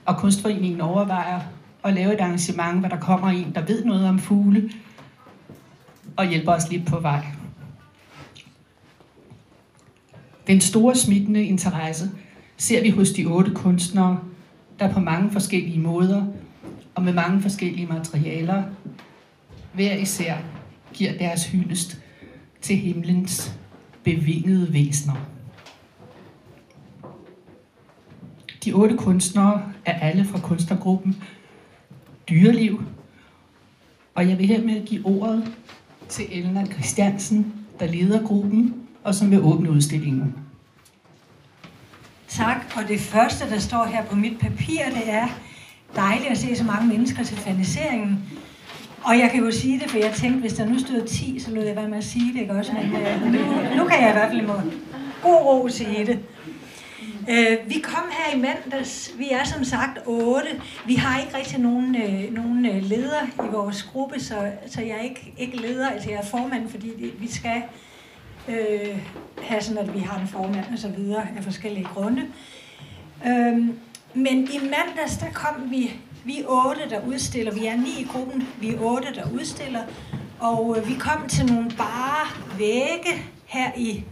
Og 0.05 0.16
Kunstforeningen 0.16 0.80
overvejer 0.80 1.40
at 1.84 1.94
lave 1.94 2.14
et 2.14 2.20
arrangement, 2.20 2.78
hvor 2.78 2.88
der 2.88 3.01
kommer 3.01 3.28
en, 3.28 3.53
der 3.55 3.61
ved 3.61 3.84
noget 3.84 4.09
om 4.09 4.18
fugle, 4.18 4.70
og 6.16 6.28
hjælper 6.28 6.53
os 6.53 6.70
lidt 6.70 6.86
på 6.86 7.01
vej. 7.01 7.24
Den 10.46 10.61
store 10.61 10.94
smittende 10.94 11.42
interesse 11.42 12.11
ser 12.59 12.82
vi 12.82 12.90
hos 12.90 13.11
de 13.11 13.24
otte 13.26 13.50
kunstnere, 13.54 14.20
der 14.78 14.92
på 14.92 15.00
mange 15.00 15.30
forskellige 15.30 15.80
måder 15.80 16.26
og 16.94 17.02
med 17.02 17.12
mange 17.12 17.42
forskellige 17.42 17.86
materialer 17.86 18.62
hver 19.72 19.94
især 19.94 20.36
giver 20.92 21.18
deres 21.18 21.46
hyldest 21.46 22.00
til 22.61 22.76
himlens 22.76 23.59
bevingede 24.04 24.72
væsener. 24.72 25.14
De 28.64 28.72
otte 28.72 28.96
kunstnere 28.96 29.62
er 29.84 30.00
alle 30.00 30.24
fra 30.24 30.40
kunstnergruppen 30.40 31.22
Dyreliv, 32.28 32.82
og 34.14 34.28
jeg 34.28 34.38
vil 34.38 34.46
hermed 34.46 34.86
give 34.86 35.06
ordet 35.06 35.52
til 36.09 36.24
Elna 36.30 36.66
Christiansen, 36.66 37.54
der 37.80 37.86
leder 37.86 38.26
gruppen 38.26 38.74
og 39.04 39.14
som 39.14 39.30
vil 39.30 39.40
åbne 39.40 39.70
udstillingen. 39.70 40.47
Og 42.78 42.88
det 42.88 43.00
første, 43.00 43.50
der 43.50 43.58
står 43.58 43.84
her 43.84 44.04
på 44.04 44.16
mit 44.16 44.38
papir, 44.38 44.84
det 44.94 45.02
er 45.06 45.28
dejligt 45.96 46.30
at 46.30 46.38
se 46.38 46.56
så 46.56 46.64
mange 46.64 46.88
mennesker 46.88 47.24
til 47.24 47.36
faniseringen. 47.36 48.30
Og 49.04 49.18
jeg 49.18 49.30
kan 49.30 49.44
jo 49.44 49.50
sige 49.50 49.80
det, 49.80 49.90
for 49.90 49.98
jeg 49.98 50.12
tænkte, 50.12 50.40
hvis 50.40 50.52
der 50.52 50.66
nu 50.66 50.78
stod 50.78 51.06
10, 51.06 51.40
så 51.40 51.50
lød 51.50 51.62
jeg 51.62 51.76
være 51.76 51.88
med 51.88 51.98
at 51.98 52.04
sige 52.04 52.32
det, 52.32 52.40
ikke 52.40 52.52
også? 52.52 52.72
Men 52.72 52.96
øh, 52.96 53.22
nu, 53.22 53.38
nu 53.76 53.88
kan 53.88 54.00
jeg 54.00 54.08
i 54.08 54.12
hvert 54.12 54.28
fald 54.28 54.40
imod 54.40 54.72
god 55.22 55.44
ro 55.44 55.68
sige 55.68 56.06
det. 56.06 56.18
Uh, 57.28 57.70
vi 57.70 57.80
kom 57.80 58.04
her 58.10 58.36
i 58.36 58.40
mandags. 58.40 59.14
Vi 59.18 59.28
er 59.30 59.44
som 59.44 59.64
sagt 59.64 59.98
otte. 60.06 60.48
Vi 60.86 60.94
har 60.94 61.20
ikke 61.20 61.36
rigtig 61.36 61.58
nogen, 61.58 61.96
øh, 61.96 62.34
nogen 62.34 62.66
øh, 62.66 62.82
leder 62.82 63.26
i 63.44 63.48
vores 63.52 63.82
gruppe, 63.82 64.20
så, 64.20 64.50
så 64.66 64.80
jeg 64.80 64.96
er 64.96 65.02
ikke, 65.02 65.34
ikke 65.38 65.56
leder. 65.56 65.88
Altså 65.90 66.10
jeg 66.10 66.18
er 66.18 66.24
formand, 66.24 66.68
fordi 66.68 67.12
vi 67.18 67.32
skal 67.32 67.62
øh, 68.48 68.98
have 69.42 69.60
sådan, 69.60 69.88
at 69.88 69.94
vi 69.94 69.98
har 69.98 70.20
en 70.20 70.28
formand 70.28 70.64
og 70.72 70.78
så 70.78 70.88
videre 70.88 71.26
af 71.36 71.44
forskellige 71.44 71.88
grunde. 71.94 72.22
Øhm, 73.26 73.78
men 74.14 74.44
i 74.44 74.58
mandags, 74.62 75.16
der 75.16 75.30
kom 75.34 75.70
vi, 75.70 75.92
vi 76.24 76.44
otte, 76.48 76.80
der 76.90 77.06
udstiller. 77.06 77.54
Vi 77.54 77.66
er 77.66 77.76
ni 77.76 78.00
i 78.00 78.06
gruppen, 78.12 78.48
vi 78.60 78.74
er 78.74 78.80
otte, 78.80 79.14
der 79.14 79.30
udstiller. 79.34 79.82
Og 80.40 80.76
øh, 80.78 80.88
vi 80.88 80.94
kom 80.94 81.28
til 81.28 81.46
nogle 81.46 81.70
bare 81.70 82.26
vægge 82.58 83.22
her 83.46 83.70
i 83.76 84.04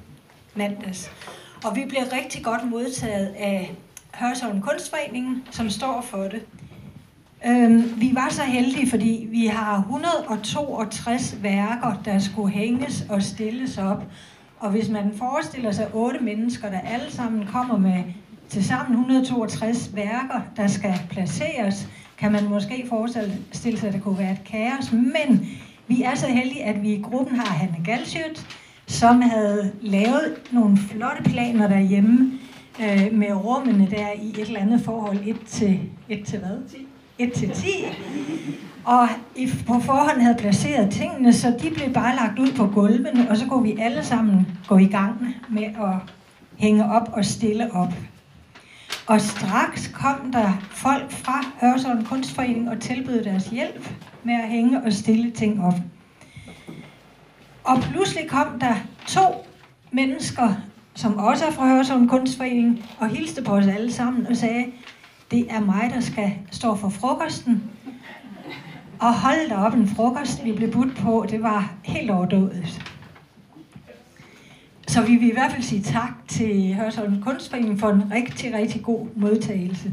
mandags. 0.55 1.11
Og 1.65 1.77
vi 1.77 1.85
blev 1.89 2.03
rigtig 2.13 2.45
godt 2.45 2.71
modtaget 2.71 3.27
af 3.27 3.75
Hørsholm 4.15 4.61
Kunstforeningen, 4.61 5.45
som 5.51 5.71
står 5.71 6.01
for 6.01 6.23
det. 6.23 6.43
Øhm, 7.47 8.01
vi 8.01 8.11
var 8.15 8.29
så 8.31 8.43
heldige, 8.43 8.91
fordi 8.91 9.29
vi 9.31 9.47
har 9.47 9.79
162 9.79 11.43
værker, 11.43 12.01
der 12.05 12.19
skulle 12.19 12.53
hænges 12.53 13.05
og 13.09 13.23
stilles 13.23 13.79
op. 13.79 14.03
Og 14.59 14.71
hvis 14.71 14.89
man 14.89 15.13
forestiller 15.19 15.73
sig 15.73 15.95
otte 15.95 16.21
mennesker, 16.21 16.71
der 16.71 16.81
alle 16.81 17.13
sammen 17.13 17.47
kommer 17.47 17.77
med 17.77 18.05
til 18.49 18.65
sammen 18.65 18.93
162 18.93 19.91
værker, 19.95 20.41
der 20.57 20.67
skal 20.67 20.95
placeres, 21.11 21.89
kan 22.19 22.33
man 22.33 22.45
måske 22.49 22.87
forestille 22.89 23.79
sig, 23.79 23.89
at 23.89 23.95
det 23.95 24.03
kunne 24.03 24.19
være 24.19 24.33
et 24.33 24.45
kaos. 24.45 24.93
Men 24.93 25.49
vi 25.89 26.03
er 26.03 26.15
så 26.15 26.27
heldige, 26.27 26.65
at 26.65 26.83
vi 26.83 26.93
i 26.93 27.03
gruppen 27.03 27.37
har 27.37 27.55
Hanne 27.55 27.85
Galsjøt, 27.85 28.47
som 28.87 29.21
havde 29.23 29.73
lavet 29.81 30.35
nogle 30.51 30.77
flotte 30.77 31.23
planer 31.23 31.69
derhjemme 31.69 32.33
øh, 32.81 33.09
med 33.13 33.33
rummene 33.33 33.89
der 33.91 34.07
i 34.23 34.29
et 34.29 34.39
eller 34.39 34.61
andet 34.61 34.81
forhold 34.81 35.19
1 35.27 35.37
til, 35.47 35.81
1 36.09 36.25
til 36.27 36.39
hvad? 36.39 36.59
1 37.19 37.33
til 37.33 37.51
10. 37.51 37.69
Og 38.85 39.09
i, 39.37 39.49
på 39.67 39.81
forhånd 39.81 40.21
havde 40.21 40.37
placeret 40.39 40.91
tingene, 40.91 41.33
så 41.33 41.55
de 41.63 41.71
blev 41.71 41.93
bare 41.93 42.17
lagt 42.17 42.39
ud 42.39 42.53
på 42.57 42.67
gulvene, 42.67 43.31
og 43.31 43.37
så 43.37 43.47
kunne 43.47 43.63
vi 43.63 43.81
alle 43.81 44.05
sammen 44.05 44.47
gå 44.69 44.79
i 44.79 44.87
gang 44.87 45.35
med 45.49 45.65
at 45.65 46.13
hænge 46.57 46.85
op 46.85 47.09
og 47.13 47.25
stille 47.25 47.73
op. 47.73 47.93
Og 49.07 49.21
straks 49.21 49.89
kom 49.95 50.33
der 50.33 50.53
folk 50.71 51.11
fra 51.11 51.45
Hørsholm 51.61 52.05
Kunstforening 52.05 52.71
og 52.71 52.81
tilbød 52.81 53.25
deres 53.25 53.47
hjælp 53.47 53.91
med 54.25 54.35
at 54.35 54.49
hænge 54.49 54.83
og 54.83 54.93
stille 54.93 55.31
ting 55.31 55.65
op. 55.65 55.75
Og 57.65 57.83
pludselig 57.83 58.29
kom 58.29 58.61
der 58.61 58.75
to 59.07 59.47
mennesker, 59.91 60.55
som 60.95 61.19
også 61.19 61.45
er 61.45 61.51
fra 61.51 61.69
Hørsholm 61.69 62.09
Kunstforening, 62.09 62.85
og 62.99 63.09
hilste 63.09 63.43
på 63.43 63.53
os 63.53 63.67
alle 63.67 63.93
sammen 63.93 64.27
og 64.27 64.37
sagde, 64.37 64.67
det 65.31 65.47
er 65.51 65.61
mig, 65.61 65.91
der 65.95 66.01
skal 66.01 66.33
stå 66.51 66.77
for 66.77 66.89
frokosten. 66.89 67.63
Og 68.99 69.15
hold 69.15 69.49
da 69.49 69.55
op 69.55 69.75
en 69.75 69.89
frokost, 69.89 70.45
vi 70.45 70.53
blev 70.53 70.73
budt 70.73 70.97
på, 70.97 71.27
det 71.31 71.43
var 71.43 71.73
helt 71.83 72.11
overdådigt. 72.11 72.93
Så 74.89 75.03
vi 75.03 75.17
vil 75.17 75.29
i 75.29 75.33
hvert 75.33 75.53
fald 75.53 75.63
sige 75.63 75.83
tak 75.83 76.13
til 76.37 76.75
Hørsholm 76.75 77.23
Kunstforening 77.23 77.81
for 77.81 77.89
en 77.89 78.13
rigtig, 78.13 78.55
rigtig 78.55 78.83
god 78.83 79.07
modtagelse. 79.17 79.93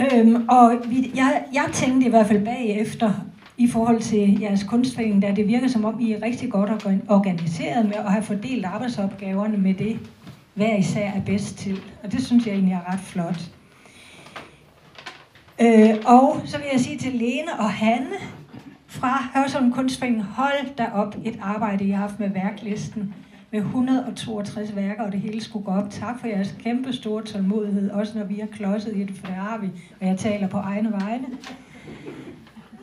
Øhm, 0.00 0.48
og 0.48 0.72
vi, 0.88 1.12
jeg, 1.14 1.44
jeg 1.52 1.68
tænkte 1.72 2.06
i 2.06 2.10
hvert 2.10 2.26
fald 2.26 2.44
bagefter, 2.44 3.12
i 3.56 3.68
forhold 3.68 4.00
til 4.00 4.40
jeres 4.40 4.62
kunstforening, 4.62 5.22
da 5.22 5.32
det 5.36 5.48
virker 5.48 5.68
som 5.68 5.84
om, 5.84 6.00
I 6.00 6.12
er 6.12 6.22
rigtig 6.22 6.50
godt 6.50 6.70
organiseret 7.08 7.84
med 7.84 7.94
at 7.94 8.12
have 8.12 8.22
fordelt 8.22 8.64
arbejdsopgaverne 8.64 9.58
med 9.58 9.74
det, 9.74 9.98
hver 10.54 10.76
især 10.76 11.10
er 11.10 11.20
bedst 11.26 11.58
til. 11.58 11.80
Og 12.02 12.12
det 12.12 12.26
synes 12.26 12.46
jeg 12.46 12.54
egentlig 12.54 12.74
er 12.74 12.92
ret 12.92 13.00
flot. 13.00 13.40
Øh, 15.60 15.96
og 16.04 16.40
så 16.44 16.56
vil 16.56 16.66
jeg 16.72 16.80
sige 16.80 16.98
til 16.98 17.12
Lene 17.12 17.52
og 17.58 17.70
Hanne 17.70 18.16
fra 18.92 19.30
Hørsholm 19.34 19.72
Kunstforening, 19.72 20.22
hold 20.22 20.74
da 20.78 20.86
op 20.94 21.16
et 21.24 21.38
arbejde, 21.42 21.84
I 21.84 21.90
har 21.90 22.00
haft 22.00 22.20
med 22.20 22.30
værklisten 22.30 23.14
med 23.50 23.60
162 23.60 24.76
værker, 24.76 25.02
og 25.02 25.12
det 25.12 25.20
hele 25.20 25.40
skulle 25.40 25.64
gå 25.64 25.70
op. 25.70 25.90
Tak 25.90 26.20
for 26.20 26.26
jeres 26.26 26.54
kæmpe 26.58 26.92
store 26.92 27.22
tålmodighed, 27.22 27.90
også 27.90 28.18
når 28.18 28.24
vi 28.24 28.38
har 28.38 28.46
klodset 28.46 28.96
i 28.96 29.04
det, 29.04 29.16
for 29.16 29.26
det 29.26 29.34
har 29.34 29.58
vi, 29.58 29.66
og 30.00 30.06
jeg 30.06 30.18
taler 30.18 30.48
på 30.48 30.56
egne 30.56 30.92
vegne. 30.92 31.26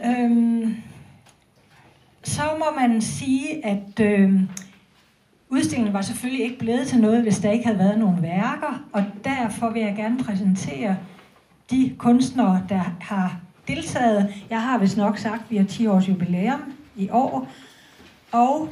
Øhm, 0.06 0.76
så 2.24 2.42
må 2.60 2.80
man 2.80 3.02
sige, 3.02 3.66
at 3.66 4.00
øhm, 4.00 4.50
udstillingen 5.50 5.94
var 5.94 6.02
selvfølgelig 6.02 6.46
ikke 6.46 6.60
blevet 6.60 6.88
til 6.88 7.00
noget, 7.00 7.22
hvis 7.22 7.40
der 7.40 7.52
ikke 7.52 7.66
havde 7.66 7.80
været 7.80 8.00
nogen 8.00 8.22
værker, 8.22 8.84
og 8.94 9.04
derfor 9.24 9.70
vil 9.70 9.82
jeg 9.82 9.96
gerne 9.96 10.24
præsentere 10.24 10.98
de 11.72 11.96
kunstnere, 11.98 12.62
der 12.70 12.96
har 13.00 13.40
deltaget. 13.76 14.34
Jeg 14.50 14.62
har 14.62 14.78
vist 14.78 14.98
nok 14.98 15.18
sagt, 15.18 15.42
at 15.42 15.52
vi 15.52 15.58
har 15.58 15.66
10 15.66 15.88
års 15.88 16.10
jubilæum 16.10 16.74
i 16.96 17.10
år, 17.10 17.48
og 18.32 18.70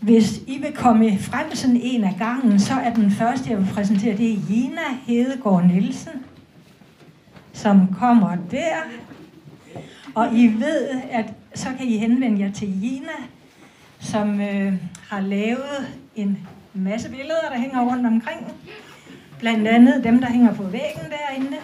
hvis 0.00 0.40
I 0.46 0.58
vil 0.58 0.72
komme 0.72 1.18
frem 1.18 1.54
sådan 1.54 1.80
en 1.82 2.04
af 2.04 2.14
gangen, 2.18 2.60
så 2.60 2.74
er 2.74 2.94
den 2.94 3.10
første, 3.10 3.50
jeg 3.50 3.58
vil 3.58 3.68
præsentere, 3.74 4.16
det 4.16 4.32
er 4.32 4.36
Jena 4.50 4.96
Hedegaard 5.06 5.64
Nielsen, 5.64 6.12
som 7.52 7.94
kommer 7.98 8.36
der. 8.50 8.76
Og 10.14 10.34
I 10.34 10.46
ved, 10.46 10.88
at 11.10 11.32
så 11.54 11.68
kan 11.78 11.86
I 11.86 11.96
henvende 11.96 12.40
jer 12.40 12.52
til 12.52 12.82
Jena, 12.82 13.18
som 14.00 14.40
øh, 14.40 14.74
har 15.08 15.20
lavet 15.20 15.88
en 16.16 16.38
masse 16.74 17.10
billeder, 17.10 17.48
der 17.50 17.58
hænger 17.58 17.82
rundt 17.82 18.06
omkring. 18.06 18.52
Blandt 19.38 19.68
andet 19.68 20.04
dem, 20.04 20.20
der 20.20 20.30
hænger 20.30 20.54
på 20.54 20.62
væggen 20.62 21.04
derinde, 21.10 21.56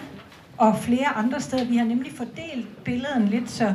og 0.59 0.77
flere 0.77 1.07
andre 1.07 1.41
steder. 1.41 1.65
Vi 1.65 1.77
har 1.77 1.85
nemlig 1.85 2.11
fordelt 2.11 2.83
billederne 2.83 3.25
lidt, 3.25 3.49
så 3.49 3.73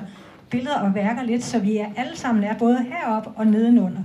billeder 0.51 0.81
og 0.81 0.95
værker 0.95 1.23
lidt, 1.23 1.45
så 1.45 1.59
vi 1.59 1.77
er 1.77 1.87
alle 1.97 2.17
sammen 2.17 2.45
er 2.45 2.59
både 2.59 2.85
heroppe 2.85 3.31
og 3.37 3.47
nedenunder. 3.47 4.03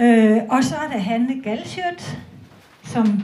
Øh, 0.00 0.38
og 0.48 0.64
så 0.64 0.76
er 0.76 0.88
der 0.88 0.98
Hanne 0.98 1.42
Galschøt, 1.42 2.18
som 2.82 3.22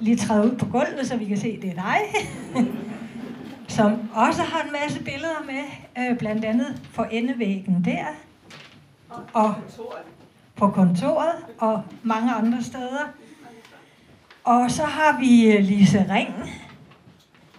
lige 0.00 0.16
træder 0.16 0.44
ud 0.44 0.56
på 0.56 0.66
gulvet, 0.66 1.06
så 1.06 1.16
vi 1.16 1.24
kan 1.24 1.36
se, 1.36 1.48
at 1.48 1.62
det 1.62 1.70
er 1.70 1.74
dig. 1.74 1.98
som 3.76 4.10
også 4.14 4.42
har 4.42 4.62
en 4.62 4.72
masse 4.82 5.04
billeder 5.04 5.44
med, 5.46 5.62
øh, 5.98 6.18
blandt 6.18 6.44
andet 6.44 6.82
for 6.90 7.04
endevæggen 7.04 7.84
der, 7.84 8.04
og 9.32 9.54
på 10.56 10.68
kontoret, 10.68 11.34
og 11.58 11.82
mange 12.02 12.32
andre 12.32 12.62
steder. 12.62 13.12
Og 14.44 14.70
så 14.70 14.82
har 14.82 15.18
vi 15.20 15.46
øh, 15.52 15.64
Lise 15.64 16.06
Ring, 16.10 16.34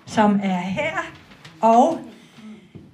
som 0.06 0.40
er 0.44 0.58
her, 0.60 1.12
og 1.62 2.00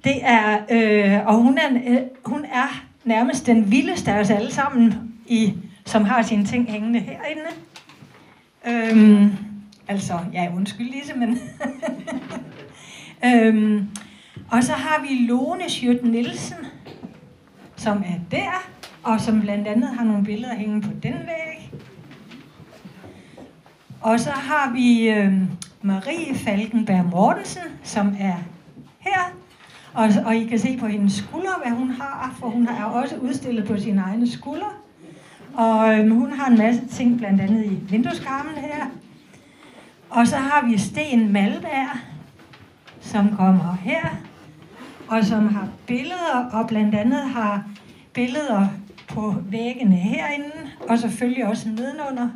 det 0.04 0.16
er, 0.22 0.58
øh, 0.72 1.28
og 1.28 1.36
hun 1.36 1.58
er, 1.58 1.70
øh, 1.88 2.02
hun 2.26 2.46
er 2.46 2.84
nærmest 3.04 3.46
den 3.46 3.72
vildeste 3.72 4.12
af 4.12 4.20
os 4.20 4.30
alle 4.30 4.52
sammen, 4.52 5.14
i, 5.26 5.54
som 5.86 6.06
har 6.06 6.22
sine 6.22 6.46
ting 6.46 6.72
hængende 6.72 7.00
herinde. 7.00 7.50
Øhm, 8.68 9.32
altså, 9.88 10.20
ja, 10.34 10.48
undskyld 10.56 10.92
Lise, 10.92 11.14
men... 11.18 11.40
øhm, 13.26 13.88
og 14.52 14.64
så 14.64 14.74
har 14.74 15.02
vi 15.02 15.26
Lone 15.26 15.70
Schjøt 15.70 16.04
Nielsen, 16.04 16.58
som 17.76 17.98
er 17.98 18.20
der, 18.32 18.70
og 19.04 19.22
som 19.22 19.42
blandt 19.42 19.68
andet 19.68 19.90
har 19.90 20.04
nogle 20.04 20.26
billeder 20.26 20.56
hængende 20.56 20.88
på 20.88 20.94
den 21.04 21.14
væg. 21.14 21.51
Og 24.02 24.20
så 24.20 24.30
har 24.30 24.72
vi 24.74 25.10
øh, 25.10 25.34
Marie 25.82 26.36
Falkenberg 26.36 27.06
Mortensen, 27.06 27.64
som 27.84 28.16
er 28.20 28.36
her. 29.00 29.34
Og, 29.94 30.10
og 30.26 30.36
I 30.36 30.44
kan 30.46 30.60
se 30.60 30.78
på 30.78 30.88
hendes 30.88 31.14
skuldre, 31.14 31.52
hvad 31.64 31.72
hun 31.72 31.92
har, 31.92 32.36
for 32.40 32.48
hun 32.48 32.68
har 32.68 32.86
også 32.86 33.16
udstillet 33.16 33.68
på 33.68 33.78
sine 33.78 34.02
egne 34.02 34.32
skuldre. 34.32 34.70
Og 35.54 36.00
øh, 36.00 36.12
hun 36.12 36.34
har 36.34 36.52
en 36.52 36.58
masse 36.58 36.86
ting, 36.88 37.18
blandt 37.18 37.42
andet 37.42 37.66
i 37.66 37.80
vindueskarmen 37.90 38.56
her. 38.56 38.86
Og 40.10 40.28
så 40.28 40.36
har 40.36 40.68
vi 40.68 40.78
Sten 40.78 41.34
Malberg, 41.34 41.98
som 43.02 43.36
kommer 43.38 43.78
her, 43.84 44.10
og 45.08 45.24
som 45.26 45.48
har 45.48 45.68
billeder, 45.88 46.50
og 46.54 46.68
blandt 46.68 46.96
andet 46.96 47.22
har 47.22 47.64
billeder 48.14 48.68
på 49.08 49.36
væggene 49.50 49.96
herinde, 49.96 50.52
og 50.90 51.00
selvfølgelig 51.00 51.48
også 51.48 51.70
nedenunder. 51.70 52.30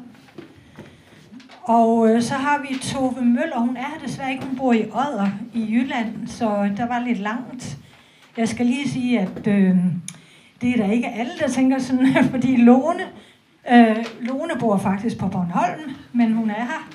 Og 1.66 2.10
øh, 2.10 2.22
så 2.22 2.34
har 2.34 2.66
vi 2.70 2.80
Tove 2.80 3.26
Møller, 3.26 3.60
hun 3.60 3.78
er 3.78 4.06
desværre 4.06 4.32
ikke, 4.32 4.46
hun 4.46 4.58
bor 4.58 4.74
i 4.74 4.84
Odder 4.84 5.28
i 5.54 5.74
Jylland, 5.74 6.28
så 6.28 6.70
der 6.78 6.88
var 6.88 7.00
lidt 7.00 7.20
langt. 7.20 7.78
Jeg 8.38 8.48
skal 8.48 8.66
lige 8.66 8.90
sige, 8.90 9.20
at 9.20 9.48
øh, 9.48 9.76
det 10.62 10.70
er 10.70 10.78
der 10.78 10.92
ikke 10.92 11.08
alle, 11.08 11.32
der 11.40 11.48
tænker 11.48 11.80
sådan, 11.80 12.08
fordi 12.32 12.56
Lone, 12.56 13.04
øh, 13.72 14.06
Lone 14.22 14.54
bor 14.60 14.78
faktisk 14.78 15.18
på 15.18 15.28
Bornholm, 15.28 15.96
men 16.14 16.34
hun 16.34 16.50
er 16.50 16.54
her. 16.54 16.90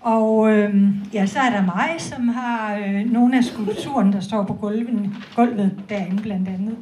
Og 0.00 0.52
øh, 0.52 0.74
ja, 1.12 1.26
så 1.26 1.38
er 1.38 1.50
der 1.50 1.62
mig, 1.64 1.94
som 1.98 2.28
har 2.28 2.76
øh, 2.76 3.12
nogle 3.12 3.36
af 3.36 3.44
skulpturen, 3.44 4.12
der 4.12 4.20
står 4.20 4.44
på 4.44 4.54
gulvet, 4.54 5.10
gulvet 5.36 5.84
derinde 5.88 6.22
blandt 6.22 6.48
andet. 6.48 6.76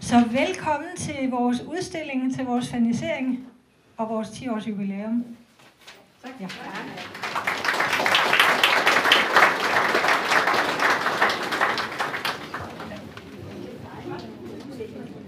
Så 0.00 0.16
velkommen 0.16 0.90
til 0.96 1.30
vores 1.30 1.62
udstilling, 1.62 2.34
til 2.34 2.44
vores 2.44 2.70
fanisering 2.70 3.40
og 3.96 4.08
vores 4.08 4.28
10-års 4.28 4.68
jubilæum. 4.68 5.24
Tak. 6.22 6.30
Ja. 6.40 6.48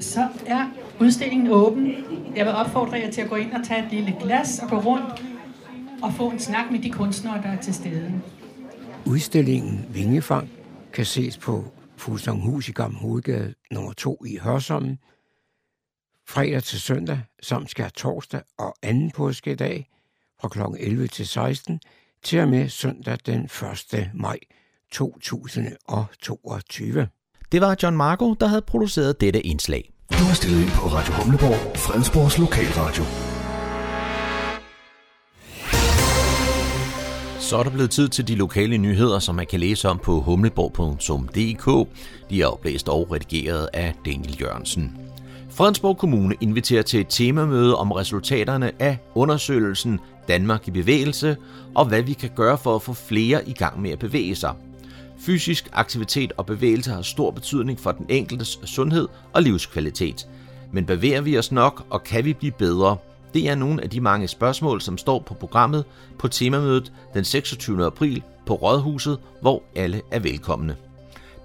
Så 0.01 0.29
er 0.47 0.71
udstillingen 1.01 1.49
åben. 1.51 1.87
Jeg 2.37 2.47
vil 2.47 2.55
opfordre 2.55 2.97
jer 2.99 3.11
til 3.11 3.21
at 3.21 3.29
gå 3.29 3.37
ind 3.37 3.53
og 3.53 3.67
tage 3.67 3.87
et 3.87 3.93
lille 3.93 4.17
glas 4.21 4.59
og 4.59 4.71
gå 4.71 4.77
rundt 4.77 5.25
og 6.03 6.13
få 6.13 6.31
en 6.31 6.39
snak 6.39 6.71
med 6.71 6.79
de 6.79 6.91
kunstnere, 6.91 7.43
der 7.43 7.49
er 7.49 7.61
til 7.61 7.75
stede. 7.75 8.23
Udstillingen 9.07 9.87
Vingefang 9.91 10.51
kan 10.93 11.05
ses 11.05 11.39
på 11.39 11.65
Fuglsanghus 11.97 12.69
i 12.69 12.73
Gamle 12.73 12.99
Hovedgade 12.99 13.55
nummer 13.71 13.93
2 13.93 14.25
i 14.27 14.37
Hørsholm, 14.37 14.97
fredag 16.29 16.63
til 16.63 16.81
søndag, 16.81 17.21
samt 17.43 17.71
skær 17.71 17.89
torsdag 17.89 18.41
og 18.59 18.75
anden 18.83 19.11
påskedag 19.11 19.89
fra 20.45 20.49
kl. 20.49 20.61
11 20.79 21.09
til 21.09 21.27
16 21.27 21.81
til 22.23 22.41
og 22.41 22.49
med 22.49 22.69
søndag 22.69 23.19
den 23.27 23.49
1. 23.95 24.11
maj 24.15 24.39
2022. 24.93 27.09
Det 27.53 27.61
var 27.61 27.77
John 27.83 27.97
Marco, 27.97 28.35
der 28.35 28.47
havde 28.47 28.63
produceret 28.63 29.21
dette 29.21 29.41
indslag. 29.41 29.93
Du 30.13 30.25
har 30.25 30.35
stillet 30.35 30.63
ind 30.63 30.71
på 30.71 30.87
Radio 30.87 31.15
Humleborg, 31.15 31.77
Fredensborgs 31.77 32.39
lokalradio. 32.39 33.05
Så 37.41 37.57
er 37.57 37.63
der 37.63 37.71
blevet 37.71 37.91
tid 37.91 38.09
til 38.09 38.29
de 38.29 38.35
lokale 38.35 38.79
nyheder, 38.79 39.19
som 39.19 39.35
man 39.35 39.47
kan 39.47 39.61
læse 39.61 39.89
om 39.89 39.99
på 39.99 40.21
humleborg.dk. 40.21 41.89
De 42.31 42.43
er 42.43 42.47
oplæst 42.47 42.89
og 42.89 43.13
redigeret 43.13 43.69
af 43.73 43.95
Daniel 44.05 44.41
Jørgensen. 44.41 45.05
Fredensborg 45.55 45.99
Kommune 45.99 46.35
inviterer 46.41 46.83
til 46.83 47.01
et 47.01 47.07
temamøde 47.09 47.77
om 47.77 47.93
resultaterne 47.93 48.73
af 48.79 48.99
undersøgelsen 49.15 50.01
Danmark 50.29 50.69
i 50.69 50.71
bevægelse, 50.71 51.37
og 51.75 51.85
hvad 51.85 52.03
vi 52.03 52.13
kan 52.13 52.31
gøre 52.37 52.59
for 52.59 52.75
at 52.75 52.83
få 52.83 52.93
flere 52.93 53.49
i 53.49 53.53
gang 53.53 53.81
med 53.81 53.91
at 53.91 53.99
bevæge 53.99 54.35
sig. 54.35 54.55
Fysisk 55.19 55.69
aktivitet 55.73 56.33
og 56.37 56.47
bevægelse 56.47 56.91
har 56.91 57.03
stor 57.03 57.31
betydning 57.31 57.81
for 57.81 57.93
den 57.93 58.07
enkeltes 58.09 58.59
sundhed 58.65 59.09
og 59.33 59.43
livskvalitet. 59.43 60.29
Men 60.73 60.87
bevæger 60.87 61.21
vi 61.21 61.39
os 61.39 61.53
nok, 61.53 61.87
og 61.91 62.05
kan 62.05 62.25
vi 62.25 62.33
blive 62.33 62.53
bedre? 62.53 62.97
Det 63.35 63.49
er 63.49 63.55
nogle 63.55 63.83
af 63.83 63.91
de 63.91 64.01
mange 64.01 64.29
spørgsmål, 64.29 64.81
som 64.81 64.99
står 64.99 65.19
på 65.19 65.35
programmet 65.35 65.85
på 66.19 66.29
temamødet 66.29 66.93
den 67.15 67.25
26. 67.25 67.87
april 67.87 68.23
på 68.47 68.55
Rådhuset, 68.55 69.19
hvor 69.41 69.63
alle 69.77 70.03
er 70.11 70.19
velkomne. 70.19 70.77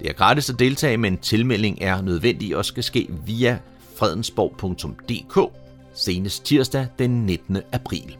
Det 0.00 0.08
er 0.08 0.12
gratis 0.12 0.50
at 0.50 0.58
deltage, 0.58 0.96
men 0.96 1.18
tilmelding 1.18 1.78
er 1.80 2.02
nødvendig 2.02 2.56
og 2.56 2.64
skal 2.64 2.84
ske 2.84 3.08
via 3.26 3.58
fredensborg.dk 3.96 5.52
senest 5.94 6.44
tirsdag 6.44 6.86
den 6.98 7.26
19. 7.26 7.58
april. 7.72 8.16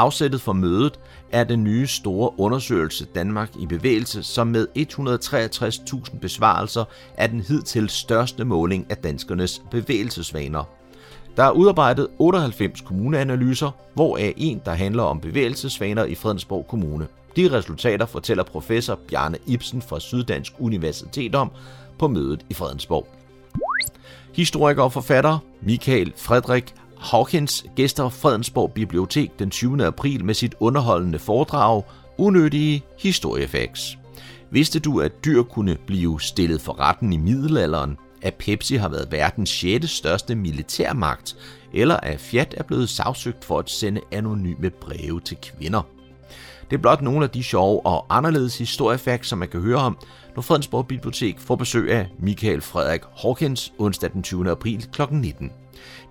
Afsættet 0.00 0.40
for 0.40 0.52
mødet 0.52 0.98
er 1.32 1.44
den 1.44 1.64
nye 1.64 1.86
store 1.86 2.40
undersøgelse 2.40 3.06
Danmark 3.14 3.50
i 3.58 3.66
bevægelse, 3.66 4.22
som 4.22 4.46
med 4.46 4.66
163.000 4.76 6.18
besvarelser 6.18 6.84
er 7.16 7.26
den 7.26 7.40
hidtil 7.40 7.88
største 7.88 8.44
måling 8.44 8.86
af 8.90 8.96
danskernes 8.96 9.62
bevægelsesvaner. 9.70 10.64
Der 11.36 11.42
er 11.42 11.50
udarbejdet 11.50 12.08
98 12.18 12.80
kommuneanalyser, 12.80 13.70
hvoraf 13.94 14.34
en, 14.36 14.62
der 14.64 14.72
handler 14.72 15.02
om 15.02 15.20
bevægelsesvaner 15.20 16.04
i 16.04 16.14
Fredensborg 16.14 16.66
Kommune. 16.68 17.06
De 17.36 17.52
resultater 17.52 18.06
fortæller 18.06 18.44
professor 18.44 18.98
Bjarne 19.08 19.38
Ibsen 19.46 19.82
fra 19.82 20.00
Syddansk 20.00 20.52
Universitet 20.58 21.34
om 21.34 21.50
på 21.98 22.08
mødet 22.08 22.46
i 22.50 22.54
Fredensborg. 22.54 23.06
Historiker 24.34 24.82
og 24.82 24.92
forfatter 24.92 25.38
Michael 25.62 26.12
Frederik 26.16 26.74
Hawkins 27.00 27.64
gæster 27.76 28.08
Fredensborg 28.08 28.72
Bibliotek 28.72 29.38
den 29.38 29.50
20. 29.50 29.86
april 29.86 30.24
med 30.24 30.34
sit 30.34 30.54
underholdende 30.60 31.18
foredrag 31.18 31.82
Unødige 32.18 32.82
historiefacts. 32.98 33.98
Vidste 34.50 34.80
du, 34.80 35.00
at 35.00 35.24
dyr 35.24 35.42
kunne 35.42 35.76
blive 35.86 36.20
stillet 36.20 36.60
for 36.60 36.80
retten 36.80 37.12
i 37.12 37.16
middelalderen? 37.16 37.96
At 38.22 38.34
Pepsi 38.34 38.76
har 38.76 38.88
været 38.88 39.12
verdens 39.12 39.50
6. 39.50 39.90
største 39.90 40.34
militærmagt? 40.34 41.36
Eller 41.72 41.96
at 41.96 42.20
Fiat 42.20 42.54
er 42.56 42.62
blevet 42.62 42.88
sagsøgt 42.88 43.44
for 43.44 43.58
at 43.58 43.70
sende 43.70 44.00
anonyme 44.12 44.70
breve 44.70 45.20
til 45.20 45.36
kvinder? 45.42 45.82
Det 46.70 46.76
er 46.76 46.80
blot 46.80 47.02
nogle 47.02 47.24
af 47.24 47.30
de 47.30 47.42
sjove 47.42 47.86
og 47.86 48.06
anderledes 48.10 48.58
historiefacts, 48.58 49.28
som 49.28 49.38
man 49.38 49.48
kan 49.48 49.60
høre 49.60 49.78
om, 49.78 49.98
når 50.34 50.42
Fredensborg 50.42 50.86
Bibliotek 50.86 51.38
får 51.38 51.56
besøg 51.56 51.92
af 51.92 52.08
Michael 52.18 52.60
Frederik 52.60 53.02
Hawkins 53.22 53.72
onsdag 53.78 54.10
den 54.12 54.22
20. 54.22 54.50
april 54.50 54.88
kl. 54.92 55.02
19. 55.10 55.50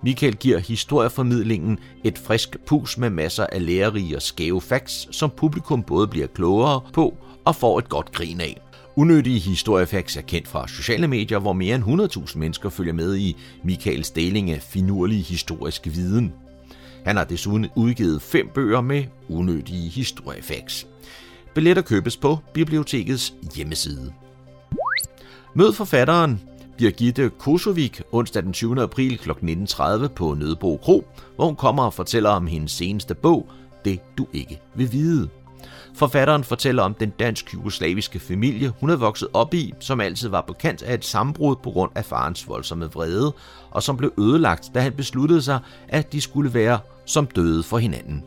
Michael 0.02 0.36
giver 0.36 0.58
historieformidlingen 0.58 1.78
et 2.04 2.18
frisk 2.18 2.56
pus 2.66 2.98
med 2.98 3.10
masser 3.10 3.46
af 3.52 3.66
lærerige 3.66 4.16
og 4.16 4.22
skæve 4.22 4.60
facts, 4.60 5.16
som 5.16 5.30
publikum 5.36 5.82
både 5.82 6.08
bliver 6.08 6.26
klogere 6.26 6.80
på 6.92 7.16
og 7.44 7.56
får 7.56 7.78
et 7.78 7.88
godt 7.88 8.12
grin 8.12 8.40
af. 8.40 8.60
Unødige 8.96 9.38
historiefacts 9.38 10.16
er 10.16 10.20
kendt 10.20 10.48
fra 10.48 10.68
sociale 10.68 11.08
medier, 11.08 11.38
hvor 11.38 11.52
mere 11.52 11.74
end 11.74 11.84
100.000 11.84 12.38
mennesker 12.38 12.68
følger 12.68 12.92
med 12.92 13.16
i 13.16 13.36
Michaels 13.64 14.10
deling 14.10 14.50
af 14.50 14.62
finurlig 14.62 15.24
historisk 15.24 15.86
viden. 15.86 16.32
Han 17.04 17.16
har 17.16 17.24
desuden 17.24 17.66
udgivet 17.76 18.22
fem 18.22 18.48
bøger 18.54 18.80
med 18.80 19.04
unødige 19.28 19.88
historiefacts. 19.88 20.86
Billetter 21.54 21.82
købes 21.82 22.16
på 22.16 22.38
bibliotekets 22.54 23.34
hjemmeside. 23.56 24.12
Mød 25.54 25.72
forfatteren 25.72 26.40
Birgitte 26.80 27.30
Kosovik 27.38 28.02
onsdag 28.12 28.42
den 28.42 28.52
20. 28.52 28.82
april 28.82 29.18
kl. 29.18 29.30
19.30 29.30 30.06
på 30.08 30.34
Nødebo 30.34 30.76
Kro, 30.76 31.04
hvor 31.36 31.46
hun 31.46 31.56
kommer 31.56 31.82
og 31.82 31.94
fortæller 31.94 32.30
om 32.30 32.46
hendes 32.46 32.72
seneste 32.72 33.14
bog, 33.14 33.48
Det 33.84 34.00
du 34.18 34.26
ikke 34.32 34.60
vil 34.74 34.92
vide. 34.92 35.28
Forfatteren 35.94 36.44
fortæller 36.44 36.82
om 36.82 36.94
den 36.94 37.10
dansk-jugoslaviske 37.10 38.18
familie, 38.18 38.72
hun 38.80 38.90
er 38.90 38.96
vokset 38.96 39.28
op 39.32 39.54
i, 39.54 39.74
som 39.80 40.00
altid 40.00 40.28
var 40.28 40.44
på 40.46 40.52
kant 40.52 40.82
af 40.82 40.94
et 40.94 41.04
sammenbrud 41.04 41.56
på 41.56 41.70
grund 41.70 41.90
af 41.94 42.04
farens 42.04 42.48
voldsomme 42.48 42.92
vrede, 42.92 43.32
og 43.70 43.82
som 43.82 43.96
blev 43.96 44.12
ødelagt, 44.18 44.70
da 44.74 44.80
han 44.80 44.92
besluttede 44.92 45.42
sig, 45.42 45.60
at 45.88 46.12
de 46.12 46.20
skulle 46.20 46.54
være 46.54 46.78
som 47.06 47.26
døde 47.26 47.62
for 47.62 47.78
hinanden. 47.78 48.24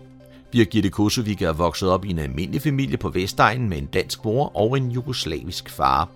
Birgitte 0.51 0.89
Kosovik 0.89 1.41
er 1.41 1.53
vokset 1.53 1.89
op 1.89 2.05
i 2.05 2.09
en 2.09 2.19
almindelig 2.19 2.61
familie 2.61 2.97
på 2.97 3.09
Vestegnen 3.09 3.69
med 3.69 3.77
en 3.77 3.85
dansk 3.85 4.25
mor 4.25 4.57
og 4.57 4.77
en 4.77 4.91
jugoslavisk 4.91 5.69
far. 5.69 6.09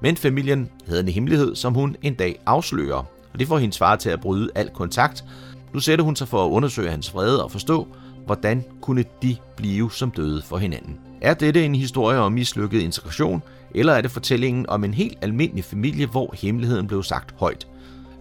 Men 0.00 0.16
familien 0.16 0.70
havde 0.86 1.00
en 1.00 1.08
hemmelighed, 1.08 1.54
som 1.54 1.74
hun 1.74 1.96
en 2.02 2.14
dag 2.14 2.40
afslører, 2.46 3.04
og 3.32 3.38
det 3.38 3.48
får 3.48 3.58
hendes 3.58 3.78
far 3.78 3.96
til 3.96 4.10
at 4.10 4.20
bryde 4.20 4.50
al 4.54 4.70
kontakt. 4.70 5.24
Nu 5.72 5.80
sætter 5.80 6.04
hun 6.04 6.16
sig 6.16 6.28
for 6.28 6.46
at 6.46 6.50
undersøge 6.50 6.90
hans 6.90 7.14
vrede 7.14 7.44
og 7.44 7.50
forstå, 7.50 7.88
hvordan 8.26 8.64
kunne 8.80 9.04
de 9.22 9.36
blive 9.56 9.90
som 9.90 10.10
døde 10.10 10.42
for 10.42 10.56
hinanden. 10.58 10.98
Er 11.20 11.34
dette 11.34 11.64
en 11.64 11.74
historie 11.74 12.18
om 12.18 12.32
mislykket 12.32 12.80
integration, 12.80 13.42
eller 13.74 13.92
er 13.92 14.00
det 14.00 14.10
fortællingen 14.10 14.68
om 14.68 14.84
en 14.84 14.94
helt 14.94 15.18
almindelig 15.22 15.64
familie, 15.64 16.06
hvor 16.06 16.34
hemmeligheden 16.38 16.86
blev 16.86 17.02
sagt 17.02 17.34
højt? 17.38 17.66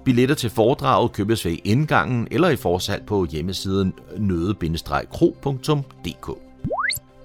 Billetter 0.06 0.36
til 0.36 0.50
foredraget 0.50 1.12
købes 1.12 1.46
ved 1.46 1.58
indgangen 1.64 2.28
eller 2.32 2.50
i 2.50 2.56
forsalg 2.56 3.06
på 3.06 3.26
hjemmesiden 3.26 3.94
nøde-kro.dk. 4.18 4.86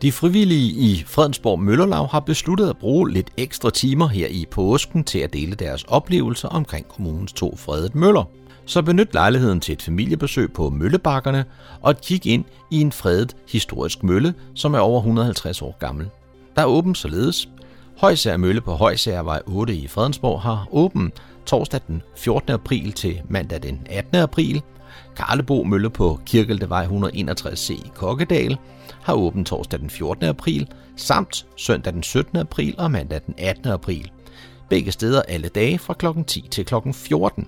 De 0.03 0.13
frivillige 0.13 0.71
i 0.71 1.05
Fredensborg 1.07 1.61
Møllerlag 1.61 2.09
har 2.09 2.21
besluttet 2.21 2.71
at 2.71 2.77
bruge 2.77 3.11
lidt 3.11 3.31
ekstra 3.37 3.71
timer 3.71 4.09
her 4.09 4.27
i 4.27 4.47
påsken 4.51 5.05
til 5.05 5.19
at 5.19 5.33
dele 5.33 5.55
deres 5.55 5.85
oplevelser 5.85 6.49
omkring 6.49 6.89
kommunens 6.89 7.33
to 7.33 7.57
fredede 7.57 7.99
møller. 7.99 8.25
Så 8.67 8.83
benyt 8.83 9.15
lejligheden 9.15 9.61
til 9.61 9.73
et 9.73 9.83
familiebesøg 9.83 10.53
på 10.53 10.71
Møllebakkerne 10.71 11.45
og 11.81 12.01
kig 12.01 12.27
ind 12.27 12.45
i 12.71 12.81
en 12.81 12.93
fredet 12.93 13.37
historisk 13.49 14.03
mølle, 14.03 14.35
som 14.55 14.75
er 14.75 14.79
over 14.79 14.99
150 14.99 15.63
år 15.63 15.77
gammel. 15.79 16.09
Der 16.57 16.63
er 16.63 16.67
åben 16.67 16.95
således. 16.95 17.49
Højsager 17.99 18.37
Mølle 18.37 18.61
på 18.61 18.73
Højsagervej 18.73 19.41
8 19.47 19.75
i 19.75 19.87
Fredensborg 19.89 20.41
har 20.41 20.69
åben 20.73 21.13
torsdag 21.47 21.81
den 21.89 22.03
14. 22.17 22.53
april 22.53 22.93
til 22.93 23.21
mandag 23.29 23.63
den 23.63 23.87
18. 23.91 24.17
april. 24.17 24.63
Karlebo 25.17 25.63
Mølle 25.63 25.91
på 25.91 26.21
Kirkeldevej 26.27 26.87
161C 26.87 27.73
i 27.73 27.91
Kokkedal 27.95 28.59
har 29.11 29.17
åbent 29.17 29.47
torsdag 29.47 29.81
den 29.81 29.91
14. 29.91 30.25
april, 30.25 30.69
samt 30.97 31.47
søndag 31.57 31.93
den 31.93 32.03
17. 32.03 32.39
april 32.39 32.75
og 32.79 32.91
mandag 32.91 33.21
den 33.27 33.35
18. 33.39 33.67
april. 33.67 34.11
Begge 34.69 34.93
steder 34.93 35.23
alle 35.23 35.49
dage 35.49 35.79
fra 35.79 35.95
kl. 35.95 36.07
10 36.27 36.49
til 36.51 36.65
kl. 36.65 36.75
14. 36.93 37.47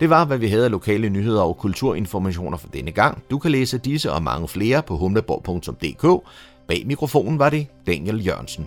Det 0.00 0.10
var, 0.10 0.24
hvad 0.24 0.38
vi 0.38 0.48
havde 0.48 0.64
af 0.64 0.70
lokale 0.70 1.08
nyheder 1.08 1.42
og 1.42 1.56
kulturinformationer 1.58 2.58
for 2.58 2.68
denne 2.68 2.90
gang. 2.90 3.22
Du 3.30 3.38
kan 3.38 3.50
læse 3.50 3.78
disse 3.78 4.12
og 4.12 4.22
mange 4.22 4.48
flere 4.48 4.82
på 4.82 4.96
humleborg.dk. 4.96 6.28
Bag 6.68 6.82
mikrofonen 6.86 7.38
var 7.38 7.50
det 7.50 7.66
Daniel 7.86 8.26
Jørgensen. 8.26 8.66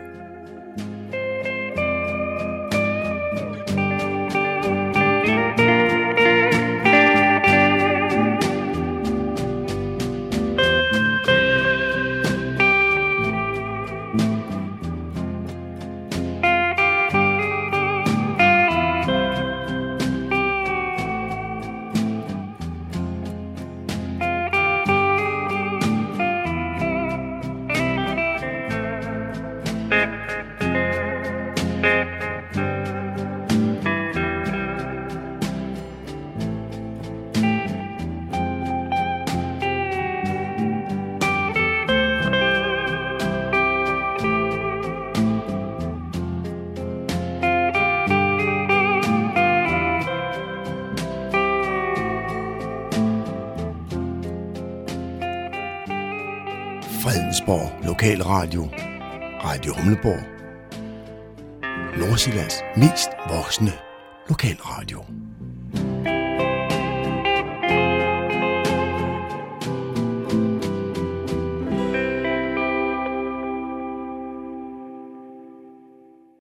Radio 59.81 59.89
Humleborg. 59.89 60.20
Nordsjællands 60.20 60.20